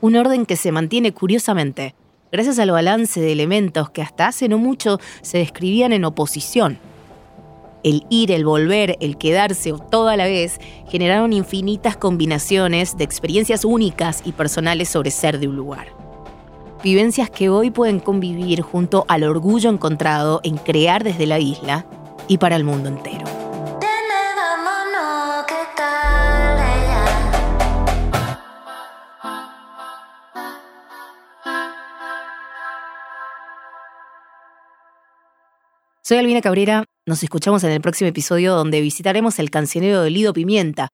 Un 0.00 0.16
orden 0.16 0.46
que 0.46 0.56
se 0.56 0.72
mantiene 0.72 1.12
curiosamente, 1.12 1.94
gracias 2.32 2.58
al 2.58 2.70
balance 2.70 3.20
de 3.20 3.32
elementos 3.32 3.90
que 3.90 4.00
hasta 4.00 4.28
hace 4.28 4.48
no 4.48 4.56
mucho 4.56 4.98
se 5.20 5.36
describían 5.36 5.92
en 5.92 6.06
oposición. 6.06 6.78
El 7.84 8.06
ir, 8.08 8.32
el 8.32 8.46
volver, 8.46 8.96
el 9.02 9.18
quedarse 9.18 9.72
o 9.72 9.78
todo 9.78 10.08
a 10.08 10.16
la 10.16 10.24
vez 10.24 10.58
generaron 10.88 11.34
infinitas 11.34 11.98
combinaciones 11.98 12.96
de 12.96 13.04
experiencias 13.04 13.66
únicas 13.66 14.22
y 14.24 14.32
personales 14.32 14.88
sobre 14.88 15.10
ser 15.10 15.38
de 15.38 15.48
un 15.48 15.56
lugar 15.56 16.01
vivencias 16.82 17.30
que 17.30 17.48
hoy 17.48 17.70
pueden 17.70 18.00
convivir 18.00 18.60
junto 18.62 19.04
al 19.08 19.24
orgullo 19.24 19.70
encontrado 19.70 20.40
en 20.42 20.56
crear 20.56 21.04
desde 21.04 21.26
la 21.26 21.38
isla 21.38 21.86
y 22.28 22.38
para 22.38 22.56
el 22.56 22.64
mundo 22.64 22.88
entero. 22.88 23.24
Soy 36.04 36.18
Albina 36.18 36.40
Cabrera 36.40 36.84
Nos 37.06 37.22
escuchamos 37.22 37.62
en 37.64 37.70
el 37.70 37.80
próximo 37.80 38.08
episodio 38.08 38.54
donde 38.54 38.80
visitaremos 38.80 39.38
el 39.38 39.50
cancionero 39.50 40.02
de 40.02 40.10
Lido 40.10 40.32
Pimienta, 40.32 40.88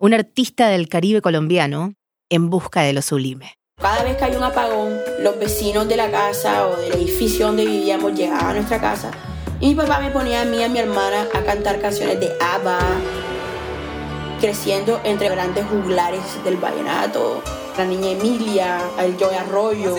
un 0.00 0.14
artista 0.14 0.68
del 0.68 0.88
Caribe 0.88 1.20
colombiano 1.20 1.92
en 2.30 2.50
busca 2.50 2.80
de 2.82 2.94
lo 2.94 3.02
sublime. 3.02 3.54
Cada 3.84 4.02
vez 4.02 4.16
que 4.16 4.24
hay 4.24 4.34
un 4.34 4.42
apagón, 4.42 4.98
los 5.20 5.38
vecinos 5.38 5.86
de 5.86 5.96
la 5.96 6.10
casa 6.10 6.68
o 6.68 6.76
del 6.76 6.94
edificio 6.94 7.46
donde 7.46 7.66
vivíamos 7.66 8.14
llegaban 8.14 8.46
a 8.46 8.54
nuestra 8.54 8.80
casa 8.80 9.10
y 9.60 9.68
mi 9.68 9.74
papá 9.74 10.00
me 10.00 10.10
ponía 10.10 10.42
a 10.42 10.44
mí 10.44 10.56
y 10.56 10.62
a 10.62 10.68
mi 10.68 10.78
hermana 10.78 11.26
a 11.34 11.42
cantar 11.42 11.80
canciones 11.80 12.18
de 12.18 12.32
ABBA, 12.40 12.78
creciendo 14.40 15.00
entre 15.04 15.28
grandes 15.28 15.66
juglares 15.66 16.22
del 16.44 16.56
vallenato, 16.56 17.42
la 17.76 17.84
niña 17.84 18.10
Emilia, 18.10 18.80
el 19.00 19.18
Joey 19.18 19.36
Arroyo. 19.36 19.96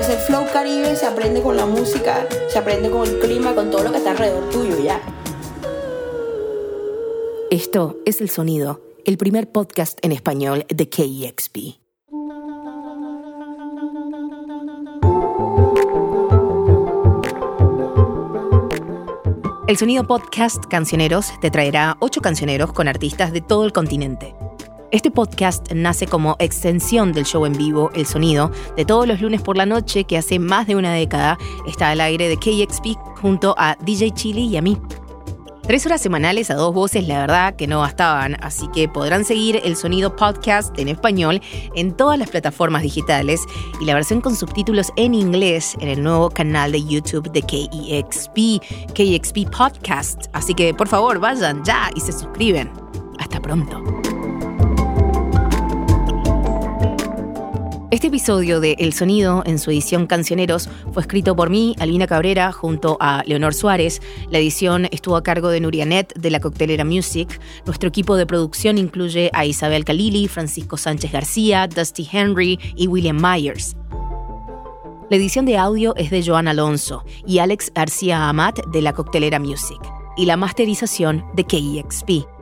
Ese 0.00 0.16
flow 0.16 0.46
caribe 0.52 0.94
se 0.96 1.06
aprende 1.06 1.42
con 1.42 1.56
la 1.56 1.66
música, 1.66 2.26
se 2.48 2.58
aprende 2.58 2.88
con 2.90 3.06
el 3.06 3.18
clima, 3.18 3.54
con 3.54 3.70
todo 3.70 3.82
lo 3.82 3.90
que 3.90 3.98
está 3.98 4.12
alrededor 4.12 4.48
tuyo 4.50 4.78
ya. 4.78 5.00
Esto 7.50 7.96
es 8.06 8.20
El 8.20 8.30
Sonido, 8.30 8.80
el 9.06 9.16
primer 9.16 9.50
podcast 9.50 9.98
en 10.02 10.12
español 10.12 10.64
de 10.68 10.88
KEXP. 10.88 11.56
El 19.68 19.76
Sonido 19.76 20.04
Podcast 20.04 20.64
Cancioneros 20.66 21.32
te 21.40 21.50
traerá 21.50 21.96
ocho 22.00 22.20
cancioneros 22.20 22.72
con 22.72 22.88
artistas 22.88 23.32
de 23.32 23.40
todo 23.40 23.64
el 23.64 23.72
continente. 23.72 24.34
Este 24.90 25.12
podcast 25.12 25.70
nace 25.72 26.08
como 26.08 26.34
extensión 26.40 27.12
del 27.12 27.24
show 27.24 27.46
en 27.46 27.52
vivo 27.52 27.90
El 27.94 28.06
Sonido 28.06 28.50
de 28.76 28.84
todos 28.84 29.06
los 29.06 29.20
lunes 29.20 29.40
por 29.40 29.56
la 29.56 29.66
noche 29.66 30.02
que 30.02 30.18
hace 30.18 30.40
más 30.40 30.66
de 30.66 30.74
una 30.74 30.92
década 30.92 31.38
está 31.68 31.90
al 31.90 32.00
aire 32.00 32.28
de 32.28 32.36
KXP 32.36 32.98
junto 33.20 33.54
a 33.56 33.76
DJ 33.80 34.10
Chili 34.10 34.46
y 34.46 34.56
a 34.56 34.62
mí. 34.62 34.76
Tres 35.70 35.86
horas 35.86 36.00
semanales 36.00 36.50
a 36.50 36.56
dos 36.56 36.74
voces, 36.74 37.06
la 37.06 37.20
verdad 37.20 37.54
que 37.54 37.68
no 37.68 37.78
bastaban, 37.78 38.36
así 38.40 38.66
que 38.74 38.88
podrán 38.88 39.24
seguir 39.24 39.60
el 39.62 39.76
sonido 39.76 40.16
podcast 40.16 40.76
en 40.80 40.88
español 40.88 41.40
en 41.76 41.96
todas 41.96 42.18
las 42.18 42.28
plataformas 42.28 42.82
digitales 42.82 43.40
y 43.80 43.84
la 43.84 43.94
versión 43.94 44.20
con 44.20 44.34
subtítulos 44.34 44.90
en 44.96 45.14
inglés 45.14 45.76
en 45.78 45.86
el 45.86 46.02
nuevo 46.02 46.28
canal 46.28 46.72
de 46.72 46.84
YouTube 46.84 47.30
de 47.30 47.42
KEXP, 47.42 48.60
KEXP 48.94 49.48
Podcast. 49.56 50.24
Así 50.32 50.54
que 50.54 50.74
por 50.74 50.88
favor 50.88 51.20
vayan 51.20 51.64
ya 51.64 51.88
y 51.94 52.00
se 52.00 52.10
suscriben. 52.10 52.68
Hasta 53.20 53.38
pronto. 53.40 53.80
Este 57.90 58.06
episodio 58.06 58.60
de 58.60 58.76
El 58.78 58.92
Sonido, 58.92 59.42
en 59.44 59.58
su 59.58 59.72
edición 59.72 60.06
Cancioneros, 60.06 60.68
fue 60.92 61.02
escrito 61.02 61.34
por 61.34 61.50
mí, 61.50 61.74
Alina 61.80 62.06
Cabrera, 62.06 62.52
junto 62.52 62.96
a 63.00 63.24
Leonor 63.26 63.52
Suárez. 63.52 64.00
La 64.30 64.38
edición 64.38 64.86
estuvo 64.92 65.16
a 65.16 65.24
cargo 65.24 65.48
de 65.48 65.60
Nurianet, 65.60 66.14
de 66.14 66.30
la 66.30 66.38
Coctelera 66.38 66.84
Music. 66.84 67.40
Nuestro 67.66 67.88
equipo 67.88 68.14
de 68.14 68.26
producción 68.26 68.78
incluye 68.78 69.28
a 69.32 69.44
Isabel 69.44 69.84
Kalili, 69.84 70.28
Francisco 70.28 70.76
Sánchez 70.76 71.10
García, 71.10 71.66
Dusty 71.66 72.08
Henry 72.12 72.60
y 72.76 72.86
William 72.86 73.20
Myers. 73.20 73.74
La 75.10 75.16
edición 75.16 75.44
de 75.44 75.58
audio 75.58 75.96
es 75.96 76.10
de 76.10 76.24
Joan 76.24 76.46
Alonso 76.46 77.04
y 77.26 77.40
Alex 77.40 77.72
García 77.74 78.28
Amat, 78.28 78.60
de 78.66 78.82
la 78.82 78.92
Coctelera 78.92 79.40
Music. 79.40 79.80
Y 80.16 80.26
la 80.26 80.36
masterización 80.36 81.24
de 81.34 81.42
KEXP. 81.42 82.39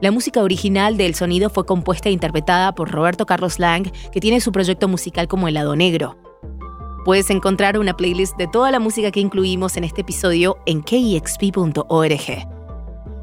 La 0.00 0.12
música 0.12 0.44
original 0.44 0.96
del 0.96 1.16
sonido 1.16 1.50
fue 1.50 1.66
compuesta 1.66 2.08
e 2.08 2.12
interpretada 2.12 2.72
por 2.72 2.88
Roberto 2.88 3.26
Carlos 3.26 3.58
Lang, 3.58 3.90
que 4.12 4.20
tiene 4.20 4.40
su 4.40 4.52
proyecto 4.52 4.86
musical 4.86 5.26
como 5.26 5.48
Helado 5.48 5.74
Negro. 5.74 6.16
Puedes 7.04 7.30
encontrar 7.30 7.76
una 7.78 7.96
playlist 7.96 8.36
de 8.36 8.46
toda 8.46 8.70
la 8.70 8.78
música 8.78 9.10
que 9.10 9.18
incluimos 9.18 9.76
en 9.76 9.82
este 9.82 10.02
episodio 10.02 10.56
en 10.66 10.82
kexp.org. 10.82 12.48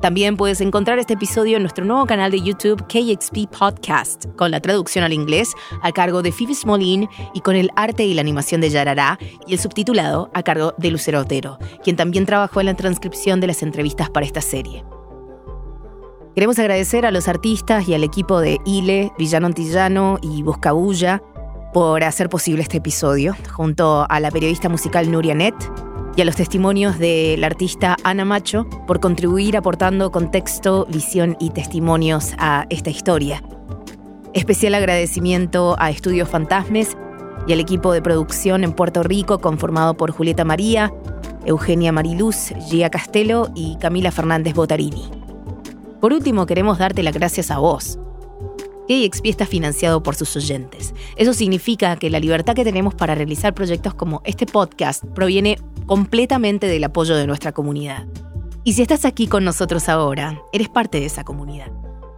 También 0.02 0.36
puedes 0.36 0.60
encontrar 0.60 1.00
este 1.00 1.14
episodio 1.14 1.56
en 1.56 1.64
nuestro 1.64 1.86
nuevo 1.86 2.06
canal 2.06 2.30
de 2.30 2.42
YouTube 2.42 2.86
KXP 2.88 3.58
Podcast, 3.58 4.26
con 4.36 4.52
la 4.52 4.60
traducción 4.60 5.06
al 5.06 5.14
inglés 5.14 5.54
a 5.82 5.94
cargo 5.94 6.22
de 6.22 6.34
Phoebe 6.34 6.56
Smolin 6.56 7.08
y 7.34 7.40
con 7.40 7.56
el 7.56 7.70
arte 7.78 8.04
y 8.04 8.14
la 8.14 8.22
animación 8.22 8.60
de 8.60 8.70
Yarará 8.70 9.18
y 9.48 9.54
el 9.54 9.60
subtitulado 9.60 10.30
a 10.34 10.44
cargo 10.44 10.74
de 10.78 10.92
Lucero 10.92 11.22
Otero, 11.22 11.58
quien 11.84 11.96
también 11.96 12.26
trabajó 12.26 12.60
en 12.60 12.66
la 12.66 12.76
transcripción 12.76 13.40
de 13.40 13.48
las 13.48 13.64
entrevistas 13.64 14.10
para 14.10 14.26
esta 14.26 14.42
serie. 14.42 14.84
Queremos 16.36 16.60
agradecer 16.60 17.06
a 17.06 17.12
los 17.12 17.30
artistas 17.30 17.88
y 17.88 17.94
al 17.94 18.04
equipo 18.04 18.42
de 18.42 18.60
Ile, 18.66 19.14
Villano 19.18 19.48
Antillano 19.48 20.20
y 20.22 20.44
Buscabulla 20.44 21.24
por 21.74 22.04
hacer 22.04 22.28
posible 22.28 22.62
este 22.62 22.80
episodio, 22.80 23.38
junto 23.54 24.06
a 24.10 24.20
la 24.20 24.32
periodista 24.32 24.68
musical 24.68 25.10
Nuria 25.10 25.34
Net 25.34 25.56
y 26.18 26.22
a 26.22 26.26
los 26.26 26.36
testimonios 26.36 27.00
de 27.00 27.38
la 27.40 27.48
artista 27.48 27.96
Ana 28.04 28.26
Macho 28.26 28.68
por 28.86 29.00
contribuir 29.00 29.56
aportando 29.56 30.12
contexto, 30.12 30.86
visión 30.90 31.38
y 31.40 31.52
testimonios 31.52 32.34
a 32.38 32.66
esta 32.70 32.90
historia. 32.90 33.42
Especial 34.34 34.76
agradecimiento 34.76 35.78
a 35.80 35.90
Estudios 35.90 36.28
Fantasmes 36.28 36.98
y 37.48 37.54
al 37.54 37.62
equipo 37.62 37.94
de 37.94 38.02
producción 38.02 38.66
en 38.66 38.74
Puerto 38.74 39.04
Rico 39.04 39.40
conformado 39.40 39.96
por 39.96 40.12
Julieta 40.12 40.44
María, 40.44 40.94
Eugenia 41.46 41.94
Mariluz, 41.94 42.52
Gia 42.70 42.90
Castelo 42.90 43.52
y 43.56 43.78
Camila 43.78 44.12
Fernández 44.12 44.54
Botarini. 44.54 45.25
Por 46.06 46.14
último, 46.14 46.46
queremos 46.46 46.78
darte 46.78 47.02
las 47.02 47.16
gracias 47.16 47.50
a 47.50 47.58
vos. 47.58 47.98
KXP 48.88 49.26
está 49.26 49.48
financiado 49.48 50.04
por 50.04 50.14
sus 50.14 50.36
oyentes. 50.36 50.94
Eso 51.16 51.34
significa 51.34 51.96
que 51.96 52.12
la 52.12 52.20
libertad 52.20 52.54
que 52.54 52.64
tenemos 52.64 52.94
para 52.94 53.16
realizar 53.16 53.56
proyectos 53.56 53.96
como 53.96 54.22
este 54.24 54.46
podcast 54.46 55.04
proviene 55.04 55.58
completamente 55.88 56.68
del 56.68 56.84
apoyo 56.84 57.16
de 57.16 57.26
nuestra 57.26 57.54
comunidad. 57.54 58.06
Y 58.64 58.74
si 58.74 58.84
estás 58.84 59.04
aquí 59.04 59.26
con 59.26 59.44
nosotros 59.44 59.90
ahora, 59.90 60.44
eres 60.54 60.70
parte 60.70 61.00
de 61.00 61.08
esa 61.08 61.24
comunidad. 61.24 61.72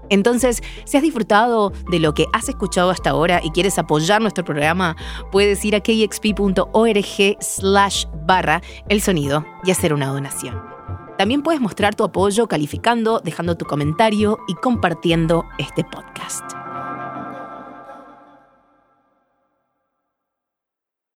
Entonces, 0.09 0.61
si 0.83 0.97
has 0.97 1.03
disfrutado 1.03 1.71
de 1.89 2.01
lo 2.01 2.13
que 2.13 2.25
has 2.33 2.49
escuchado 2.49 2.89
hasta 2.89 3.11
ahora 3.11 3.39
y 3.41 3.51
quieres 3.51 3.79
apoyar 3.79 4.21
nuestro 4.21 4.43
programa, 4.43 4.97
puedes 5.31 5.63
ir 5.63 5.77
a 5.77 5.79
kxp.org 5.79 7.37
slash 7.39 8.03
barra 8.25 8.61
el 8.89 9.01
sonido 9.01 9.45
y 9.63 9.71
hacer 9.71 9.93
una 9.93 10.07
donación. 10.07 10.76
También 11.17 11.41
puedes 11.41 11.59
mostrar 11.59 11.95
tu 11.95 12.03
apoyo 12.03 12.47
calificando, 12.47 13.19
dejando 13.19 13.57
tu 13.57 13.65
comentario 13.65 14.37
y 14.47 14.53
compartiendo 14.53 15.45
este 15.57 15.83
podcast. 15.83 16.66